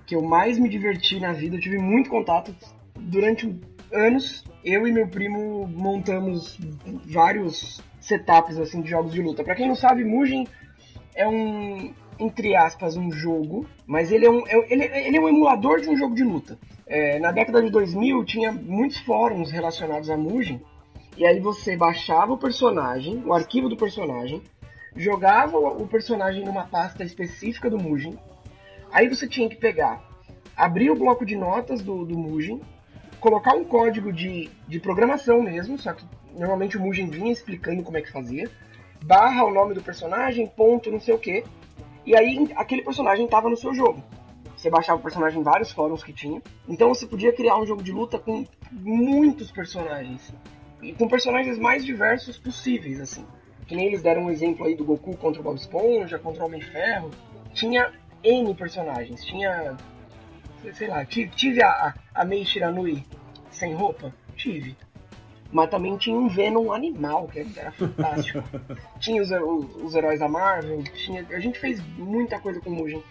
Que 0.07 0.16
eu 0.16 0.22
mais 0.22 0.59
me 0.59 0.68
diverti 0.68 1.20
na 1.20 1.33
vida. 1.33 1.57
Eu 1.57 1.61
tive 1.61 1.79
muito 1.79 2.11
contato 2.11 2.53
durante 2.98 3.61
anos. 3.92 4.44
Eu 4.64 4.88
e 4.88 4.92
meu 4.92 5.07
primo 5.07 5.68
montamos 5.68 6.59
vários 7.05 7.81
setups 8.03 8.59
assim 8.59 8.83
de 8.83 8.91
jogos 8.91 9.12
de 9.12 9.23
luta. 9.23 9.43
Para 9.43 9.55
quem 9.55 9.67
não 9.67 9.75
sabe, 9.75 10.05
Mugen 10.05 10.47
é 11.15 11.27
um 11.27 11.95
entre 12.19 12.55
aspas, 12.55 12.97
um 12.97 13.11
jogo, 13.11 13.67
mas 13.87 14.12
ele 14.12 14.27
é 14.27 14.31
um, 14.31 14.47
é, 14.47 14.73
ele, 14.73 14.85
ele 14.85 15.17
é 15.17 15.21
um 15.21 15.29
emulador 15.29 15.81
de 15.81 15.88
um 15.88 15.97
jogo 15.97 16.15
de 16.15 16.23
luta. 16.23 16.59
É, 16.87 17.19
na 17.19 17.33
década 17.33 17.62
de 17.62 17.71
2000 17.71 18.25
tinha 18.25 18.53
muitos 18.53 18.99
fóruns 18.99 19.51
relacionados 19.51 20.11
a 20.11 20.17
Mugen, 20.17 20.61
e 21.17 21.27
aí 21.27 21.41
você 21.41 21.77
baixava 21.77 22.33
o 22.33 22.38
personagem, 22.38 23.23
o 23.25 23.33
arquivo 23.33 23.69
do 23.69 23.77
personagem, 23.77 24.43
jogava 24.95 25.59
o 25.59 25.87
personagem 25.87 26.45
numa 26.45 26.65
pasta 26.65 27.03
específica 27.03 27.69
do 27.69 27.79
Mugen, 27.79 28.19
aí 28.93 29.09
você 29.09 29.27
tinha 29.27 29.49
que 29.49 29.57
pegar, 29.57 30.03
abrir 30.57 30.91
o 30.91 30.97
bloco 30.97 31.25
de 31.25 31.37
notas 31.37 31.83
do, 31.83 32.05
do 32.05 32.17
Mugen, 32.17 32.61
colocar 33.21 33.55
um 33.55 33.65
código 33.65 34.12
de, 34.12 34.51
de 34.69 34.79
programação 34.79 35.43
mesmo, 35.43 35.79
só 35.79 35.93
que 35.93 36.05
normalmente 36.37 36.77
o 36.77 36.81
Mugen 36.81 37.09
vinha 37.09 37.33
explicando 37.33 37.83
como 37.83 37.97
é 37.97 38.03
que 38.03 38.11
fazia, 38.11 38.51
barra 39.05 39.45
o 39.45 39.53
nome 39.53 39.75
do 39.75 39.83
personagem, 39.83 40.47
ponto, 40.47 40.90
não 40.90 41.01
sei 41.01 41.14
o 41.14 41.18
que, 41.18 41.45
e 42.05 42.16
aí 42.16 42.49
aquele 42.57 42.83
personagem 42.83 43.25
estava 43.25 43.49
no 43.49 43.57
seu 43.57 43.75
jogo. 43.75 44.03
Você 44.57 44.71
baixava 44.71 44.99
o 44.99 45.03
personagem 45.03 45.40
em 45.40 45.42
vários 45.42 45.73
fóruns 45.73 46.05
que 46.05 46.12
tinha. 46.12 46.40
Então 46.68 46.88
você 46.88 47.07
podia 47.07 47.33
criar 47.33 47.59
um 47.59 47.66
jogo 47.66 47.83
de 47.83 47.90
luta 47.90 48.18
com 48.18 48.45
muitos 48.71 49.51
personagens. 49.51 50.33
E 50.81 50.92
com 50.92 51.09
personagens 51.09 51.59
mais 51.59 51.85
diversos 51.85 52.38
possíveis, 52.38 53.01
assim. 53.01 53.27
Que 53.66 53.75
nem 53.75 53.87
eles 53.87 54.03
deram 54.03 54.23
um 54.23 54.31
exemplo 54.31 54.66
aí 54.66 54.77
do 54.77 54.85
Goku 54.85 55.16
contra 55.16 55.40
o 55.40 55.45
Bob 55.45 55.57
Esponja, 55.57 56.18
contra 56.18 56.42
o 56.42 56.47
Homem-Ferro. 56.47 57.11
Tinha 57.53 57.92
N 58.23 58.55
personagens. 58.55 59.25
Tinha. 59.25 59.77
Sei 60.75 60.87
lá, 60.87 61.05
tive 61.05 61.62
a, 61.62 61.95
a 62.14 62.25
Mei 62.25 62.45
Shiranui 62.45 63.05
sem 63.51 63.75
roupa? 63.75 64.14
Tive 64.37 64.77
mas 65.53 65.71
também 65.71 65.97
tinha 65.99 66.17
um 66.17 66.29
Venom 66.29 66.73
animal, 66.73 67.29
que 67.29 67.47
era 67.57 67.71
fantástico. 67.73 68.43
tinha 68.99 69.21
os, 69.21 69.31
os, 69.31 69.77
os, 69.77 69.95
heróis 69.95 70.19
da 70.19 70.29
Marvel, 70.29 70.83
tinha, 70.83 71.27
a 71.31 71.38
gente 71.38 71.59
fez 71.61 71.81
muita 71.99 72.41
coisa 72.41 72.59
com 72.61 72.71
o 72.71 72.73
Mugen. 72.73 73.03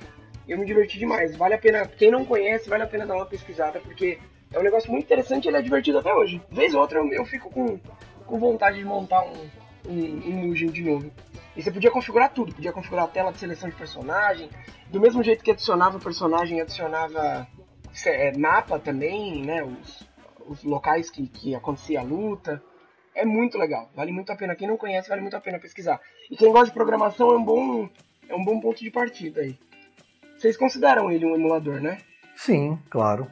Eu 0.48 0.58
me 0.58 0.66
diverti 0.66 0.98
demais. 0.98 1.38
Vale 1.38 1.54
a 1.54 1.58
pena, 1.58 1.86
quem 1.86 2.10
não 2.10 2.26
conhece, 2.26 2.68
vale 2.68 2.84
a 2.84 2.88
pena 2.88 3.06
dar 3.06 3.16
uma 3.16 3.26
pesquisada, 3.28 3.80
porque 3.80 4.18
é 4.52 4.60
um 4.60 4.64
negócio 4.64 4.92
muito 4.92 5.06
interessante 5.06 5.46
e 5.46 5.50
ele 5.50 5.58
é 5.58 5.62
divertido 5.62 6.00
até 6.00 6.14
hoje. 6.14 6.42
Vez 6.50 6.74
ou 6.74 6.82
outra 6.82 7.00
eu, 7.00 7.08
eu 7.14 7.26
fico 7.26 7.50
com, 7.52 7.80
com 8.26 8.40
vontade 8.40 8.80
de 8.80 8.86
montar 8.86 9.24
um, 9.24 9.48
um, 9.88 10.28
um 10.28 10.48
Mugen 10.48 10.72
de 10.72 10.82
novo. 10.82 11.12
E 11.56 11.62
você 11.62 11.72
podia 11.72 11.92
configurar 11.92 12.34
tudo, 12.34 12.56
podia 12.56 12.74
configurar 12.74 13.06
a 13.06 13.08
tela 13.08 13.32
de 13.32 13.38
seleção 13.38 13.70
de 13.70 13.76
personagem, 13.76 14.50
do 14.90 15.00
mesmo 15.00 15.22
jeito 15.22 15.44
que 15.44 15.52
adicionava 15.52 15.98
o 15.98 16.02
personagem, 16.02 16.60
adicionava 16.60 17.48
é, 18.06 18.36
mapa 18.38 18.80
também, 18.80 19.44
né? 19.44 19.64
Os, 19.64 20.10
os 20.48 20.64
locais 20.64 21.10
que, 21.10 21.28
que 21.28 21.56
acontecia 21.56 22.00
a 22.00 22.04
luta. 22.04 22.62
É 23.14 23.26
muito 23.26 23.58
legal, 23.58 23.90
vale 23.96 24.12
muito 24.12 24.32
a 24.32 24.36
pena. 24.36 24.56
Quem 24.56 24.68
não 24.68 24.78
conhece, 24.78 25.10
vale 25.10 25.22
muito 25.22 25.36
a 25.36 25.42
pena 25.42 25.60
pesquisar. 25.60 26.00
E 26.30 26.36
quem 26.36 26.52
gosta 26.52 26.68
de 26.68 26.74
programação 26.74 27.32
é 27.32 27.38
um 27.38 27.44
bom, 27.44 27.90
é 28.30 28.36
um 28.36 28.44
bom 28.44 28.60
ponto 28.60 28.80
de 28.80 28.90
partida 28.90 29.42
aí. 29.42 29.58
Vocês 30.38 30.56
consideram 30.56 31.12
ele 31.12 31.26
um 31.26 31.36
emulador, 31.36 31.82
né? 31.82 31.98
Sim, 32.36 32.80
claro. 32.90 33.28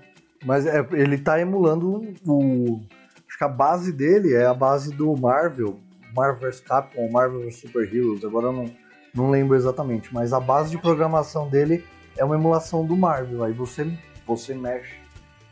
Mas 0.46 0.66
é, 0.66 0.86
ele 0.94 1.16
está 1.16 1.40
emulando 1.40 2.14
o. 2.26 2.82
Acho 3.28 3.38
que 3.38 3.44
a 3.44 3.50
base 3.50 3.92
dele 3.92 4.34
é 4.34 4.46
a 4.46 4.54
base 4.54 4.94
do 4.94 5.16
Marvel, 5.16 5.80
Marvel 6.16 6.50
vs 6.50 6.60
Capcom, 6.62 7.10
Marvel 7.12 7.42
vs 7.42 7.58
Super 7.58 7.84
Heroes, 7.84 8.24
agora 8.24 8.48
eu 8.48 8.54
não, 8.54 8.66
não 9.14 9.30
lembro 9.30 9.56
exatamente, 9.56 10.14
mas 10.14 10.34
a 10.34 10.40
base 10.40 10.72
de 10.72 10.78
programação 10.78 11.48
dele 11.48 11.86
é 12.18 12.26
uma 12.26 12.36
emulação 12.36 12.86
do 12.86 12.98
Marvel. 12.98 13.44
Aí 13.44 13.54
você, 13.54 13.88
você 14.26 14.54
mexe 14.54 14.99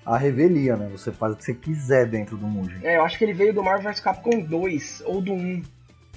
a 0.07 0.17
revelia, 0.17 0.77
né? 0.77 0.87
Você 0.91 1.11
faz 1.11 1.33
o 1.33 1.35
que 1.35 1.43
você 1.43 1.53
quiser 1.53 2.07
dentro 2.07 2.37
do 2.37 2.47
Mugen. 2.47 2.79
É, 2.81 2.95
eu 2.95 3.03
acho 3.03 3.17
que 3.17 3.25
ele 3.25 3.33
veio 3.33 3.53
do 3.53 3.61
Marvel 3.61 3.91
vs 3.91 3.99
Capcom 3.99 4.39
2 4.39 5.03
ou 5.05 5.21
do 5.21 5.33
1. 5.33 5.61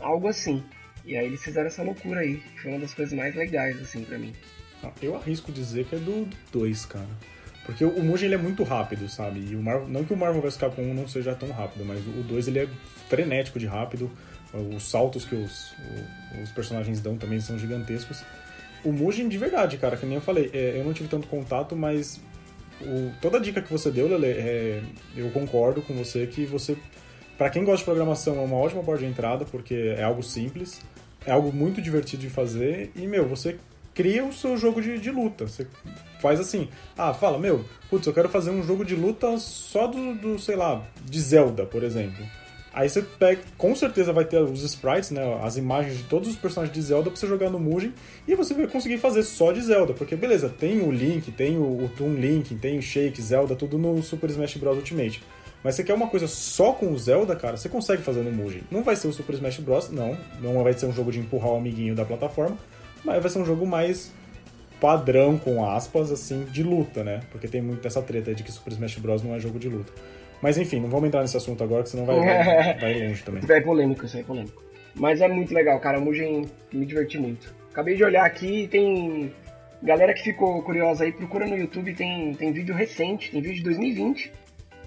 algo 0.00 0.28
assim. 0.28 0.62
E 1.04 1.16
aí 1.16 1.26
eles 1.26 1.42
fizeram 1.42 1.66
essa 1.66 1.82
loucura 1.82 2.20
aí, 2.20 2.36
que 2.36 2.60
foi 2.62 2.70
uma 2.70 2.80
das 2.80 2.94
coisas 2.94 3.12
mais 3.12 3.34
legais, 3.34 3.80
assim, 3.80 4.04
pra 4.04 4.16
mim. 4.16 4.32
Ah, 4.82 4.90
Eu 5.02 5.16
arrisco 5.16 5.50
dizer 5.50 5.86
que 5.86 5.96
é 5.96 5.98
do 5.98 6.28
2, 6.52 6.86
cara. 6.86 7.08
Porque 7.66 7.84
o 7.84 8.02
Mugen 8.02 8.26
ele 8.26 8.34
é 8.36 8.38
muito 8.38 8.62
rápido, 8.62 9.08
sabe? 9.08 9.40
E 9.50 9.56
o 9.56 9.62
Marvel, 9.62 9.88
não 9.88 10.04
que 10.04 10.12
o 10.12 10.16
Marvel 10.16 10.40
vs 10.40 10.56
Capcom 10.56 10.82
1 10.82 10.94
não 10.94 11.08
seja 11.08 11.34
tão 11.34 11.50
rápido, 11.50 11.84
mas 11.84 11.98
o 12.06 12.22
2 12.22 12.46
ele 12.48 12.60
é 12.60 12.68
frenético 13.08 13.58
de 13.58 13.66
rápido. 13.66 14.10
Os 14.76 14.88
saltos 14.88 15.24
que 15.24 15.34
os, 15.34 15.74
os 16.42 16.50
personagens 16.52 17.00
dão 17.00 17.16
também 17.16 17.40
são 17.40 17.58
gigantescos. 17.58 18.24
O 18.84 18.92
Mugen, 18.92 19.28
de 19.28 19.36
verdade, 19.36 19.76
cara, 19.78 19.96
que 19.96 20.06
nem 20.06 20.14
eu 20.14 20.20
falei, 20.20 20.50
é, 20.54 20.78
eu 20.78 20.84
não 20.84 20.92
tive 20.92 21.08
tanto 21.08 21.26
contato, 21.28 21.76
mas 21.76 22.20
o- 22.82 23.12
toda 23.20 23.38
a 23.38 23.40
dica 23.40 23.60
que 23.62 23.70
você 23.72 23.90
deu, 23.90 24.08
Lele, 24.08 24.26
é, 24.26 24.82
eu 25.16 25.30
concordo 25.30 25.82
com 25.82 25.94
você 25.94 26.26
que 26.26 26.44
você, 26.46 26.76
Pra 27.38 27.48
quem 27.48 27.64
gosta 27.64 27.78
de 27.78 27.84
programação, 27.86 28.36
é 28.36 28.40
uma 28.40 28.56
ótima 28.56 28.82
porta 28.82 29.02
de 29.02 29.08
entrada, 29.10 29.46
porque 29.46 29.94
é 29.96 30.02
algo 30.02 30.22
simples, 30.22 30.78
é 31.24 31.32
algo 31.32 31.50
muito 31.50 31.80
divertido 31.80 32.20
de 32.20 32.28
fazer 32.28 32.90
e, 32.94 33.06
meu, 33.06 33.26
você 33.26 33.56
cria 33.94 34.22
o 34.26 34.32
seu 34.32 34.58
jogo 34.58 34.82
de, 34.82 34.98
de 34.98 35.10
luta. 35.10 35.46
Você 35.48 35.66
faz 36.20 36.38
assim, 36.38 36.68
ah, 36.98 37.14
fala, 37.14 37.38
meu, 37.38 37.64
putz, 37.88 38.06
eu 38.06 38.12
quero 38.12 38.28
fazer 38.28 38.50
um 38.50 38.62
jogo 38.62 38.84
de 38.84 38.94
luta 38.94 39.38
só 39.38 39.86
do, 39.86 40.14
do 40.16 40.38
sei 40.38 40.54
lá, 40.54 40.84
de 41.02 41.18
Zelda, 41.18 41.64
por 41.64 41.82
exemplo. 41.82 42.22
Aí 42.72 42.88
você 42.88 43.02
pega, 43.02 43.42
com 43.58 43.74
certeza 43.74 44.12
vai 44.12 44.24
ter 44.24 44.40
os 44.40 44.62
sprites, 44.62 45.10
né, 45.10 45.40
as 45.42 45.56
imagens 45.56 45.98
de 45.98 46.04
todos 46.04 46.28
os 46.28 46.36
personagens 46.36 46.72
de 46.72 46.80
Zelda 46.80 47.10
pra 47.10 47.18
você 47.18 47.26
jogar 47.26 47.50
no 47.50 47.58
Mugen 47.58 47.92
e 48.28 48.34
você 48.36 48.54
vai 48.54 48.68
conseguir 48.68 48.98
fazer 48.98 49.24
só 49.24 49.50
de 49.50 49.60
Zelda, 49.60 49.92
porque 49.92 50.14
beleza, 50.14 50.48
tem 50.48 50.80
o 50.80 50.92
Link, 50.92 51.32
tem 51.32 51.58
o, 51.58 51.84
o 51.84 51.90
Toon 51.96 52.14
Link, 52.14 52.54
tem 52.54 52.78
o 52.78 52.82
Shake, 52.82 53.20
Zelda, 53.20 53.56
tudo 53.56 53.76
no 53.76 54.00
Super 54.02 54.30
Smash 54.30 54.56
Bros 54.56 54.76
Ultimate. 54.76 55.20
Mas 55.64 55.74
você 55.74 55.84
quer 55.84 55.94
uma 55.94 56.06
coisa 56.06 56.28
só 56.28 56.72
com 56.72 56.92
o 56.92 56.98
Zelda, 56.98 57.34
cara, 57.34 57.56
você 57.56 57.68
consegue 57.68 58.02
fazer 58.02 58.22
no 58.22 58.30
Mugen. 58.30 58.62
Não 58.70 58.82
vai 58.82 58.94
ser 58.94 59.08
o 59.08 59.12
Super 59.12 59.34
Smash 59.34 59.58
Bros, 59.58 59.90
não, 59.90 60.16
não 60.40 60.62
vai 60.62 60.72
ser 60.72 60.86
um 60.86 60.92
jogo 60.92 61.10
de 61.10 61.18
empurrar 61.18 61.50
o 61.50 61.56
amiguinho 61.56 61.94
da 61.94 62.04
plataforma, 62.04 62.56
mas 63.04 63.20
vai 63.20 63.30
ser 63.30 63.40
um 63.40 63.44
jogo 63.44 63.66
mais 63.66 64.12
padrão, 64.80 65.36
com 65.36 65.68
aspas, 65.68 66.10
assim, 66.10 66.44
de 66.44 66.62
luta, 66.62 67.04
né? 67.04 67.20
Porque 67.30 67.46
tem 67.46 67.60
muito 67.60 67.86
essa 67.86 68.00
treta 68.00 68.34
de 68.34 68.42
que 68.42 68.50
Super 68.50 68.72
Smash 68.72 68.96
Bros 68.96 69.22
não 69.22 69.34
é 69.34 69.40
jogo 69.40 69.58
de 69.58 69.68
luta. 69.68 69.92
Mas 70.42 70.56
enfim, 70.58 70.80
não 70.80 70.88
vamos 70.88 71.08
entrar 71.08 71.20
nesse 71.20 71.36
assunto 71.36 71.62
agora, 71.62 71.82
que 71.82 71.90
senão 71.90 72.06
vai, 72.06 72.16
vai, 72.16 72.78
vai 72.80 73.08
longe 73.08 73.22
também. 73.22 73.42
É 73.48 73.60
polêmico, 73.60 74.06
isso 74.06 74.16
aí 74.16 74.22
é 74.22 74.26
polêmico. 74.26 74.62
Mas 74.94 75.20
é 75.20 75.28
muito 75.28 75.54
legal, 75.54 75.78
cara. 75.80 75.98
O 75.98 76.02
Mugen 76.02 76.46
me 76.72 76.86
diverti 76.86 77.18
muito. 77.18 77.54
Acabei 77.70 77.96
de 77.96 78.04
olhar 78.04 78.24
aqui 78.24 78.68
tem. 78.68 79.32
Galera 79.82 80.12
que 80.12 80.22
ficou 80.22 80.62
curiosa 80.62 81.04
aí, 81.04 81.12
procura 81.12 81.46
no 81.46 81.56
YouTube, 81.56 81.94
tem, 81.94 82.34
tem 82.34 82.52
vídeo 82.52 82.74
recente, 82.74 83.30
tem 83.30 83.40
vídeo 83.40 83.56
de 83.56 83.62
2020, 83.62 84.30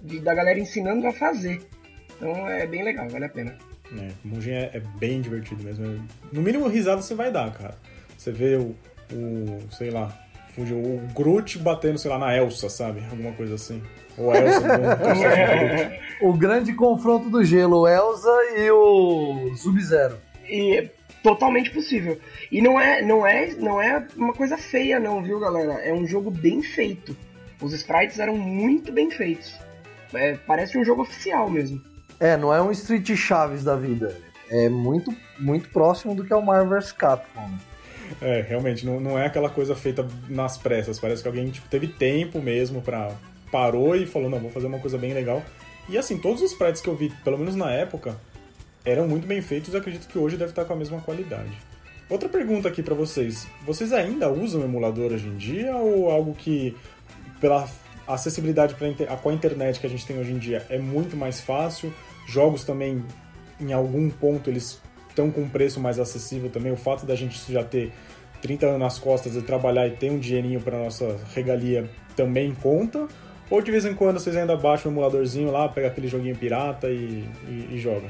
de, 0.03 0.19
da 0.19 0.35
galera 0.35 0.59
ensinando 0.59 1.07
a 1.07 1.11
fazer. 1.11 1.61
Então 2.15 2.47
é 2.47 2.67
bem 2.67 2.83
legal, 2.83 3.09
vale 3.09 3.25
a 3.25 3.29
pena. 3.29 3.57
É, 3.97 4.09
Mugen 4.23 4.53
é, 4.53 4.71
é 4.73 4.79
bem 4.99 5.19
divertido 5.19 5.63
mesmo. 5.63 6.07
No 6.31 6.41
mínimo 6.41 6.67
risada 6.67 7.01
você 7.01 7.15
vai 7.15 7.31
dar, 7.31 7.51
cara. 7.53 7.75
Você 8.15 8.31
vê 8.31 8.55
o, 8.55 8.75
o 9.11 9.71
sei 9.71 9.89
lá, 9.89 10.15
o 10.57 11.13
Groot 11.13 11.57
batendo, 11.57 11.97
sei 11.97 12.11
lá, 12.11 12.19
na 12.19 12.35
Elsa, 12.35 12.69
sabe? 12.69 13.01
Alguma 13.09 13.31
coisa 13.31 13.55
assim. 13.55 13.81
Elsa 14.33 14.59
o 14.61 14.77
Groot. 14.77 16.03
O 16.21 16.33
grande 16.33 16.73
confronto 16.73 17.29
do 17.29 17.43
gelo, 17.43 17.81
o 17.81 17.87
Elsa 17.87 18.31
e 18.57 18.69
o 18.71 19.55
Sub-Zero. 19.55 20.17
E 20.47 20.77
é 20.77 20.91
totalmente 21.21 21.71
possível. 21.71 22.19
E 22.51 22.61
não 22.61 22.79
é, 22.79 23.01
não 23.01 23.25
é, 23.25 23.47
não 23.53 23.81
é 23.81 24.05
uma 24.15 24.33
coisa 24.33 24.57
feia 24.57 24.99
não, 24.99 25.23
viu, 25.23 25.39
galera? 25.39 25.73
É 25.81 25.93
um 25.93 26.05
jogo 26.05 26.29
bem 26.29 26.61
feito. 26.61 27.15
Os 27.61 27.73
sprites 27.73 28.19
eram 28.19 28.37
muito 28.37 28.91
bem 28.91 29.09
feitos. 29.09 29.55
É, 30.13 30.37
parece 30.45 30.77
um 30.77 30.83
jogo 30.83 31.01
oficial 31.01 31.49
mesmo. 31.49 31.81
É, 32.19 32.37
não 32.37 32.53
é 32.53 32.61
um 32.61 32.71
Street 32.71 33.09
Chaves 33.15 33.63
da 33.63 33.75
vida. 33.75 34.15
É 34.49 34.69
muito, 34.69 35.15
muito 35.39 35.69
próximo 35.69 36.13
do 36.13 36.23
que 36.23 36.31
é 36.31 36.35
o 36.35 36.41
Marvel 36.41 36.77
vs 36.79 36.91
Capcom. 36.91 37.49
É, 38.21 38.41
realmente, 38.41 38.85
não, 38.85 38.99
não 38.99 39.17
é 39.17 39.25
aquela 39.25 39.49
coisa 39.49 39.75
feita 39.75 40.07
nas 40.29 40.57
pressas. 40.57 40.99
Parece 40.99 41.21
que 41.21 41.27
alguém 41.27 41.49
tipo, 41.49 41.67
teve 41.67 41.87
tempo 41.87 42.41
mesmo 42.41 42.81
pra. 42.81 43.11
Parou 43.53 43.95
e 43.95 44.07
falou, 44.07 44.31
não, 44.31 44.39
vou 44.39 44.49
fazer 44.49 44.65
uma 44.65 44.79
coisa 44.79 44.97
bem 44.97 45.13
legal. 45.13 45.43
E 45.87 45.95
assim, 45.95 46.17
todos 46.17 46.41
os 46.41 46.51
sprites 46.53 46.81
que 46.81 46.87
eu 46.87 46.95
vi, 46.95 47.13
pelo 47.23 47.37
menos 47.37 47.55
na 47.55 47.71
época, 47.71 48.17
eram 48.83 49.07
muito 49.07 49.27
bem 49.27 49.43
feitos 49.43 49.71
e 49.71 49.77
acredito 49.77 50.07
que 50.07 50.17
hoje 50.17 50.37
deve 50.37 50.49
estar 50.49 50.65
com 50.65 50.73
a 50.73 50.75
mesma 50.75 50.99
qualidade. 51.01 51.51
Outra 52.09 52.27
pergunta 52.27 52.67
aqui 52.67 52.81
pra 52.81 52.95
vocês. 52.95 53.47
Vocês 53.63 53.93
ainda 53.93 54.27
usam 54.27 54.63
emulador 54.63 55.11
hoje 55.11 55.27
em 55.27 55.37
dia 55.37 55.75
ou 55.75 56.09
algo 56.09 56.33
que, 56.33 56.75
pela 57.39 57.69
acessibilidade 58.07 58.73
pra, 58.73 58.87
com 59.17 59.29
a 59.29 59.33
internet 59.33 59.79
que 59.79 59.85
a 59.85 59.89
gente 59.89 60.05
tem 60.05 60.17
hoje 60.17 60.31
em 60.31 60.39
dia, 60.39 60.65
é 60.67 60.79
muito 60.79 61.15
mais 61.15 61.39
fácil? 61.39 61.93
Jogos 62.27 62.63
também, 62.63 63.05
em 63.59 63.71
algum 63.71 64.09
ponto, 64.09 64.49
eles 64.49 64.81
estão 65.09 65.29
com 65.29 65.41
um 65.41 65.49
preço 65.49 65.79
mais 65.79 65.99
acessível 65.99 66.49
também. 66.49 66.71
O 66.71 66.77
fato 66.77 67.05
da 67.05 67.15
gente 67.15 67.39
já 67.51 67.63
ter 67.63 67.93
30 68.41 68.65
anos 68.65 68.79
nas 68.79 68.97
costas 68.97 69.35
e 69.35 69.41
trabalhar 69.43 69.87
e 69.87 69.91
ter 69.91 70.11
um 70.11 70.17
dinheirinho 70.17 70.59
pra 70.59 70.79
nossa 70.79 71.19
regalia 71.35 71.87
também 72.15 72.53
conta? 72.55 73.07
Ou 73.49 73.61
de 73.61 73.71
vez 73.71 73.85
em 73.85 73.93
quando 73.93 74.19
vocês 74.19 74.35
ainda 74.35 74.55
baixam 74.55 74.91
um 74.91 74.95
emuladorzinho 74.95 75.51
lá, 75.51 75.67
pega 75.69 75.87
aquele 75.87 76.07
joguinho 76.07 76.35
pirata 76.35 76.89
e, 76.89 77.27
e, 77.47 77.69
e 77.71 77.79
joga? 77.79 78.07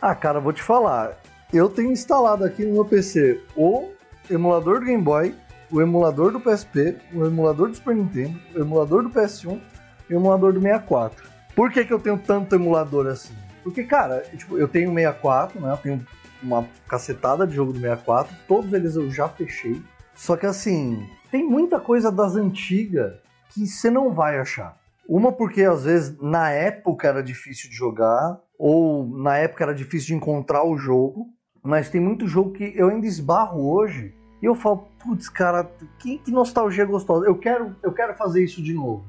Ah, 0.00 0.14
cara, 0.14 0.40
vou 0.40 0.52
te 0.52 0.62
falar. 0.62 1.18
Eu 1.52 1.68
tenho 1.68 1.90
instalado 1.90 2.44
aqui 2.44 2.64
no 2.64 2.74
meu 2.74 2.84
PC 2.84 3.40
o 3.56 3.90
emulador 4.30 4.80
do 4.80 4.86
Game 4.86 5.02
Boy, 5.02 5.34
o 5.70 5.80
emulador 5.80 6.32
do 6.32 6.40
PSP, 6.40 6.96
o 7.14 7.24
emulador 7.24 7.68
do 7.68 7.76
Super 7.76 7.94
Nintendo, 7.94 8.38
o 8.54 8.60
emulador 8.60 9.02
do 9.02 9.10
PS1 9.10 9.60
e 10.08 10.14
o 10.14 10.18
emulador 10.18 10.52
do 10.52 10.60
64. 10.60 11.26
Por 11.54 11.72
que, 11.72 11.84
que 11.84 11.92
eu 11.92 11.98
tenho 11.98 12.18
tanto 12.18 12.54
emulador 12.54 13.06
assim? 13.06 13.34
Porque, 13.62 13.84
cara, 13.84 14.20
tipo, 14.36 14.56
eu 14.56 14.68
tenho 14.68 14.92
64, 14.92 15.60
né? 15.60 15.72
Eu 15.72 15.76
tenho 15.76 16.06
uma 16.42 16.66
cacetada 16.88 17.46
de 17.46 17.54
jogo 17.54 17.72
do 17.72 17.80
64, 17.80 18.34
todos 18.46 18.72
eles 18.72 18.96
eu 18.96 19.10
já 19.10 19.28
fechei. 19.28 19.82
Só 20.14 20.36
que 20.36 20.46
assim, 20.46 21.06
tem 21.30 21.44
muita 21.44 21.80
coisa 21.80 22.10
das 22.10 22.36
antigas 22.36 23.14
que 23.50 23.66
você 23.66 23.90
não 23.90 24.12
vai 24.12 24.38
achar. 24.38 24.78
Uma 25.08 25.32
porque 25.32 25.62
às 25.62 25.84
vezes 25.84 26.18
na 26.20 26.50
época 26.50 27.08
era 27.08 27.22
difícil 27.22 27.70
de 27.70 27.76
jogar, 27.76 28.38
ou 28.58 29.06
na 29.06 29.38
época 29.38 29.64
era 29.64 29.74
difícil 29.74 30.08
de 30.08 30.14
encontrar 30.14 30.64
o 30.64 30.76
jogo, 30.76 31.28
mas 31.62 31.88
tem 31.88 32.00
muito 32.00 32.26
jogo 32.26 32.52
que 32.52 32.72
eu 32.76 32.88
ainda 32.88 33.06
esbarro 33.06 33.70
hoje 33.70 34.14
e 34.42 34.46
eu 34.46 34.54
falo, 34.54 34.88
putz, 35.02 35.28
cara, 35.28 35.64
que, 35.98 36.18
que 36.18 36.30
nostalgia 36.30 36.84
gostosa. 36.84 37.26
Eu 37.26 37.36
quero, 37.36 37.74
eu 37.82 37.92
quero 37.92 38.14
fazer 38.14 38.44
isso 38.44 38.62
de 38.62 38.72
novo. 38.72 39.04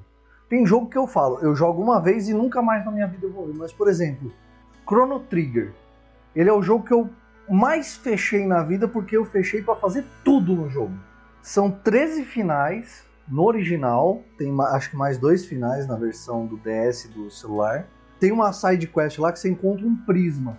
Tem 0.49 0.65
jogo 0.65 0.89
que 0.89 0.97
eu 0.97 1.05
falo, 1.05 1.39
eu 1.41 1.55
jogo 1.55 1.81
uma 1.81 2.01
vez 2.01 2.27
e 2.27 2.33
nunca 2.33 2.61
mais 2.61 2.83
na 2.83 2.91
minha 2.91 3.07
vida 3.07 3.27
eu 3.27 3.31
vou 3.31 3.45
ver. 3.45 3.53
Mas, 3.53 3.71
por 3.71 3.87
exemplo, 3.87 4.33
Chrono 4.87 5.19
Trigger. 5.19 5.73
Ele 6.35 6.49
é 6.49 6.53
o 6.53 6.63
jogo 6.63 6.85
que 6.85 6.93
eu 6.93 7.09
mais 7.47 7.95
fechei 7.95 8.45
na 8.45 8.63
vida 8.63 8.87
porque 8.87 9.17
eu 9.17 9.25
fechei 9.25 9.61
para 9.61 9.75
fazer 9.75 10.05
tudo 10.23 10.55
no 10.55 10.69
jogo. 10.69 10.93
São 11.41 11.69
13 11.69 12.23
finais 12.23 13.05
no 13.29 13.43
original, 13.43 14.23
tem 14.37 14.53
acho 14.71 14.91
que 14.91 14.97
mais 14.97 15.17
dois 15.17 15.45
finais 15.45 15.87
na 15.87 15.95
versão 15.95 16.45
do 16.45 16.57
DS 16.57 17.07
do 17.13 17.29
celular. 17.29 17.85
Tem 18.19 18.31
uma 18.31 18.51
side 18.51 18.87
quest 18.87 19.19
lá 19.19 19.31
que 19.31 19.39
você 19.39 19.49
encontra 19.49 19.85
um 19.85 19.95
prisma. 19.95 20.57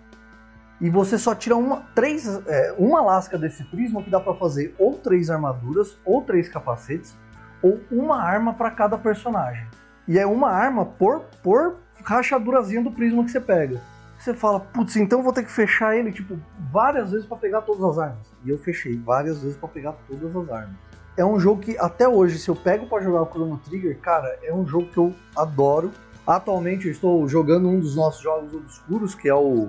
E 0.80 0.88
você 0.88 1.18
só 1.18 1.34
tira 1.34 1.56
uma, 1.56 1.82
três, 1.94 2.26
é, 2.46 2.74
uma 2.78 3.02
lasca 3.02 3.36
desse 3.36 3.62
prisma 3.64 4.02
que 4.02 4.08
dá 4.08 4.18
para 4.18 4.34
fazer 4.34 4.74
ou 4.78 4.94
três 4.94 5.28
armaduras, 5.28 5.98
ou 6.06 6.22
três 6.22 6.48
capacetes, 6.48 7.14
ou 7.62 7.78
uma 7.90 8.22
arma 8.22 8.54
para 8.54 8.70
cada 8.70 8.96
personagem. 8.96 9.66
E 10.08 10.18
é 10.18 10.26
uma 10.26 10.50
arma 10.50 10.86
por, 10.86 11.20
por 11.42 11.76
rachadurazinha 12.02 12.82
do 12.82 12.90
prisma 12.90 13.24
que 13.24 13.30
você 13.30 13.40
pega. 13.40 13.80
Você 14.18 14.32
fala, 14.32 14.60
putz, 14.60 14.96
então 14.96 15.22
vou 15.22 15.32
ter 15.32 15.44
que 15.44 15.50
fechar 15.50 15.96
ele, 15.96 16.12
tipo, 16.12 16.38
várias 16.70 17.10
vezes 17.10 17.26
para 17.26 17.36
pegar 17.36 17.62
todas 17.62 17.82
as 17.82 17.98
armas. 17.98 18.32
E 18.44 18.50
eu 18.50 18.58
fechei 18.58 18.96
várias 18.96 19.42
vezes 19.42 19.56
para 19.56 19.68
pegar 19.68 19.92
todas 20.08 20.34
as 20.34 20.50
armas. 20.50 20.76
É 21.20 21.24
um 21.24 21.38
jogo 21.38 21.60
que 21.60 21.76
até 21.76 22.08
hoje, 22.08 22.38
se 22.38 22.48
eu 22.48 22.56
pego 22.56 22.86
para 22.86 23.02
jogar 23.02 23.20
o 23.20 23.26
Chrono 23.26 23.58
Trigger, 23.58 23.98
cara, 23.98 24.38
é 24.42 24.54
um 24.54 24.66
jogo 24.66 24.86
que 24.86 24.96
eu 24.96 25.14
adoro. 25.36 25.92
Atualmente 26.26 26.86
eu 26.86 26.92
estou 26.92 27.28
jogando 27.28 27.68
um 27.68 27.78
dos 27.78 27.94
nossos 27.94 28.22
jogos 28.22 28.54
obscuros, 28.54 29.14
que 29.14 29.28
é 29.28 29.34
o 29.34 29.68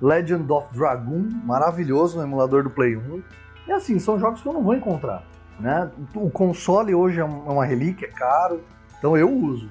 Legend 0.00 0.52
of 0.52 0.72
Dragoon, 0.72 1.30
maravilhoso 1.44 2.16
no 2.16 2.22
emulador 2.22 2.62
do 2.62 2.70
Play 2.70 2.96
1. 2.96 3.22
E 3.66 3.72
assim, 3.72 3.98
são 3.98 4.20
jogos 4.20 4.40
que 4.40 4.46
eu 4.46 4.52
não 4.52 4.62
vou 4.62 4.72
encontrar. 4.72 5.24
Né? 5.58 5.90
O 6.14 6.30
console 6.30 6.94
hoje 6.94 7.18
é 7.18 7.24
uma 7.24 7.64
relíquia, 7.64 8.06
é 8.06 8.12
caro, 8.12 8.62
então 9.00 9.16
eu 9.16 9.28
uso 9.28 9.68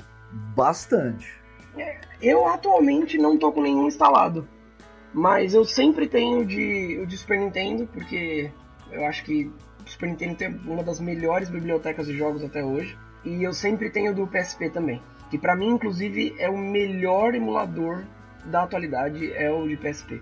bastante. 0.54 1.34
Eu 2.22 2.46
atualmente 2.50 3.18
não 3.18 3.38
tô 3.38 3.54
com 3.54 3.62
nenhum 3.62 3.88
instalado. 3.88 4.46
Mas 5.14 5.54
eu 5.54 5.64
sempre 5.64 6.06
tenho 6.06 6.46
de, 6.46 7.00
o 7.02 7.08
de 7.08 7.18
Super 7.18 7.40
Nintendo, 7.40 7.88
porque 7.94 8.52
eu 8.92 9.06
acho 9.06 9.24
que 9.24 9.50
o 9.88 9.92
Super 9.92 10.10
Nintendo 10.10 10.36
tem 10.36 10.48
uma 10.66 10.84
das 10.84 11.00
melhores 11.00 11.50
bibliotecas 11.50 12.06
de 12.08 12.18
jogos 12.18 12.44
até 12.44 12.64
hoje. 12.64 12.98
E 13.24 13.44
eu 13.44 13.54
sempre 13.54 13.90
tenho 13.90 14.14
do 14.14 14.28
PSP 14.28 14.70
também. 14.70 15.02
Que 15.32 15.38
pra 15.38 15.56
mim, 15.56 15.70
inclusive, 15.70 16.36
é 16.38 16.50
o 16.50 16.58
melhor 16.58 17.34
emulador 17.36 18.04
da 18.46 18.64
atualidade, 18.64 19.34
é 19.34 19.52
o 19.52 19.68
de 19.68 19.76
PSP. 19.76 20.22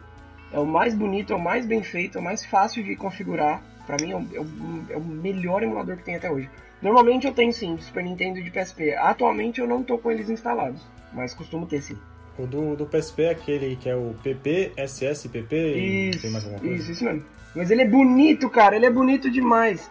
É 0.51 0.59
o 0.59 0.65
mais 0.65 0.95
bonito, 0.95 1.33
é 1.33 1.35
o 1.35 1.39
mais 1.39 1.65
bem 1.65 1.83
feito, 1.83 2.17
é 2.17 2.21
o 2.21 2.23
mais 2.23 2.45
fácil 2.45 2.83
de 2.83 2.95
configurar. 2.95 3.61
Pra 3.85 3.97
mim 4.01 4.11
é 4.11 4.15
o, 4.15 4.19
é 4.33 4.39
o- 4.39 4.85
é 4.93 4.97
o 4.97 5.03
melhor 5.03 5.61
emulador 5.61 5.97
que 5.97 6.03
tem 6.03 6.15
até 6.15 6.31
hoje. 6.31 6.49
Normalmente 6.81 7.27
eu 7.27 7.33
tenho 7.33 7.53
sim, 7.53 7.75
de 7.75 7.83
Super 7.83 8.03
Nintendo 8.03 8.39
e 8.39 8.43
de 8.43 8.49
PSP. 8.49 8.93
Atualmente 8.95 9.59
eu 9.61 9.67
não 9.67 9.83
tô 9.83 9.97
com 9.97 10.09
eles 10.11 10.29
instalados, 10.29 10.81
mas 11.13 11.33
costumo 11.33 11.65
ter 11.67 11.81
sim. 11.81 11.97
O 12.37 12.45
do, 12.47 12.75
do 12.75 12.85
PSP 12.85 13.23
é 13.23 13.29
aquele 13.29 13.75
que 13.75 13.87
é 13.87 13.95
o 13.95 14.15
PP, 14.23 14.73
SS, 14.75 15.29
PP 15.29 15.55
Isso, 16.11 16.21
tem 16.21 16.31
mais 16.31 16.43
alguma 16.43 16.61
coisa? 16.61 16.75
isso, 16.75 16.91
isso 16.91 17.03
mesmo. 17.05 17.23
Mas 17.55 17.71
ele 17.71 17.83
é 17.83 17.87
bonito, 17.87 18.49
cara, 18.49 18.75
ele 18.75 18.85
é 18.85 18.91
bonito 18.91 19.29
demais. 19.29 19.89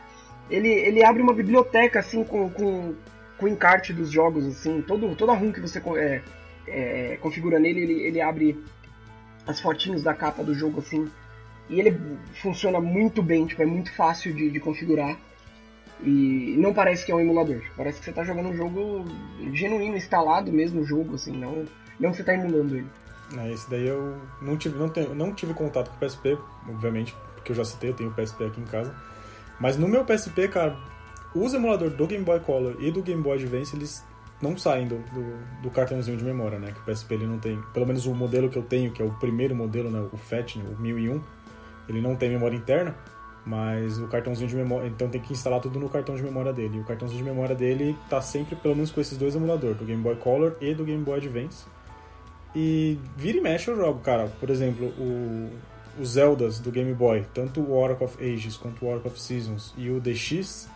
Ele, 0.50 0.68
ele 0.68 1.04
abre 1.04 1.22
uma 1.22 1.32
biblioteca, 1.32 2.00
assim, 2.00 2.22
com, 2.22 2.50
com, 2.50 2.94
com 3.38 3.48
encarte 3.48 3.92
dos 3.92 4.10
jogos, 4.10 4.46
assim. 4.46 4.82
Todo, 4.82 5.14
toda 5.16 5.32
ROM 5.32 5.50
que 5.50 5.60
você 5.60 5.82
é, 5.96 6.20
é, 6.68 7.16
configura 7.20 7.58
nele, 7.58 7.80
ele, 7.80 8.02
ele 8.02 8.20
abre 8.20 8.62
as 9.46 9.60
fotinhos 9.60 10.02
da 10.02 10.12
capa 10.12 10.44
do 10.44 10.54
jogo, 10.54 10.80
assim. 10.80 11.10
E 11.68 11.80
ele 11.80 11.98
funciona 12.34 12.80
muito 12.80 13.22
bem, 13.22 13.46
tipo, 13.46 13.62
é 13.62 13.66
muito 13.66 13.90
fácil 13.94 14.34
de, 14.34 14.50
de 14.50 14.60
configurar. 14.60 15.18
E 16.02 16.56
não 16.58 16.74
parece 16.74 17.06
que 17.06 17.12
é 17.12 17.14
um 17.14 17.20
emulador. 17.20 17.62
Parece 17.76 17.98
que 17.98 18.04
você 18.04 18.12
tá 18.12 18.24
jogando 18.24 18.50
um 18.50 18.56
jogo 18.56 19.06
genuíno, 19.52 19.96
instalado 19.96 20.52
mesmo 20.52 20.82
o 20.82 20.84
jogo, 20.84 21.14
assim, 21.14 21.32
não, 21.32 21.64
não 21.98 22.10
que 22.10 22.18
você 22.18 22.24
tá 22.24 22.34
emulando 22.34 22.76
ele. 22.76 22.88
É, 23.38 23.52
esse 23.52 23.68
daí 23.70 23.86
eu 23.86 24.20
não 24.42 24.56
tive, 24.56 24.78
não, 24.78 24.88
tenho, 24.88 25.14
não 25.14 25.32
tive 25.32 25.54
contato 25.54 25.90
com 25.90 25.96
o 25.96 25.98
PSP, 25.98 26.36
obviamente, 26.68 27.16
porque 27.44 27.52
eu 27.52 27.56
já 27.56 27.64
citei, 27.64 27.90
eu 27.90 27.94
tenho 27.94 28.08
o 28.08 28.14
PSP 28.14 28.44
aqui 28.44 28.60
em 28.60 28.64
casa. 28.64 28.94
Mas 29.60 29.76
no 29.76 29.86
meu 29.86 30.02
PSP, 30.02 30.48
cara, 30.48 30.76
os 31.34 31.52
emuladores 31.52 31.94
do 31.94 32.06
Game 32.06 32.24
Boy 32.24 32.40
Color 32.40 32.76
e 32.80 32.90
do 32.90 33.02
Game 33.02 33.22
Boy 33.22 33.36
Advance, 33.36 33.76
eles 33.76 34.02
não 34.40 34.56
saem 34.56 34.88
do, 34.88 34.96
do, 34.96 35.62
do 35.62 35.70
cartãozinho 35.70 36.16
de 36.16 36.24
memória, 36.24 36.58
né? 36.58 36.72
Que 36.72 36.80
o 36.80 36.84
PSP 36.84 37.14
ele 37.14 37.26
não 37.26 37.38
tem. 37.38 37.60
Pelo 37.74 37.86
menos 37.86 38.06
o 38.06 38.14
modelo 38.14 38.48
que 38.48 38.56
eu 38.56 38.62
tenho, 38.62 38.90
que 38.92 39.02
é 39.02 39.04
o 39.04 39.10
primeiro 39.12 39.54
modelo, 39.54 39.90
né? 39.90 40.00
O 40.10 40.16
FAT, 40.16 40.56
né, 40.56 40.64
o 40.76 40.80
1001, 40.80 41.20
ele 41.86 42.00
não 42.00 42.16
tem 42.16 42.30
memória 42.30 42.56
interna, 42.56 42.96
mas 43.44 43.98
o 43.98 44.08
cartãozinho 44.08 44.48
de 44.48 44.56
memória. 44.56 44.88
Então 44.88 45.08
tem 45.08 45.20
que 45.20 45.32
instalar 45.32 45.60
tudo 45.60 45.78
no 45.78 45.90
cartão 45.90 46.16
de 46.16 46.22
memória 46.22 46.52
dele. 46.52 46.78
E 46.78 46.80
o 46.80 46.84
cartãozinho 46.84 47.22
de 47.22 47.28
memória 47.28 47.54
dele 47.54 47.94
tá 48.08 48.22
sempre, 48.22 48.56
pelo 48.56 48.74
menos, 48.74 48.90
com 48.90 49.02
esses 49.02 49.18
dois 49.18 49.36
emuladores, 49.36 49.76
do 49.76 49.84
Game 49.84 50.02
Boy 50.02 50.16
Color 50.16 50.56
e 50.62 50.74
do 50.74 50.82
Game 50.82 51.04
Boy 51.04 51.18
Advance. 51.18 51.66
E 52.56 52.98
vira 53.16 53.36
e 53.36 53.40
mexe 53.40 53.70
eu 53.70 53.76
jogo, 53.76 54.00
cara. 54.00 54.32
Por 54.40 54.48
exemplo, 54.48 54.86
o, 54.98 55.50
os 55.98 56.10
Zeldas 56.10 56.58
do 56.58 56.70
Game 56.70 56.92
Boy, 56.94 57.24
tanto 57.32 57.60
o 57.60 57.76
Oracle 57.76 58.04
of 58.04 58.22
Ages 58.22 58.56
quanto 58.56 58.84
o 58.84 58.88
Oracle 58.88 59.10
of 59.10 59.20
Seasons 59.20 59.74
e 59.76 59.90
o 59.90 60.00
DX, 60.00 60.68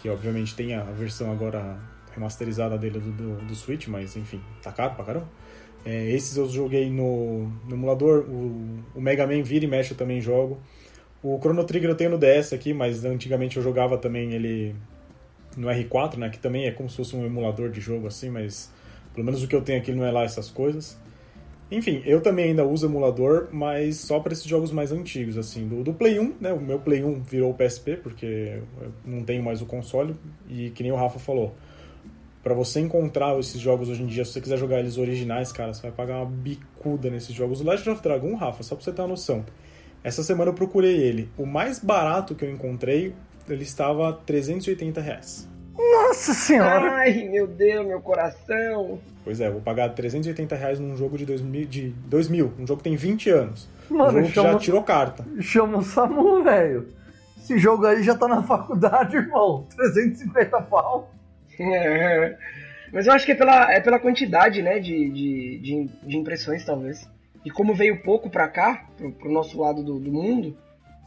que 0.00 0.08
obviamente 0.08 0.54
tem 0.54 0.74
a 0.74 0.82
versão 0.82 1.30
agora 1.30 1.78
remasterizada 2.14 2.78
dele 2.78 3.00
do, 3.00 3.10
do, 3.10 3.46
do 3.46 3.54
Switch, 3.54 3.88
mas 3.88 4.16
enfim, 4.16 4.40
tá 4.62 4.72
caro 4.72 4.94
pra 4.94 5.04
caramba. 5.04 5.28
É, 5.84 6.10
esses 6.10 6.36
eu 6.36 6.48
joguei 6.48 6.88
no, 6.90 7.48
no 7.66 7.74
emulador, 7.74 8.24
o, 8.28 8.82
o 8.94 9.00
Mega 9.00 9.26
Man 9.26 9.42
vira 9.42 9.64
e 9.64 9.68
mexe 9.68 9.92
eu 9.92 9.96
também 9.96 10.20
jogo. 10.20 10.58
O 11.22 11.38
Chrono 11.38 11.64
Trigger 11.64 11.90
eu 11.90 11.94
tenho 11.94 12.10
no 12.10 12.18
DS 12.18 12.52
aqui, 12.52 12.72
mas 12.72 13.04
antigamente 13.04 13.56
eu 13.56 13.62
jogava 13.62 13.98
também 13.98 14.32
ele 14.32 14.74
no 15.56 15.68
R4, 15.68 16.16
né? 16.16 16.30
Que 16.30 16.38
também 16.38 16.66
é 16.66 16.70
como 16.70 16.88
se 16.88 16.96
fosse 16.96 17.14
um 17.14 17.24
emulador 17.24 17.70
de 17.70 17.80
jogo 17.80 18.06
assim, 18.06 18.30
mas 18.30 18.70
pelo 19.14 19.24
menos 19.24 19.42
o 19.42 19.48
que 19.48 19.54
eu 19.54 19.62
tenho 19.62 19.78
aqui 19.78 19.92
não 19.92 20.04
é 20.04 20.10
lá 20.10 20.24
essas 20.24 20.50
coisas. 20.50 20.98
Enfim, 21.70 22.02
eu 22.04 22.20
também 22.20 22.46
ainda 22.46 22.64
uso 22.64 22.86
emulador, 22.86 23.48
mas 23.50 23.96
só 23.96 24.20
para 24.20 24.32
esses 24.32 24.44
jogos 24.44 24.70
mais 24.70 24.92
antigos, 24.92 25.38
assim. 25.38 25.66
Do, 25.66 25.82
do 25.82 25.94
Play 25.94 26.18
1, 26.18 26.34
né? 26.40 26.52
O 26.52 26.60
meu 26.60 26.78
Play 26.78 27.02
1 27.02 27.22
virou 27.22 27.50
o 27.50 27.54
PSP, 27.54 27.96
porque 27.96 28.60
eu 28.80 28.92
não 29.04 29.22
tenho 29.22 29.42
mais 29.42 29.62
o 29.62 29.66
console. 29.66 30.14
E 30.48 30.70
que 30.70 30.82
nem 30.82 30.92
o 30.92 30.96
Rafa 30.96 31.18
falou, 31.18 31.54
para 32.42 32.54
você 32.54 32.80
encontrar 32.80 33.38
esses 33.38 33.60
jogos 33.60 33.88
hoje 33.88 34.02
em 34.02 34.06
dia, 34.06 34.24
se 34.24 34.32
você 34.32 34.40
quiser 34.40 34.58
jogar 34.58 34.78
eles 34.78 34.98
originais, 34.98 35.50
cara, 35.50 35.72
você 35.72 35.82
vai 35.82 35.90
pagar 35.90 36.18
uma 36.18 36.26
bicuda 36.26 37.08
nesses 37.08 37.34
jogos. 37.34 37.60
O 37.60 37.64
Legend 37.64 37.90
of 37.90 38.02
Dragon, 38.02 38.34
Rafa, 38.34 38.62
só 38.62 38.74
pra 38.74 38.84
você 38.84 38.92
ter 38.92 39.00
uma 39.00 39.08
noção. 39.08 39.44
Essa 40.04 40.22
semana 40.22 40.50
eu 40.50 40.54
procurei 40.54 40.96
ele. 40.96 41.30
O 41.38 41.46
mais 41.46 41.78
barato 41.78 42.34
que 42.34 42.44
eu 42.44 42.50
encontrei, 42.50 43.14
ele 43.48 43.62
estava 43.62 44.12
380 44.12 45.00
reais. 45.00 45.48
Nossa 46.04 46.34
senhora! 46.34 46.92
Ai, 46.96 47.28
meu 47.30 47.46
Deus, 47.46 47.86
meu 47.86 47.98
coração. 47.98 48.98
Pois 49.24 49.40
é, 49.40 49.48
eu 49.48 49.52
vou 49.52 49.62
pagar 49.62 49.88
380 49.88 50.54
reais 50.54 50.78
num 50.78 50.94
jogo 50.94 51.16
de 51.16 51.24
2000, 51.24 51.64
de 51.66 51.88
2000 52.06 52.52
um 52.58 52.66
jogo 52.66 52.82
que 52.82 52.84
tem 52.90 52.94
20 52.94 53.30
anos. 53.30 53.68
um 53.90 53.96
Mano, 53.96 54.12
jogo 54.12 54.28
que 54.28 54.34
já 54.34 54.42
chama, 54.42 54.58
tirou 54.58 54.82
carta. 54.82 55.24
chama 55.40 55.78
o 55.78 55.82
Samu, 55.82 56.44
velho. 56.44 56.88
Esse 57.38 57.58
jogo 57.58 57.86
aí 57.86 58.02
já 58.02 58.14
tá 58.14 58.28
na 58.28 58.42
faculdade, 58.42 59.16
irmão. 59.16 59.66
350 59.74 60.60
pau. 60.62 61.10
É. 61.58 62.36
Mas 62.92 63.06
eu 63.06 63.12
acho 63.14 63.24
que 63.24 63.32
é 63.32 63.34
pela, 63.34 63.72
é 63.72 63.80
pela 63.80 63.98
quantidade, 63.98 64.60
né, 64.60 64.78
de, 64.78 65.08
de, 65.10 65.58
de, 65.58 65.90
de 66.02 66.16
impressões, 66.18 66.66
talvez. 66.66 67.08
E 67.46 67.50
como 67.50 67.74
veio 67.74 68.02
pouco 68.02 68.28
pra 68.28 68.46
cá, 68.46 68.84
pro, 68.96 69.10
pro 69.10 69.32
nosso 69.32 69.58
lado 69.58 69.82
do, 69.82 69.98
do 69.98 70.12
mundo, 70.12 70.56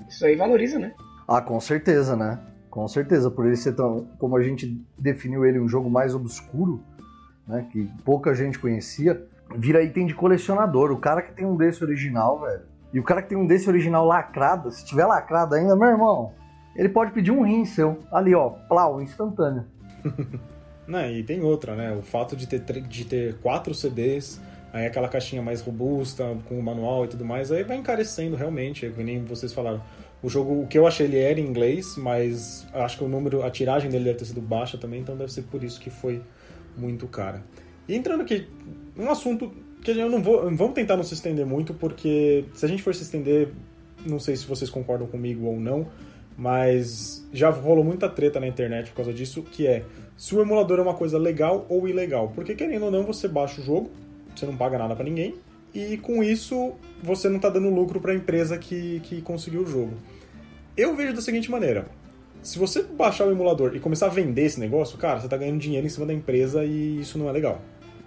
isso 0.10 0.26
aí 0.26 0.36
valoriza, 0.36 0.80
né? 0.80 0.92
Ah, 1.28 1.40
com 1.42 1.60
certeza, 1.60 2.16
né? 2.16 2.40
Com 2.78 2.88
certeza, 2.88 3.32
por 3.32 3.48
ele 3.48 3.56
ser 3.56 3.74
tão. 3.74 4.08
Como 4.20 4.38
a 4.38 4.44
gente 4.44 4.80
definiu 4.96 5.44
ele 5.44 5.60
um 5.60 5.68
jogo 5.68 5.90
mais 5.90 6.14
obscuro, 6.14 6.80
né? 7.48 7.66
Que 7.72 7.90
pouca 8.06 8.36
gente 8.36 8.60
conhecia, 8.60 9.20
vira 9.56 9.82
item 9.82 10.06
de 10.06 10.14
colecionador. 10.14 10.92
O 10.92 11.00
cara 11.00 11.24
que 11.24 11.34
tem 11.34 11.44
um 11.44 11.58
desse 11.58 11.84
original, 11.84 12.40
velho. 12.40 12.62
E 12.94 13.00
o 13.00 13.04
cara 13.04 13.24
que 13.24 13.30
tem 13.30 13.38
um 13.38 13.48
desse 13.48 13.68
original 13.68 14.06
lacrado, 14.06 14.70
se 14.70 14.86
tiver 14.86 15.08
lacrado 15.08 15.56
ainda, 15.56 15.76
meu 15.76 15.88
irmão, 15.88 16.34
ele 16.76 16.88
pode 16.88 17.14
pedir 17.14 17.32
um 17.32 17.42
rim 17.42 17.66
seu. 17.66 17.98
Ali, 18.12 18.36
ó, 18.36 18.50
plau, 18.50 19.02
instantâneo. 19.02 19.66
Né, 20.88 21.12
e 21.12 21.22
tem 21.22 21.44
outra, 21.44 21.76
né? 21.76 21.92
O 21.92 22.02
fato 22.02 22.34
de 22.34 22.48
ter, 22.48 22.62
de 22.62 23.04
ter 23.04 23.36
quatro 23.40 23.74
CDs, 23.74 24.40
aí 24.72 24.86
aquela 24.86 25.10
caixinha 25.10 25.42
mais 25.42 25.60
robusta, 25.60 26.38
com 26.48 26.58
o 26.58 26.64
manual 26.64 27.04
e 27.04 27.10
tudo 27.10 27.26
mais, 27.26 27.52
aí 27.52 27.62
vai 27.62 27.76
encarecendo 27.76 28.38
realmente, 28.38 28.86
é 28.86 28.90
que 28.90 29.04
nem 29.04 29.22
vocês 29.26 29.52
falaram. 29.52 29.82
O 30.22 30.30
jogo, 30.30 30.62
o 30.62 30.68
que 30.68 30.78
eu 30.78 30.88
achei 30.88 31.06
ele 31.06 31.20
era 31.20 31.40
em 31.40 31.46
inglês, 31.46 31.96
mas 31.96 32.68
acho 32.74 32.98
que 32.98 33.04
o 33.04 33.08
número, 33.08 33.44
a 33.44 33.52
tiragem 33.52 33.90
dele 33.90 34.06
deve 34.06 34.18
ter 34.18 34.26
sido 34.26 34.42
baixa 34.42 34.78
também, 34.78 35.02
então 35.02 35.16
deve 35.16 35.32
ser 35.32 35.44
por 35.44 35.64
isso 35.64 35.80
que 35.80 35.90
foi 35.90 36.22
muito 36.76 37.08
cara. 37.08 37.44
E 37.88 37.96
entrando 37.96 38.22
aqui, 38.22 38.48
um 38.98 39.10
assunto 39.10 39.52
que 39.82 39.92
eu 39.92 40.10
não 40.10 40.22
vou, 40.22 40.44
vamos 40.56 40.74
tentar 40.74 40.98
não 40.98 41.04
se 41.04 41.14
estender 41.14 41.46
muito, 41.46 41.74
porque 41.74 42.46
se 42.54 42.66
a 42.66 42.68
gente 42.68 42.82
for 42.82 42.94
se 42.96 43.04
estender, 43.04 43.50
não 44.06 44.20
sei 44.20 44.36
se 44.36 44.46
vocês 44.46 44.70
concordam 44.70 45.08
comigo 45.08 45.46
ou 45.46 45.60
não, 45.60 45.88
mas 46.38 47.28
já 47.32 47.50
rolou 47.50 47.84
muita 47.84 48.10
treta 48.10 48.40
na 48.40 48.48
internet 48.48 48.90
por 48.90 48.98
causa 48.98 49.14
disso, 49.14 49.44
que 49.44 49.66
é 49.66 49.84
se 50.16 50.36
o 50.36 50.42
emulador 50.42 50.80
é 50.80 50.82
uma 50.82 50.94
coisa 50.94 51.18
legal 51.18 51.66
ou 51.70 51.88
ilegal. 51.88 52.32
Porque 52.34 52.54
querendo 52.54 52.86
ou 52.86 52.92
não, 52.92 53.04
você 53.04 53.28
baixa 53.28 53.62
o 53.62 53.64
jogo, 53.64 53.90
você 54.36 54.46
não 54.46 54.58
paga 54.58 54.78
nada 54.78 54.96
pra 54.96 55.04
ninguém, 55.04 55.36
e 55.74 55.98
com 55.98 56.24
isso 56.24 56.74
você 57.02 57.30
não 57.30 57.40
tá 57.40 57.50
dando 57.50 57.70
lucro 57.70 58.00
pra 58.00 58.14
empresa 58.14 58.58
que, 58.58 59.00
que 59.02 59.22
conseguiu 59.22 59.62
o 59.62 59.68
jogo. 59.68 59.94
Eu 60.76 60.96
vejo 60.96 61.14
da 61.14 61.22
seguinte 61.22 61.50
maneira: 61.50 61.88
se 62.42 62.58
você 62.58 62.84
baixar 62.84 63.28
o 63.28 63.32
emulador 63.32 63.76
e 63.76 63.80
começar 63.80 64.08
a 64.08 64.10
vender 64.10 64.44
esse 64.44 64.60
negócio, 64.60 64.98
cara, 64.98 65.20
você 65.20 65.28
tá 65.28 65.38
ganhando 65.38 65.60
dinheiro 65.60 65.86
em 65.86 65.90
cima 65.90 66.06
da 66.06 66.14
empresa 66.14 66.64
e 66.64 67.02
isso 67.02 67.18
não 67.18 67.30
é 67.30 67.32
legal. 67.32 67.62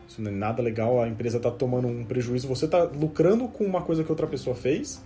Isso 0.09 0.21
não 0.21 0.31
é 0.31 0.35
nada 0.35 0.61
legal, 0.61 1.01
a 1.01 1.09
empresa 1.09 1.39
tá 1.39 1.51
tomando 1.51 1.87
um 1.87 2.05
prejuízo, 2.05 2.49
você 2.49 2.67
tá 2.67 2.83
lucrando 2.83 3.47
com 3.47 3.65
uma 3.65 3.81
coisa 3.81 4.03
que 4.03 4.11
outra 4.11 4.27
pessoa 4.27 4.57
fez, 4.57 5.01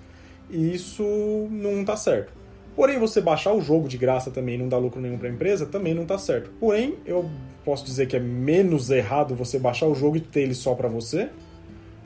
e 0.49 0.75
isso 0.75 1.05
não 1.51 1.85
tá 1.85 1.95
certo. 1.95 2.33
Porém, 2.75 2.99
você 2.99 3.21
baixar 3.21 3.53
o 3.53 3.61
jogo 3.61 3.87
de 3.87 3.99
graça 3.99 4.31
também 4.31 4.57
e 4.57 4.59
não 4.59 4.69
dar 4.69 4.79
lucro 4.79 5.01
nenhum 5.01 5.19
pra 5.19 5.29
empresa, 5.29 5.67
também 5.67 5.95
não 5.95 6.07
tá 6.07 6.17
certo. 6.17 6.51
Porém, 6.59 6.97
eu 7.05 7.29
posso 7.65 7.85
dizer 7.85 8.07
que 8.07 8.17
é 8.17 8.21
menos 8.21 8.91
errado 8.91 9.35
você 9.35 9.59
baixar 9.59 9.87
o 9.87 9.95
jogo 9.95 10.17
e 10.17 10.21
ter 10.21 10.41
ele 10.41 10.55
só 10.55 10.75
pra 10.75 10.89
você, 10.89 11.29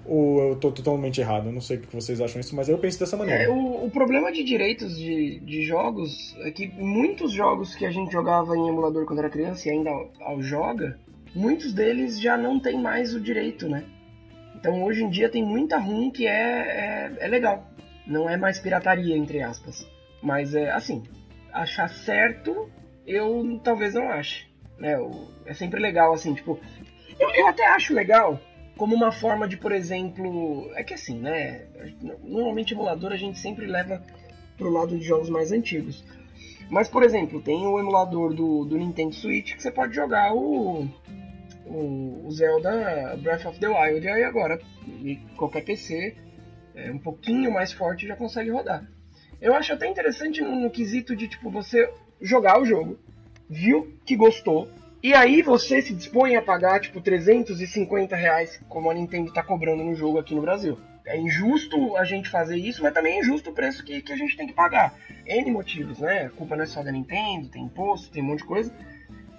ou 0.08 0.40
eu 0.40 0.56
tô 0.56 0.72
totalmente 0.72 1.20
errado? 1.20 1.46
Eu 1.46 1.52
não 1.52 1.60
sei 1.60 1.76
o 1.76 1.80
que 1.80 1.94
vocês 1.94 2.20
acham 2.20 2.40
isso, 2.40 2.56
mas 2.56 2.68
eu 2.68 2.78
penso 2.78 2.98
dessa 2.98 3.16
maneira. 3.16 3.42
É, 3.44 3.48
o, 3.48 3.84
o 3.84 3.90
problema 3.90 4.32
de 4.32 4.42
direitos 4.42 4.96
de, 4.96 5.38
de 5.40 5.62
jogos 5.62 6.34
é 6.40 6.50
que 6.50 6.66
muitos 6.68 7.30
jogos 7.30 7.74
que 7.74 7.84
a 7.84 7.90
gente 7.90 8.10
jogava 8.10 8.56
em 8.56 8.68
emulador 8.68 9.04
quando 9.04 9.18
era 9.18 9.28
criança 9.28 9.68
e 9.68 9.72
ainda 9.72 9.90
ao, 10.20 10.40
joga, 10.40 10.98
muitos 11.34 11.74
deles 11.74 12.18
já 12.18 12.38
não 12.38 12.58
tem 12.58 12.80
mais 12.80 13.14
o 13.14 13.20
direito, 13.20 13.68
né? 13.68 13.84
Então 14.56 14.82
hoje 14.82 15.04
em 15.04 15.10
dia 15.10 15.28
tem 15.28 15.44
muita 15.44 15.78
ROM 15.78 16.10
que 16.10 16.26
é, 16.26 16.30
é, 16.30 17.16
é 17.20 17.28
legal. 17.28 17.66
Não 18.06 18.28
é 18.28 18.36
mais 18.36 18.58
pirataria, 18.58 19.16
entre 19.16 19.42
aspas. 19.42 19.86
Mas 20.22 20.54
é 20.54 20.70
assim, 20.70 21.02
achar 21.52 21.88
certo, 21.88 22.70
eu 23.06 23.60
talvez 23.62 23.92
não 23.92 24.08
ache. 24.10 24.46
Né? 24.78 24.96
É 25.44 25.52
sempre 25.52 25.78
legal, 25.80 26.14
assim, 26.14 26.32
tipo. 26.32 26.58
Eu, 27.20 27.30
eu 27.34 27.46
até 27.48 27.66
acho 27.66 27.92
legal 27.92 28.40
como 28.78 28.94
uma 28.94 29.12
forma 29.12 29.46
de, 29.46 29.58
por 29.58 29.72
exemplo. 29.72 30.70
É 30.74 30.82
que 30.82 30.94
assim, 30.94 31.18
né? 31.18 31.66
Normalmente 32.22 32.72
emulador 32.72 33.12
a 33.12 33.16
gente 33.16 33.38
sempre 33.38 33.66
leva 33.66 34.02
pro 34.56 34.70
lado 34.70 34.96
de 34.96 35.04
jogos 35.04 35.28
mais 35.28 35.52
antigos. 35.52 36.02
Mas, 36.70 36.88
por 36.88 37.02
exemplo, 37.02 37.42
tem 37.42 37.66
o 37.66 37.78
emulador 37.78 38.32
do, 38.32 38.64
do 38.64 38.76
Nintendo 38.78 39.14
Switch 39.14 39.54
que 39.54 39.62
você 39.62 39.70
pode 39.70 39.94
jogar 39.94 40.34
o, 40.34 40.86
o, 41.66 42.26
o 42.26 42.30
Zelda 42.30 43.16
Breath 43.22 43.46
of 43.46 43.58
the 43.58 43.68
Wild 43.68 44.06
e 44.06 44.08
aí 44.08 44.22
agora 44.22 44.60
e 45.02 45.16
qualquer 45.36 45.64
PC 45.64 46.14
é, 46.74 46.90
um 46.90 46.98
pouquinho 46.98 47.52
mais 47.52 47.72
forte 47.72 48.06
já 48.06 48.16
consegue 48.16 48.50
rodar. 48.50 48.86
Eu 49.40 49.54
acho 49.54 49.72
até 49.72 49.86
interessante 49.86 50.40
no, 50.40 50.54
no 50.54 50.70
quesito 50.70 51.16
de 51.16 51.26
tipo 51.26 51.50
você 51.50 51.90
jogar 52.20 52.60
o 52.60 52.66
jogo, 52.66 52.98
viu 53.48 53.94
que 54.04 54.14
gostou, 54.14 54.68
e 55.02 55.14
aí 55.14 55.42
você 55.42 55.80
se 55.80 55.94
dispõe 55.94 56.34
a 56.34 56.42
pagar 56.42 56.80
tipo 56.80 57.00
350 57.00 58.16
reais 58.16 58.60
como 58.68 58.90
a 58.90 58.94
Nintendo 58.94 59.32
tá 59.32 59.42
cobrando 59.42 59.84
no 59.84 59.94
jogo 59.94 60.18
aqui 60.18 60.34
no 60.34 60.40
Brasil. 60.40 60.78
É 61.06 61.16
injusto 61.16 61.96
a 61.96 62.04
gente 62.04 62.28
fazer 62.28 62.56
isso, 62.56 62.82
mas 62.82 62.92
também 62.92 63.16
é 63.16 63.20
injusto 63.20 63.50
o 63.50 63.54
preço 63.54 63.84
que, 63.84 64.02
que 64.02 64.12
a 64.12 64.16
gente 64.16 64.36
tem 64.36 64.46
que 64.46 64.52
pagar. 64.52 64.94
N 65.24 65.50
motivos, 65.50 66.00
né? 66.00 66.26
A 66.26 66.30
culpa 66.30 66.56
não 66.56 66.64
é 66.64 66.66
só 66.66 66.82
da 66.82 66.92
Nintendo, 66.92 67.48
tem 67.48 67.64
imposto, 67.64 68.10
tem 68.10 68.22
um 68.22 68.26
monte 68.26 68.40
de 68.40 68.44
coisa. 68.44 68.74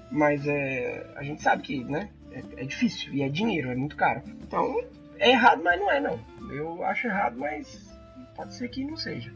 Mas 0.09 0.47
é, 0.47 1.05
a 1.15 1.23
gente 1.23 1.43
sabe 1.43 1.61
que, 1.61 1.83
né? 1.83 2.09
É, 2.31 2.63
é 2.63 2.65
difícil 2.65 3.13
e 3.13 3.21
é 3.21 3.29
dinheiro, 3.29 3.69
é 3.69 3.75
muito 3.75 3.95
caro. 3.95 4.23
Então, 4.41 4.83
É 5.19 5.31
errado, 5.31 5.61
mas 5.63 5.79
não 5.79 5.91
é, 5.91 5.99
não. 5.99 6.19
Eu 6.49 6.83
acho 6.83 7.07
errado, 7.07 7.37
mas 7.37 7.87
pode 8.35 8.55
ser 8.55 8.69
que 8.69 8.85
não 8.85 8.95
seja. 8.95 9.31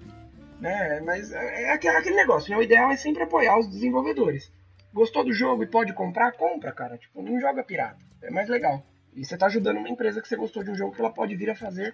Né? 0.59 1.01
Mas 1.01 1.31
é, 1.31 1.63
é 1.65 1.73
aquele 1.73 2.15
negócio, 2.15 2.49
né? 2.49 2.57
O 2.57 2.63
ideal 2.63 2.89
é 2.91 2.95
sempre 2.95 3.23
apoiar 3.23 3.59
os 3.59 3.69
desenvolvedores. 3.69 4.49
Gostou 4.93 5.23
do 5.23 5.33
jogo 5.33 5.63
e 5.63 5.67
pode 5.67 5.93
comprar? 5.93 6.31
Compra, 6.33 6.71
cara. 6.71 6.97
Tipo, 6.97 7.21
não 7.21 7.39
joga 7.39 7.63
pirata. 7.63 7.97
É 8.21 8.29
mais 8.29 8.47
legal. 8.47 8.83
E 9.15 9.25
você 9.25 9.37
tá 9.37 9.47
ajudando 9.47 9.77
uma 9.77 9.89
empresa 9.89 10.21
que 10.21 10.27
você 10.27 10.35
gostou 10.35 10.63
de 10.63 10.71
um 10.71 10.75
jogo 10.75 10.93
que 10.93 11.01
ela 11.01 11.11
pode 11.11 11.35
vir 11.35 11.49
a 11.49 11.55
fazer 11.55 11.93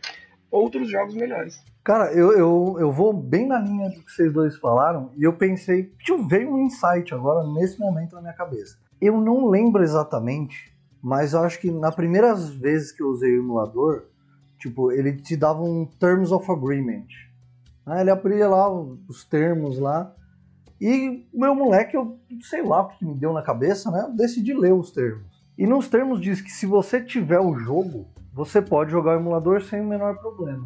outros 0.52 0.90
jogos 0.90 1.16
melhores. 1.16 1.64
Cara, 1.84 2.12
eu, 2.14 2.32
eu, 2.34 2.78
eu 2.80 2.92
vou 2.92 3.14
bem 3.14 3.48
na 3.48 3.60
linha 3.60 3.90
do 3.90 4.04
que 4.04 4.12
vocês 4.12 4.32
dois 4.34 4.58
falaram 4.58 5.12
e 5.18 5.24
eu 5.24 5.34
pensei, 5.34 5.94
veio 6.28 6.54
um 6.54 6.66
insight 6.66 7.14
agora 7.14 7.48
nesse 7.48 7.80
momento 7.80 8.16
na 8.16 8.22
minha 8.22 8.34
cabeça. 8.34 8.78
Eu 9.02 9.20
não 9.20 9.48
lembro 9.48 9.84
exatamente, 9.84 10.74
mas 11.02 11.34
eu 11.34 11.42
acho 11.42 11.60
que 11.60 11.72
na 11.72 11.92
primeiras 11.92 12.50
vezes 12.50 12.92
que 12.92 13.02
eu 13.02 13.08
usei 13.08 13.38
o 13.38 13.44
emulador, 13.44 14.06
tipo, 14.58 14.92
ele 14.92 15.14
te 15.14 15.38
dava 15.38 15.62
um 15.62 15.86
Terms 15.86 16.32
of 16.32 16.50
Agreement. 16.52 17.08
Né? 17.86 18.02
Ele 18.02 18.12
abria 18.12 18.48
lá 18.48 18.70
os 18.70 19.24
termos 19.24 19.80
lá. 19.80 20.14
E 20.80 21.28
meu 21.34 21.54
moleque, 21.54 21.96
eu 21.96 22.18
sei 22.42 22.64
lá 22.64 22.82
o 22.82 22.90
que 22.90 23.06
me 23.06 23.14
deu 23.14 23.34
na 23.34 23.42
cabeça, 23.42 23.92
né? 23.92 24.06
Eu 24.08 24.16
decidi 24.16 24.54
ler 24.54 24.74
os 24.74 24.92
termos. 24.92 25.26
E 25.58 25.68
nos 25.68 25.90
termos 25.90 26.22
diz 26.22 26.40
que 26.40 26.52
se 26.52 26.66
você 26.66 27.02
tiver 27.02 27.40
o 27.40 27.58
jogo, 27.58 28.08
você 28.34 28.62
pode 28.62 28.92
jogar 28.92 29.18
o 29.18 29.20
emulador 29.20 29.62
sem 29.62 29.82
o 29.82 29.88
menor 29.88 30.18
problema. 30.18 30.64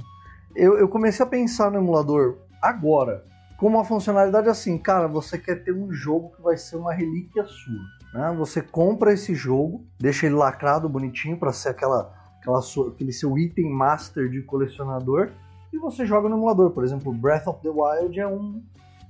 Eu, 0.56 0.78
eu 0.78 0.88
comecei 0.88 1.26
a 1.26 1.30
pensar 1.30 1.72
no 1.72 1.80
emulador 1.80 2.38
agora, 2.62 3.26
com 3.58 3.68
uma 3.68 3.84
funcionalidade 3.84 4.48
assim, 4.50 4.78
cara, 4.78 5.08
você 5.08 5.38
quer 5.38 5.64
ter 5.64 5.74
um 5.74 5.92
jogo 5.92 6.36
que 6.36 6.42
vai 6.44 6.58
ser 6.58 6.76
uma 6.76 6.94
relíquia 6.94 7.44
sua. 7.46 7.82
Né? 8.14 8.36
Você 8.38 8.62
compra 8.62 9.14
esse 9.14 9.34
jogo, 9.34 9.84
deixa 9.98 10.28
ele 10.28 10.36
lacrado, 10.36 10.88
bonitinho, 10.88 11.38
para 11.38 11.52
ser 11.52 11.70
aquela, 11.70 12.14
aquela 12.40 12.62
sua, 12.62 12.90
aquele 12.90 13.12
seu 13.12 13.36
item 13.38 13.72
master 13.72 14.30
de 14.30 14.44
colecionador, 14.44 15.32
e 15.72 15.78
você 15.80 16.06
joga 16.06 16.30
no 16.30 16.38
emulador. 16.38 16.70
Por 16.70 16.84
exemplo, 16.84 17.12
Breath 17.12 17.48
of 17.48 17.60
the 17.62 17.70
Wild 17.70 18.20
é 18.20 18.28
um, 18.28 18.62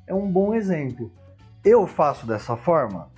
é 0.07 0.13
um 0.13 0.29
bom 0.29 0.53
exemplo. 0.53 1.11
Eu 1.63 1.87
faço 1.87 2.27
dessa 2.27 2.55
forma? 2.55 3.09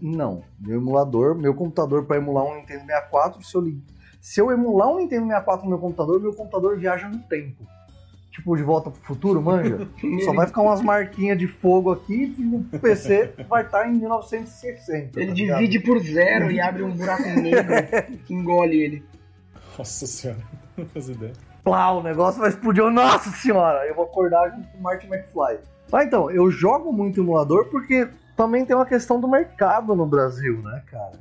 Não. 0.00 0.42
Meu 0.60 0.78
emulador, 0.78 1.34
meu 1.34 1.54
computador 1.54 2.04
para 2.04 2.16
emular 2.16 2.44
um 2.44 2.56
Nintendo 2.56 2.86
64, 2.86 3.42
se 3.42 3.56
eu, 3.56 3.72
se 4.20 4.40
eu 4.40 4.50
emular 4.50 4.88
um 4.88 4.98
Nintendo 4.98 5.26
64 5.26 5.64
no 5.64 5.70
meu 5.70 5.78
computador, 5.78 6.20
meu 6.20 6.34
computador 6.34 6.78
viaja 6.78 7.08
no 7.08 7.18
tempo. 7.20 7.64
Tipo, 8.30 8.54
de 8.54 8.62
volta 8.62 8.90
pro 8.90 9.00
futuro, 9.00 9.40
manja? 9.40 9.88
Só 10.24 10.34
vai 10.34 10.46
ficar 10.46 10.60
umas 10.60 10.82
marquinhas 10.82 11.38
de 11.38 11.46
fogo 11.46 11.90
aqui 11.90 12.34
e 12.38 12.42
no 12.42 12.64
PC 12.64 13.32
vai 13.48 13.64
estar 13.64 13.80
tá 13.80 13.88
em 13.88 13.94
1960. 13.94 15.18
Ele 15.18 15.28
tá 15.28 15.32
divide 15.32 15.80
por 15.80 15.98
zero 16.00 16.50
e 16.50 16.60
abre 16.60 16.82
um 16.82 16.90
buraco 16.90 17.22
negro 17.22 17.74
que 18.26 18.34
engole 18.34 18.76
ele. 18.76 19.04
Nossa 19.78 20.06
senhora, 20.06 20.40
não 20.76 20.84
faz 20.86 21.08
ideia. 21.08 21.32
Plau, 21.64 22.00
o 22.00 22.02
negócio 22.02 22.40
vai 22.40 22.50
explodir. 22.50 22.84
Nossa 22.90 23.30
senhora, 23.30 23.86
eu 23.86 23.94
vou 23.94 24.04
acordar 24.04 24.50
junto 24.50 24.68
com 24.68 24.78
o 24.78 24.82
Martin 24.82 25.06
McFly. 25.06 25.58
Ah, 25.92 26.04
então, 26.04 26.30
eu 26.30 26.50
jogo 26.50 26.92
muito 26.92 27.20
emulador 27.20 27.66
porque 27.66 28.08
também 28.36 28.64
tem 28.64 28.74
uma 28.74 28.86
questão 28.86 29.20
do 29.20 29.28
mercado 29.28 29.94
no 29.94 30.04
Brasil, 30.04 30.60
né, 30.62 30.82
cara? 30.90 31.12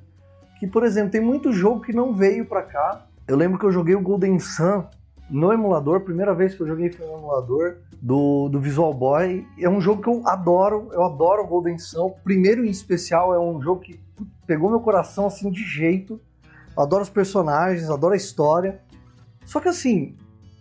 Que, 0.60 0.68
por 0.68 0.84
exemplo, 0.84 1.12
tem 1.12 1.22
muito 1.22 1.54
jogo 1.54 1.82
que 1.82 1.94
não 1.94 2.14
veio 2.14 2.46
pra 2.46 2.64
cá. 2.64 3.06
Eu 3.28 3.38
lembro 3.38 3.60
que 3.60 3.66
eu 3.66 3.72
joguei 3.72 3.96
o 3.96 4.02
Golden 4.02 4.40
Sun 4.40 4.86
no 5.30 5.52
emulador, 5.52 6.02
primeira 6.02 6.34
vez 6.34 6.54
que 6.54 6.62
eu 6.62 6.68
joguei 6.68 6.92
foi 6.92 7.06
no 7.06 7.18
emulador 7.18 7.78
do, 8.02 8.50
do 8.50 8.60
Visual 8.60 8.94
Boy. 8.94 9.46
É 9.60 9.70
um 9.70 9.82
jogo 9.82 10.02
que 10.02 10.10
eu 10.10 10.22
adoro, 10.28 10.90
eu 10.92 11.04
adoro 11.04 11.44
o 11.44 11.48
Golden 11.48 11.78
Sun. 11.78 12.12
Primeiro 12.24 12.66
em 12.66 12.70
especial 12.70 13.34
é 13.34 13.40
um 13.40 13.62
jogo 13.62 13.82
que 13.82 14.00
pegou 14.46 14.70
meu 14.70 14.80
coração 14.80 15.28
assim 15.28 15.52
de 15.52 15.64
jeito. 15.64 16.20
Adoro 16.78 17.04
os 17.04 17.10
personagens, 17.10 17.90
adoro 17.90 18.14
a 18.14 18.18
história. 18.18 18.82
Só 19.46 19.60
que 19.60 19.70
assim, 19.70 20.16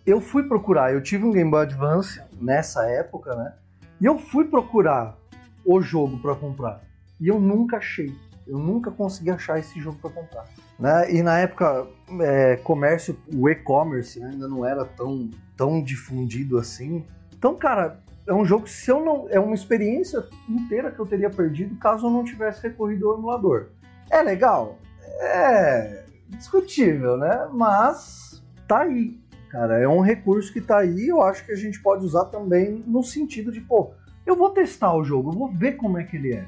eu 0.05 0.21
fui 0.21 0.43
procurar, 0.43 0.93
eu 0.93 1.01
tive 1.01 1.25
um 1.25 1.31
Game 1.31 1.49
Boy 1.49 1.63
Advance 1.63 2.21
nessa 2.39 2.85
época, 2.89 3.35
né? 3.35 3.53
E 3.99 4.05
eu 4.05 4.17
fui 4.19 4.45
procurar 4.45 5.17
o 5.65 5.81
jogo 5.81 6.17
para 6.19 6.35
comprar. 6.35 6.81
E 7.19 7.27
eu 7.27 7.39
nunca 7.39 7.77
achei. 7.77 8.13
Eu 8.47 8.59
nunca 8.59 8.91
consegui 8.91 9.31
achar 9.31 9.59
esse 9.59 9.79
jogo 9.79 9.97
para 9.99 10.11
comprar. 10.11 10.45
Né? 10.77 11.13
E 11.13 11.23
na 11.23 11.39
época, 11.39 11.87
é, 12.21 12.57
comércio, 12.57 13.17
o 13.33 13.49
e-commerce 13.49 14.19
né, 14.19 14.29
ainda 14.31 14.47
não 14.47 14.65
era 14.65 14.85
tão, 14.85 15.29
tão 15.57 15.81
difundido 15.81 16.57
assim. 16.57 17.03
Então, 17.33 17.55
cara, 17.55 17.99
é 18.27 18.33
um 18.33 18.45
jogo 18.45 18.65
que 18.65 18.71
se 18.71 18.91
eu 18.91 19.03
não. 19.03 19.27
É 19.29 19.39
uma 19.39 19.55
experiência 19.55 20.23
inteira 20.49 20.91
que 20.91 20.99
eu 20.99 21.05
teria 21.05 21.29
perdido 21.29 21.75
caso 21.77 22.07
eu 22.07 22.11
não 22.11 22.23
tivesse 22.23 22.61
recorrido 22.61 23.09
ao 23.09 23.17
emulador. 23.17 23.69
É 24.09 24.21
legal? 24.21 24.77
É 25.19 26.03
discutível, 26.29 27.17
né? 27.17 27.47
Mas 27.51 28.43
tá 28.67 28.81
aí. 28.81 29.19
Cara, 29.55 29.79
é 29.79 29.87
um 29.87 30.01
recurso 30.01 30.51
que 30.51 30.59
tá 30.59 30.79
aí, 30.79 31.07
eu 31.07 31.21
acho 31.21 31.45
que 31.45 31.53
a 31.53 31.55
gente 31.55 31.81
pode 31.81 32.03
usar 32.03 32.25
também 32.25 32.83
no 32.85 33.01
sentido 33.01 33.53
de, 33.53 33.61
pô, 33.61 33.93
eu 34.25 34.35
vou 34.35 34.49
testar 34.49 34.93
o 34.93 35.01
jogo, 35.01 35.29
eu 35.29 35.33
vou 35.33 35.47
ver 35.47 35.77
como 35.77 35.97
é 35.97 36.03
que 36.03 36.17
ele 36.17 36.33
é. 36.33 36.43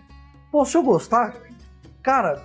Pô, 0.52 0.66
se 0.66 0.76
eu 0.76 0.84
gostar, 0.84 1.34
cara, 2.04 2.44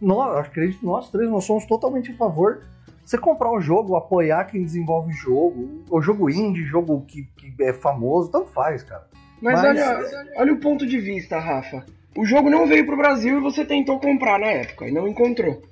nós, 0.00 0.36
acredito 0.38 0.84
nós 0.84 1.08
três, 1.10 1.30
nós 1.30 1.44
somos 1.44 1.64
totalmente 1.64 2.10
a 2.10 2.16
favor 2.16 2.64
você 3.04 3.16
comprar 3.16 3.52
o 3.52 3.60
jogo, 3.60 3.94
apoiar 3.94 4.46
quem 4.46 4.64
desenvolve 4.64 5.12
o 5.12 5.16
jogo, 5.16 5.84
o 5.88 6.02
jogo 6.02 6.28
indie, 6.28 6.64
jogo 6.64 7.04
que, 7.06 7.28
que 7.36 7.62
é 7.62 7.72
famoso, 7.72 8.32
tanto 8.32 8.50
faz, 8.50 8.82
cara. 8.82 9.06
Mas, 9.40 9.62
Mas, 9.62 9.78
olha, 9.78 10.26
olha 10.38 10.52
o 10.52 10.58
ponto 10.58 10.88
de 10.88 10.98
vista, 10.98 11.38
Rafa. 11.38 11.86
O 12.16 12.24
jogo 12.24 12.50
não 12.50 12.66
veio 12.66 12.84
pro 12.84 12.96
Brasil 12.96 13.38
e 13.38 13.40
você 13.40 13.64
tentou 13.64 14.00
comprar 14.00 14.40
na 14.40 14.48
época 14.48 14.88
e 14.88 14.92
não 14.92 15.06
encontrou. 15.06 15.62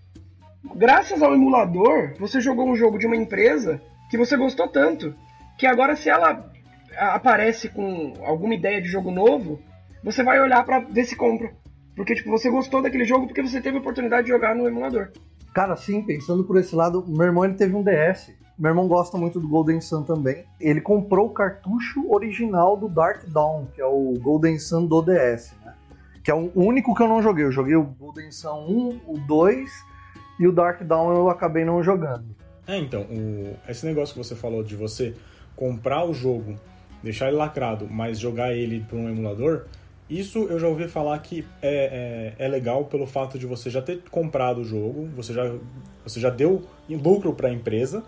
Graças 0.77 1.21
ao 1.23 1.35
emulador, 1.35 2.15
você 2.21 2.41
jogou 2.41 2.69
um 2.69 2.77
jogo 2.77 2.99
de 2.99 3.07
uma 3.07 3.17
empresa 3.17 3.83
que 4.09 4.19
você 4.19 4.37
gostou 4.37 4.69
tanto, 4.69 5.15
que 5.59 5.67
agora 5.67 5.97
se 5.97 6.09
ela 6.09 6.51
aparece 6.97 7.69
com 7.69 8.15
alguma 8.25 8.55
ideia 8.55 8.81
de 8.81 8.89
jogo 8.89 9.11
novo, 9.11 9.61
você 10.03 10.23
vai 10.23 10.41
olhar 10.41 10.65
para 10.65 10.81
ver 10.81 11.05
se 11.05 11.17
compra. 11.17 11.53
Porque 11.95 12.15
tipo, 12.15 12.31
você 12.31 12.51
gostou 12.51 12.81
daquele 12.81 13.05
jogo 13.05 13.27
porque 13.27 13.43
você 13.43 13.61
teve 13.61 13.77
a 13.77 13.81
oportunidade 13.81 14.25
de 14.25 14.33
jogar 14.33 14.55
no 14.55 14.67
emulador. 14.69 15.11
Cara, 15.53 15.77
sim, 15.77 16.03
pensando 16.03 16.45
por 16.45 16.57
esse 16.57 16.75
lado, 16.75 17.05
meu 17.09 17.27
irmão 17.27 17.45
ele 17.45 17.55
teve 17.55 17.75
um 17.75 17.83
DS. 17.83 18.33
Meu 18.59 18.71
irmão 18.71 18.89
gosta 18.89 19.17
muito 19.17 19.39
do 19.39 19.49
Golden 19.49 19.81
Sun 19.81 20.03
também. 20.03 20.45
Ele 20.61 20.81
comprou 20.81 21.27
o 21.27 21.33
cartucho 21.33 22.09
original 22.13 22.77
do 22.77 22.89
Dark 22.89 23.25
Dawn, 23.27 23.67
que 23.67 23.81
é 23.81 23.87
o 23.87 24.15
Golden 24.21 24.59
Sun 24.59 24.87
do 24.87 25.01
DS, 25.03 25.55
né? 25.65 25.75
Que 26.25 26.31
é 26.31 26.35
o 26.35 26.51
único 26.55 26.95
que 26.95 27.03
eu 27.03 27.09
não 27.09 27.23
joguei. 27.23 27.45
Eu 27.45 27.53
joguei 27.53 27.77
o 27.77 27.85
Golden 27.85 28.31
Sun 28.33 28.67
1, 28.69 29.01
o 29.07 29.19
2 29.19 29.71
e 30.41 30.47
o 30.47 30.53
Dark 30.53 30.83
Dawn 30.83 31.15
eu 31.15 31.31
acabei 31.31 31.65
não 31.65 31.83
jogando. 31.83 32.38
É, 32.69 32.77
então, 32.77 33.03
o... 33.03 33.57
esse 33.69 33.85
negócio 33.85 34.15
que 34.15 34.19
você 34.19 34.37
falou 34.37 34.63
de 34.63 34.77
você 34.77 35.15
comprar 35.57 36.05
o 36.05 36.15
jogo 36.15 36.55
deixar 37.03 37.29
ele 37.29 37.37
lacrado, 37.37 37.89
mas 37.91 38.19
jogar 38.19 38.55
ele 38.55 38.85
por 38.89 38.99
um 38.99 39.09
emulador, 39.09 39.65
isso 40.09 40.47
eu 40.51 40.59
já 40.59 40.69
ouvi 40.69 40.87
falar 40.89 41.19
que 41.19 41.45
é, 41.63 42.35
é, 42.39 42.45
é 42.45 42.49
legal 42.49 42.85
pelo 42.85 43.07
fato 43.07 43.39
de 43.39 43.47
você 43.47 43.71
já 43.71 43.81
ter 43.83 44.03
comprado 44.11 44.61
o 44.61 44.65
jogo, 44.65 45.09
você 45.17 45.33
já, 45.33 45.53
você 46.05 46.21
já 46.21 46.31
deu 46.31 46.63
lucro 46.89 47.33
para 47.35 47.49
a 47.49 47.53
empresa, 47.53 48.05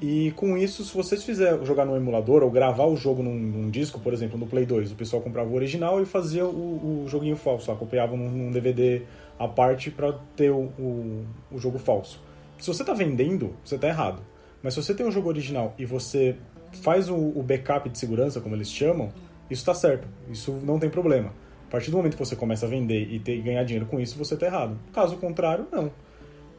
e 0.00 0.32
com 0.32 0.56
isso, 0.56 0.82
se 0.82 0.94
vocês 0.94 1.22
fizer 1.22 1.62
jogar 1.62 1.84
no 1.84 1.94
emulador 1.94 2.42
ou 2.42 2.50
gravar 2.50 2.86
o 2.86 2.96
jogo 2.96 3.22
num, 3.22 3.34
num, 3.34 3.70
disco, 3.70 4.00
por 4.00 4.14
exemplo, 4.14 4.38
no 4.38 4.46
Play 4.46 4.64
2, 4.64 4.92
o 4.92 4.94
pessoal 4.94 5.20
comprava 5.20 5.50
o 5.50 5.54
original 5.54 6.00
e 6.00 6.06
fazia 6.06 6.46
o, 6.46 7.04
o 7.04 7.08
joguinho 7.08 7.36
falso, 7.36 7.74
copiava 7.76 8.16
num, 8.16 8.30
num, 8.30 8.50
DVD 8.50 9.02
à 9.38 9.46
parte 9.46 9.90
para 9.90 10.14
ter 10.34 10.50
o, 10.50 10.72
o, 10.78 11.26
o 11.52 11.58
jogo 11.58 11.78
falso. 11.78 12.18
Se 12.60 12.68
você 12.68 12.82
está 12.82 12.92
vendendo, 12.92 13.56
você 13.64 13.76
está 13.76 13.88
errado. 13.88 14.22
Mas 14.62 14.74
se 14.74 14.82
você 14.82 14.94
tem 14.94 15.06
um 15.06 15.10
jogo 15.10 15.28
original 15.28 15.74
e 15.78 15.84
você 15.84 16.36
faz 16.82 17.08
o, 17.08 17.16
o 17.16 17.42
backup 17.42 17.88
de 17.88 17.98
segurança, 17.98 18.40
como 18.40 18.54
eles 18.54 18.70
chamam, 18.70 19.08
isso 19.50 19.62
está 19.62 19.74
certo, 19.74 20.06
isso 20.30 20.52
não 20.62 20.78
tem 20.78 20.90
problema. 20.90 21.32
A 21.66 21.70
partir 21.70 21.90
do 21.90 21.96
momento 21.96 22.16
que 22.16 22.24
você 22.24 22.36
começa 22.36 22.66
a 22.66 22.68
vender 22.68 23.08
e 23.10 23.18
ter, 23.18 23.40
ganhar 23.40 23.64
dinheiro 23.64 23.86
com 23.86 23.98
isso, 23.98 24.18
você 24.18 24.34
está 24.34 24.46
errado. 24.46 24.76
Caso 24.92 25.16
contrário, 25.16 25.66
não. 25.72 25.90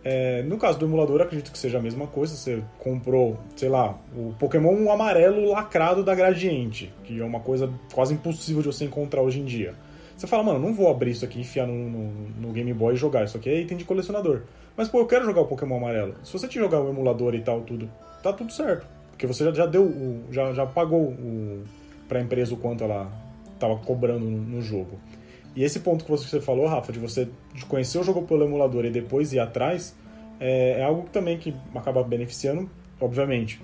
É, 0.03 0.41
no 0.43 0.57
caso 0.57 0.79
do 0.79 0.85
emulador, 0.85 1.21
acredito 1.21 1.51
que 1.51 1.57
seja 1.57 1.77
a 1.77 1.81
mesma 1.81 2.07
coisa. 2.07 2.35
Você 2.35 2.63
comprou, 2.79 3.39
sei 3.55 3.69
lá, 3.69 3.99
o 4.15 4.33
Pokémon 4.39 4.91
amarelo 4.91 5.51
lacrado 5.51 6.03
da 6.03 6.15
Gradiente, 6.15 6.91
que 7.03 7.19
é 7.19 7.23
uma 7.23 7.39
coisa 7.39 7.71
quase 7.93 8.13
impossível 8.13 8.61
de 8.61 8.67
você 8.67 8.85
encontrar 8.85 9.21
hoje 9.21 9.39
em 9.39 9.45
dia. 9.45 9.75
Você 10.21 10.27
fala, 10.27 10.43
mano, 10.43 10.59
não 10.59 10.71
vou 10.71 10.87
abrir 10.87 11.09
isso 11.09 11.25
aqui, 11.25 11.39
enfiar 11.39 11.65
no, 11.65 11.73
no, 11.73 12.11
no, 12.41 12.53
Game 12.53 12.71
Boy 12.75 12.93
e 12.93 12.95
jogar. 12.95 13.23
Isso 13.23 13.37
aqui 13.37 13.49
é 13.49 13.59
item 13.59 13.75
de 13.75 13.83
colecionador. 13.83 14.43
Mas, 14.77 14.87
pô, 14.87 14.99
eu 14.99 15.07
quero 15.07 15.25
jogar 15.25 15.41
o 15.41 15.47
Pokémon 15.47 15.77
amarelo. 15.77 16.13
Se 16.23 16.31
você 16.31 16.47
te 16.47 16.59
jogar 16.59 16.79
o 16.79 16.89
emulador 16.91 17.33
e 17.33 17.41
tal, 17.41 17.61
tudo, 17.61 17.89
tá 18.21 18.31
tudo 18.31 18.53
certo. 18.53 18.85
Porque 19.09 19.25
você 19.25 19.43
já, 19.45 19.51
já 19.51 19.65
deu 19.65 19.81
o, 19.81 20.25
já, 20.29 20.53
já 20.53 20.63
pagou 20.63 21.05
o, 21.05 21.63
para 22.07 22.19
a 22.19 22.21
empresa 22.21 22.53
o 22.53 22.57
quanto 22.57 22.83
ela 22.83 23.11
estava 23.55 23.75
cobrando 23.77 24.23
no, 24.23 24.37
no, 24.37 24.61
jogo. 24.61 24.99
E 25.55 25.63
esse 25.63 25.79
ponto 25.79 26.05
que 26.05 26.11
você 26.11 26.39
falou, 26.39 26.67
Rafa, 26.67 26.93
de 26.93 26.99
você 26.99 27.27
conhecer 27.67 27.97
o 27.97 28.03
jogo 28.03 28.21
pelo 28.21 28.45
emulador 28.45 28.85
e 28.85 28.91
depois 28.91 29.33
ir 29.33 29.39
atrás, 29.39 29.95
é, 30.39 30.81
é 30.81 30.83
algo 30.83 31.09
também 31.11 31.39
que 31.39 31.51
acaba 31.73 32.03
beneficiando, 32.03 32.69
obviamente. 32.99 33.59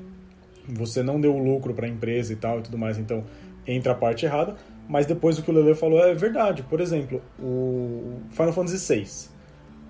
Você 0.68 1.04
não 1.04 1.22
deu 1.22 1.38
lucro 1.38 1.76
para 1.76 1.86
a 1.86 1.90
empresa 1.90 2.34
e 2.34 2.36
tal 2.36 2.58
e 2.58 2.62
tudo 2.64 2.80
mais, 2.80 2.98
então 2.98 3.24
entra 3.68 3.92
a 3.92 3.96
parte 3.96 4.26
errada. 4.26 4.56
Mas 4.88 5.06
depois 5.06 5.38
o 5.38 5.44
que 5.44 5.52
o 5.52 5.54
Lele 5.54 5.76
falou 5.76 6.00
é 6.00 6.14
verdade. 6.14 6.64
Por 6.64 6.80
exemplo, 6.80 7.22
o 7.40 8.20
Final 8.30 8.54
Fantasy 8.54 8.96
VI. 8.96 9.08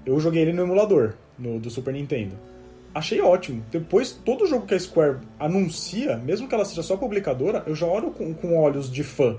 Eu 0.05 0.19
joguei 0.19 0.41
ele 0.41 0.53
no 0.53 0.63
emulador, 0.63 1.13
no, 1.37 1.59
do 1.59 1.69
Super 1.69 1.93
Nintendo 1.93 2.35
achei 2.97 3.21
ótimo. 3.21 3.63
Depois, 3.71 4.11
todo 4.11 4.47
jogo 4.47 4.65
que 4.65 4.73
a 4.73 4.79
Square 4.79 5.19
anuncia, 5.39 6.17
mesmo 6.17 6.47
que 6.47 6.55
ela 6.55 6.65
seja 6.65 6.83
só 6.83 6.97
publicadora, 6.97 7.63
eu 7.65 7.75
já 7.75 7.85
olho 7.85 8.11
com, 8.11 8.33
com 8.33 8.57
olhos 8.57 8.91
de 8.91 9.03
fã. 9.03 9.37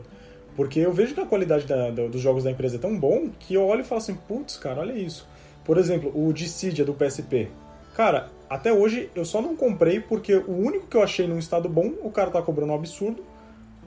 Porque 0.57 0.81
eu 0.81 0.93
vejo 0.93 1.15
que 1.15 1.21
a 1.21 1.27
qualidade 1.27 1.67
da, 1.67 1.91
da, 1.91 2.07
dos 2.07 2.21
jogos 2.21 2.45
da 2.45 2.51
empresa 2.51 2.77
é 2.77 2.79
tão 2.79 2.99
bom 2.99 3.31
que 3.39 3.55
eu 3.55 3.65
olho 3.67 3.83
e 3.83 3.85
falo 3.85 4.01
assim, 4.01 4.15
putz, 4.15 4.57
cara, 4.57 4.81
olha 4.81 4.93
isso. 4.93 5.29
Por 5.65 5.79
exemplo, 5.79 6.11
o 6.15 6.33
Dissidia 6.33 6.85
do 6.85 6.95
PSP. 6.95 7.49
Cara, 7.95 8.29
até 8.49 8.73
hoje 8.73 9.11
eu 9.15 9.25
só 9.25 9.43
não 9.43 9.55
comprei 9.55 10.01
porque 10.01 10.35
o 10.35 10.53
único 10.53 10.87
que 10.87 10.97
eu 10.97 11.03
achei 11.03 11.27
num 11.27 11.39
estado 11.39 11.69
bom, 11.69 11.93
o 12.03 12.11
cara 12.11 12.31
tá 12.31 12.41
cobrando 12.41 12.73
um 12.73 12.77
absurdo. 12.77 13.23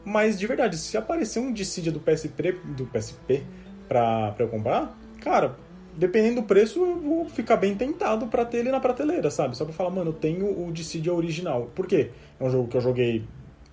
Mas 0.04 0.40
de 0.40 0.48
verdade, 0.48 0.78
se 0.78 0.98
aparecer 0.98 1.40
um 1.40 1.52
Dissidia 1.52 1.92
do 1.92 2.00
PSP, 2.00 2.54
do 2.76 2.86
PSP 2.86 3.44
pra, 3.88 4.32
pra 4.32 4.46
eu 4.46 4.50
comprar, 4.50 4.98
cara, 5.20 5.56
dependendo 5.96 6.42
do 6.42 6.44
preço, 6.48 6.80
eu 6.84 7.00
vou 7.00 7.30
ficar 7.30 7.58
bem 7.58 7.76
tentado 7.76 8.28
para 8.28 8.46
ter 8.46 8.58
ele 8.58 8.72
na 8.72 8.80
prateleira, 8.80 9.30
sabe? 9.30 9.56
Só 9.56 9.66
pra 9.66 9.74
falar, 9.74 9.90
mano, 9.90 10.10
eu 10.10 10.14
tenho 10.14 10.66
o 10.66 10.72
Dissidia 10.72 11.14
original. 11.14 11.70
Por 11.76 11.88
quê? 11.88 12.12
É 12.40 12.44
um 12.44 12.50
jogo 12.50 12.68
que 12.68 12.78
eu 12.78 12.82
joguei, 12.82 13.24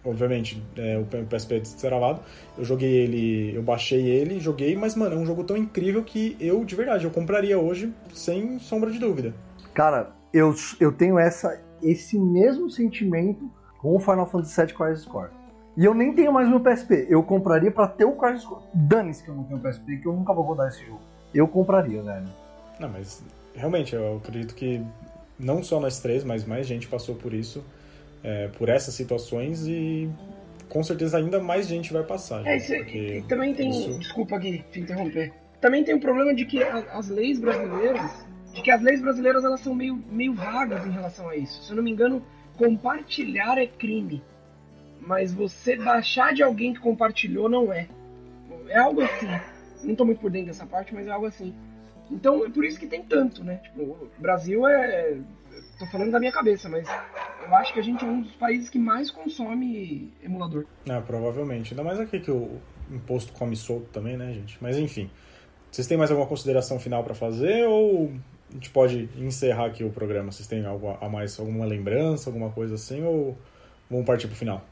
obviamente, 0.05 0.63
é, 0.77 0.99
o 0.99 1.27
PSP 1.27 1.61
destravado. 1.61 2.21
Eu 2.57 2.65
joguei 2.65 2.91
ele, 2.91 3.57
eu 3.57 3.63
baixei 3.63 4.07
ele, 4.07 4.41
joguei, 4.41 4.77
mas, 4.77 4.95
mano, 4.95 5.15
é 5.15 5.19
um 5.19 5.27
jogo 5.27 5.45
tão 5.45 5.57
incrível 5.57 6.03
que 6.03 6.37
eu, 6.41 6.65
de 6.65 6.75
verdade, 6.75 7.05
eu 7.05 7.11
compraria 7.11 7.59
hoje 7.59 7.93
sem 8.13 8.59
sombra 8.59 8.91
de 8.91 8.99
dúvida. 8.99 9.35
Cara, 9.73 10.11
eu, 10.33 10.55
eu 10.81 10.93
tenho 10.93 11.19
essa, 11.19 11.61
esse 11.83 12.19
mesmo 12.19 12.69
sentimento 12.69 13.51
com 13.81 13.97
o 13.97 14.01
Final 14.01 14.27
Fantasy 14.27 14.61
VII 14.61 14.75
Crisis 14.75 15.05
Core. 15.05 15.38
E 15.79 15.85
eu 15.85 15.95
nem 15.95 16.13
tenho 16.13 16.33
mais 16.33 16.49
meu 16.49 16.59
PSP. 16.59 17.07
Eu 17.09 17.23
compraria 17.23 17.71
para 17.71 17.87
ter 17.87 18.05
o 18.05 18.11
Crisis 18.11 18.45
Core. 18.45 18.65
Dane-se 18.75 19.23
que 19.23 19.29
eu 19.29 19.35
não 19.37 19.45
tenho 19.45 19.61
PSP, 19.61 19.99
que 19.99 20.09
eu 20.09 20.13
nunca 20.13 20.35
vou 20.35 20.43
rodar 20.43 20.67
esse 20.67 20.85
jogo. 20.85 21.01
Eu 21.33 21.47
compraria, 21.47 22.03
velho. 22.03 22.27
Não, 22.81 22.89
mas 22.89 23.23
realmente, 23.55 23.95
eu 23.95 24.17
acredito 24.17 24.57
que 24.57 24.85
não 25.39 25.63
só 25.63 25.79
nós 25.79 26.01
três, 26.01 26.25
mas 26.25 26.45
mais 26.45 26.67
gente 26.67 26.89
passou 26.89 27.15
por 27.15 27.33
isso, 27.33 27.65
é, 28.25 28.49
por 28.49 28.69
essas 28.69 28.93
situações 28.93 29.69
e 29.69 30.11
com 30.69 30.83
certeza 30.83 31.17
ainda 31.17 31.41
mais 31.41 31.69
gente 31.69 31.93
vai 31.93 32.03
passar. 32.03 32.45
É, 32.45 32.57
isso, 32.57 32.75
e 32.75 33.23
também 33.29 33.55
tem. 33.55 33.71
Isso... 33.71 34.01
Desculpa 34.01 34.35
aqui 34.35 34.65
te 34.73 34.81
interromper. 34.81 35.33
Também 35.61 35.85
tem 35.85 35.95
o 35.95 36.01
problema 36.01 36.35
de 36.35 36.45
que 36.45 36.61
as 36.61 37.09
leis 37.09 37.39
brasileiras. 37.39 38.27
De 38.53 38.63
que 38.63 38.71
as 38.73 38.83
leis 38.83 39.01
brasileiras 39.01 39.45
elas 39.45 39.61
são 39.61 39.77
meio, 39.77 39.95
meio 40.11 40.35
vagas 40.35 40.85
em 40.85 40.91
relação 40.91 41.29
a 41.29 41.37
isso. 41.37 41.63
Se 41.63 41.71
eu 41.71 41.77
não 41.77 41.85
me 41.85 41.93
engano, 41.93 42.21
compartilhar 42.57 43.59
é 43.59 43.67
crime. 43.69 44.21
Mas 45.09 45.33
você 45.33 45.75
baixar 45.75 46.35
de 46.35 46.43
alguém 46.43 46.75
que 46.75 46.81
compartilhou 46.81 47.49
não 47.49 47.73
é. 47.73 47.89
É 48.69 48.79
algo 48.79 49.01
assim. 49.01 49.27
Não 49.83 49.95
tô 49.95 50.05
muito 50.05 50.21
por 50.21 50.31
dentro 50.31 50.49
dessa 50.49 50.67
parte, 50.67 50.95
mas 50.95 51.07
é 51.07 51.11
algo 51.11 51.25
assim. 51.25 51.55
Então 52.11 52.45
é 52.45 52.51
por 52.51 52.63
isso 52.63 52.79
que 52.79 52.87
tem 52.87 53.03
tanto, 53.03 53.43
né? 53.43 53.57
Tipo, 53.57 53.83
o 53.83 54.11
Brasil 54.19 54.69
é. 54.69 55.17
Tô 55.79 55.87
falando 55.87 56.11
da 56.11 56.21
minha 56.21 56.31
cabeça, 56.31 56.69
mas 56.69 56.87
eu 57.43 57.55
acho 57.55 57.73
que 57.73 57.81
a 57.81 57.83
gente 57.83 58.05
é 58.05 58.07
um 58.07 58.21
dos 58.21 58.35
países 58.35 58.69
que 58.69 58.79
mais 58.79 59.11
consome 59.11 60.13
emulador. 60.23 60.67
Ah, 60.87 61.01
provavelmente. 61.01 61.73
Ainda 61.73 61.83
mais 61.83 61.99
aqui 61.99 62.21
que 62.21 62.31
o 62.31 62.61
imposto 62.91 63.33
come 63.33 63.57
solto 63.57 63.87
também, 63.87 64.15
né, 64.15 64.35
gente? 64.35 64.59
Mas 64.61 64.77
enfim. 64.77 65.11
Vocês 65.71 65.87
têm 65.87 65.97
mais 65.97 66.11
alguma 66.11 66.29
consideração 66.29 66.79
final 66.79 67.03
para 67.03 67.15
fazer 67.15 67.67
ou 67.67 68.13
a 68.51 68.53
gente 68.53 68.69
pode 68.69 69.09
encerrar 69.17 69.67
aqui 69.67 69.85
o 69.85 69.91
programa? 69.91 70.31
Vocês 70.31 70.47
têm 70.47 70.67
algo 70.67 70.99
a 71.01 71.09
mais, 71.09 71.41
alguma 71.41 71.65
lembrança, 71.65 72.29
alguma 72.29 72.51
coisa 72.51 72.75
assim, 72.75 73.03
ou 73.03 73.39
vamos 73.89 74.05
partir 74.05 74.27
pro 74.27 74.37
final? 74.37 74.63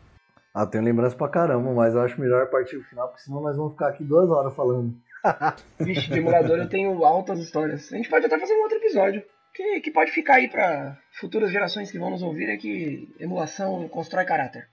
Ah, 0.59 0.65
tenho 0.65 0.85
lembrança 0.85 1.15
pra 1.15 1.29
caramba, 1.29 1.71
mas 1.75 1.95
eu 1.95 2.01
acho 2.01 2.19
melhor 2.19 2.49
partir 2.49 2.79
pro 2.79 2.89
final, 2.89 3.09
porque 3.09 3.23
senão 3.23 3.43
nós 3.43 3.59
vamos 3.59 3.73
ficar 3.73 3.89
aqui 3.89 4.03
duas 4.03 4.31
horas 4.31 4.55
falando. 4.55 4.97
Vixe, 5.79 6.09
de 6.09 6.19
emulador 6.19 6.57
eu 6.57 6.67
tenho 6.67 7.05
altas 7.05 7.41
histórias. 7.41 7.93
A 7.93 7.97
gente 7.99 8.09
pode 8.09 8.25
até 8.25 8.39
fazer 8.39 8.55
um 8.55 8.63
outro 8.63 8.79
episódio. 8.79 9.23
Que, 9.53 9.81
que 9.83 9.91
pode 9.91 10.11
ficar 10.13 10.37
aí 10.37 10.49
para 10.49 10.97
futuras 11.21 11.53
gerações 11.53 11.91
que 11.91 11.99
vão 11.99 12.09
nos 12.09 12.23
ouvir 12.23 12.49
é 12.49 12.57
que 12.57 13.07
emulação 13.21 13.87
constrói 13.89 14.25
caráter. 14.25 14.67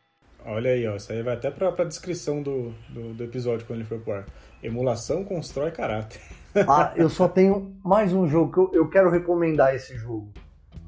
Olha 0.46 0.72
aí, 0.72 0.88
ó, 0.88 0.96
isso 0.96 1.12
aí 1.12 1.22
vai 1.22 1.34
até 1.34 1.52
pra, 1.52 1.70
pra 1.74 1.84
descrição 1.84 2.42
do, 2.42 2.74
do, 2.88 3.14
do 3.14 3.24
episódio 3.26 3.68
quando 3.68 3.80
ele 3.80 3.90
for 3.90 4.00
pro 4.00 4.14
ar. 4.14 4.26
Emulação 4.64 5.26
constrói 5.26 5.72
caráter. 5.72 6.22
ah, 6.66 6.94
eu 6.96 7.10
só 7.10 7.28
tenho 7.28 7.76
mais 7.84 8.14
um 8.14 8.26
jogo 8.26 8.54
que 8.54 8.78
eu, 8.78 8.84
eu 8.84 8.90
quero 8.90 9.10
recomendar 9.10 9.76
esse 9.76 9.98
jogo, 9.98 10.32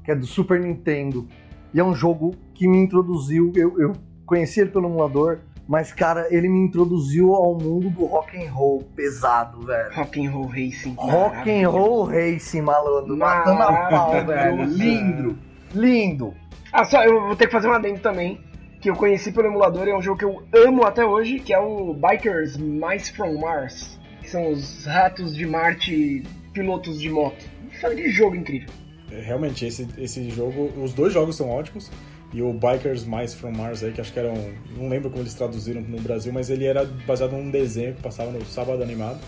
que 0.02 0.10
é 0.10 0.14
do 0.14 0.26
Super 0.26 0.58
Nintendo. 0.58 1.28
E 1.74 1.80
é 1.80 1.84
um 1.84 1.94
jogo 1.94 2.34
que 2.54 2.66
me 2.66 2.78
introduziu, 2.78 3.52
eu, 3.54 3.78
eu 3.78 4.05
conheci 4.26 4.60
ele 4.60 4.70
pelo 4.70 4.88
emulador, 4.88 5.38
mas 5.68 5.92
cara, 5.92 6.28
ele 6.30 6.48
me 6.48 6.60
introduziu 6.66 7.34
ao 7.34 7.54
mundo 7.54 7.88
do 7.90 8.04
rock 8.04 8.36
and 8.36 8.50
roll 8.50 8.82
pesado, 8.94 9.62
velho. 9.62 9.94
Rock 9.94 10.26
and 10.26 10.30
roll 10.30 10.46
racing. 10.46 10.94
Rock 10.98 11.50
and 11.50 11.68
roll 11.68 12.06
racing, 12.06 12.60
malandro, 12.60 13.16
matando 13.16 13.62
a 13.62 13.72
pau, 13.88 14.26
velho. 14.26 14.64
Lindo, 14.64 15.38
lindo. 15.74 16.34
Ah, 16.72 16.84
só 16.84 17.02
eu 17.02 17.20
vou 17.20 17.36
ter 17.36 17.46
que 17.46 17.52
fazer 17.52 17.68
um 17.68 17.72
adendo 17.72 18.00
também, 18.00 18.40
que 18.80 18.90
eu 18.90 18.94
conheci 18.94 19.32
pelo 19.32 19.48
emulador, 19.48 19.88
é 19.88 19.96
um 19.96 20.02
jogo 20.02 20.18
que 20.18 20.24
eu 20.24 20.42
amo 20.66 20.84
até 20.84 21.04
hoje, 21.04 21.38
que 21.38 21.52
é 21.52 21.58
o 21.58 21.94
Bikers 21.94 22.56
Mice 22.56 23.12
from 23.12 23.40
Mars, 23.40 23.98
que 24.20 24.30
são 24.30 24.50
os 24.50 24.84
ratos 24.84 25.34
de 25.34 25.46
Marte 25.46 26.22
pilotos 26.52 27.00
de 27.00 27.10
moto. 27.10 27.44
Que 27.80 28.10
jogo 28.10 28.36
incrível. 28.36 28.68
É, 29.10 29.20
realmente, 29.20 29.66
esse, 29.66 29.86
esse 29.98 30.30
jogo, 30.30 30.72
os 30.82 30.92
dois 30.92 31.12
jogos 31.12 31.36
são 31.36 31.48
ótimos. 31.50 31.90
E 32.32 32.42
o 32.42 32.52
Bikers 32.52 33.04
Mice 33.04 33.36
from 33.36 33.52
Mars 33.52 33.82
aí, 33.82 33.92
que 33.92 34.00
acho 34.00 34.12
que 34.12 34.18
era 34.18 34.30
um. 34.30 34.52
Não 34.76 34.88
lembro 34.88 35.10
como 35.10 35.22
eles 35.22 35.34
traduziram 35.34 35.80
no 35.80 36.00
Brasil, 36.00 36.32
mas 36.32 36.50
ele 36.50 36.66
era 36.66 36.84
baseado 37.06 37.32
num 37.32 37.50
desenho 37.50 37.94
que 37.94 38.02
passava 38.02 38.30
no 38.30 38.44
sábado 38.44 38.82
animado. 38.82 39.20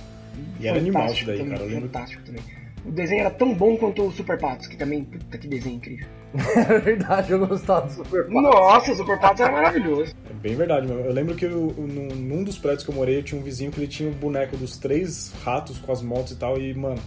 E 0.60 0.66
era 0.66 0.78
animal 0.78 1.06
isso 1.06 1.24
daí, 1.24 1.38
também, 1.38 1.52
cara. 1.52 1.64
Eu 1.64 1.68
lembro... 1.68 1.88
Fantástico 1.88 2.22
também. 2.24 2.42
O 2.84 2.90
desenho 2.90 3.20
era 3.20 3.30
tão 3.30 3.54
bom 3.54 3.76
quanto 3.76 4.02
o 4.02 4.12
Super 4.12 4.38
Patos, 4.38 4.66
que 4.66 4.76
também, 4.76 5.04
puta 5.04 5.36
que 5.36 5.46
desenho 5.46 5.76
incrível. 5.76 6.06
é 6.34 6.78
verdade, 6.78 7.32
eu 7.32 7.46
gostava 7.46 7.86
do 7.86 7.92
Super 7.92 8.24
Patos. 8.24 8.42
Nossa, 8.42 8.92
o 8.92 8.96
Super 8.96 9.20
Patos 9.20 9.40
era 9.40 9.52
maravilhoso. 9.52 10.14
É 10.28 10.32
bem 10.32 10.56
verdade, 10.56 10.86
meu. 10.86 11.00
Eu 11.00 11.12
lembro 11.12 11.34
que 11.34 11.44
eu, 11.44 11.74
num, 11.76 12.14
num 12.14 12.44
dos 12.44 12.56
prédios 12.58 12.84
que 12.84 12.90
eu 12.90 12.94
morei, 12.94 13.18
eu 13.18 13.22
tinha 13.22 13.40
um 13.40 13.44
vizinho 13.44 13.70
que 13.70 13.78
ele 13.78 13.88
tinha 13.88 14.08
o 14.08 14.12
um 14.12 14.16
boneco 14.16 14.56
dos 14.56 14.78
três 14.78 15.32
ratos 15.44 15.78
com 15.78 15.92
as 15.92 16.02
motos 16.02 16.32
e 16.32 16.36
tal, 16.36 16.58
e, 16.58 16.72
mano, 16.74 17.00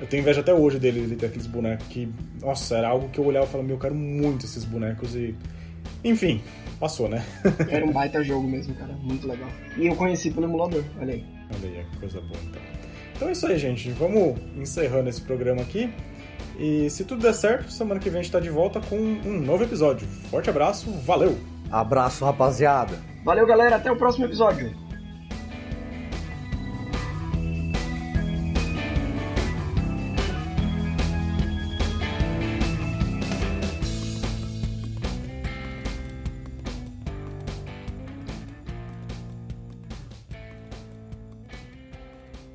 eu 0.00 0.06
tenho 0.06 0.20
inveja 0.20 0.40
até 0.40 0.54
hoje 0.54 0.78
dele, 0.78 1.00
ele 1.00 1.16
ter 1.16 1.26
aqueles 1.26 1.46
bonecos 1.46 1.86
que, 1.88 2.08
nossa, 2.40 2.76
era 2.76 2.88
algo 2.88 3.08
que 3.08 3.18
eu 3.18 3.24
olhava 3.24 3.46
e 3.46 3.48
falava, 3.48 3.66
meu, 3.66 3.76
eu 3.76 3.80
quero 3.80 3.94
muito 3.94 4.44
esses 4.46 4.64
bonecos 4.64 5.14
e. 5.14 5.34
Enfim, 6.04 6.40
passou, 6.78 7.08
né? 7.08 7.24
era 7.68 7.84
um 7.84 7.92
baita 7.92 8.22
jogo 8.22 8.46
mesmo, 8.46 8.74
cara, 8.74 8.92
muito 9.02 9.26
legal. 9.26 9.48
E 9.76 9.86
eu 9.86 9.96
conheci 9.96 10.30
pelo 10.30 10.46
emulador, 10.46 10.84
olha 11.00 11.14
aí. 11.14 11.24
Olha 11.50 11.78
aí, 11.78 11.84
que 11.90 11.98
coisa 11.98 12.20
boa 12.20 12.40
então. 12.48 12.62
Então 13.16 13.28
é 13.28 13.32
isso 13.32 13.46
aí, 13.46 13.58
gente. 13.58 13.90
Vamos 13.90 14.38
encerrando 14.56 15.08
esse 15.08 15.20
programa 15.20 15.62
aqui. 15.62 15.92
E 16.58 16.88
se 16.90 17.04
tudo 17.04 17.22
der 17.22 17.34
certo, 17.34 17.72
semana 17.72 18.00
que 18.00 18.10
vem 18.10 18.20
a 18.20 18.22
gente 18.22 18.32
tá 18.32 18.40
de 18.40 18.50
volta 18.50 18.80
com 18.80 18.96
um 18.96 19.40
novo 19.40 19.64
episódio. 19.64 20.06
Forte 20.30 20.50
abraço, 20.50 20.90
valeu! 21.04 21.36
Abraço, 21.70 22.24
rapaziada! 22.24 22.98
Valeu, 23.24 23.46
galera, 23.46 23.76
até 23.76 23.90
o 23.90 23.96
próximo 23.96 24.24
episódio. 24.24 24.87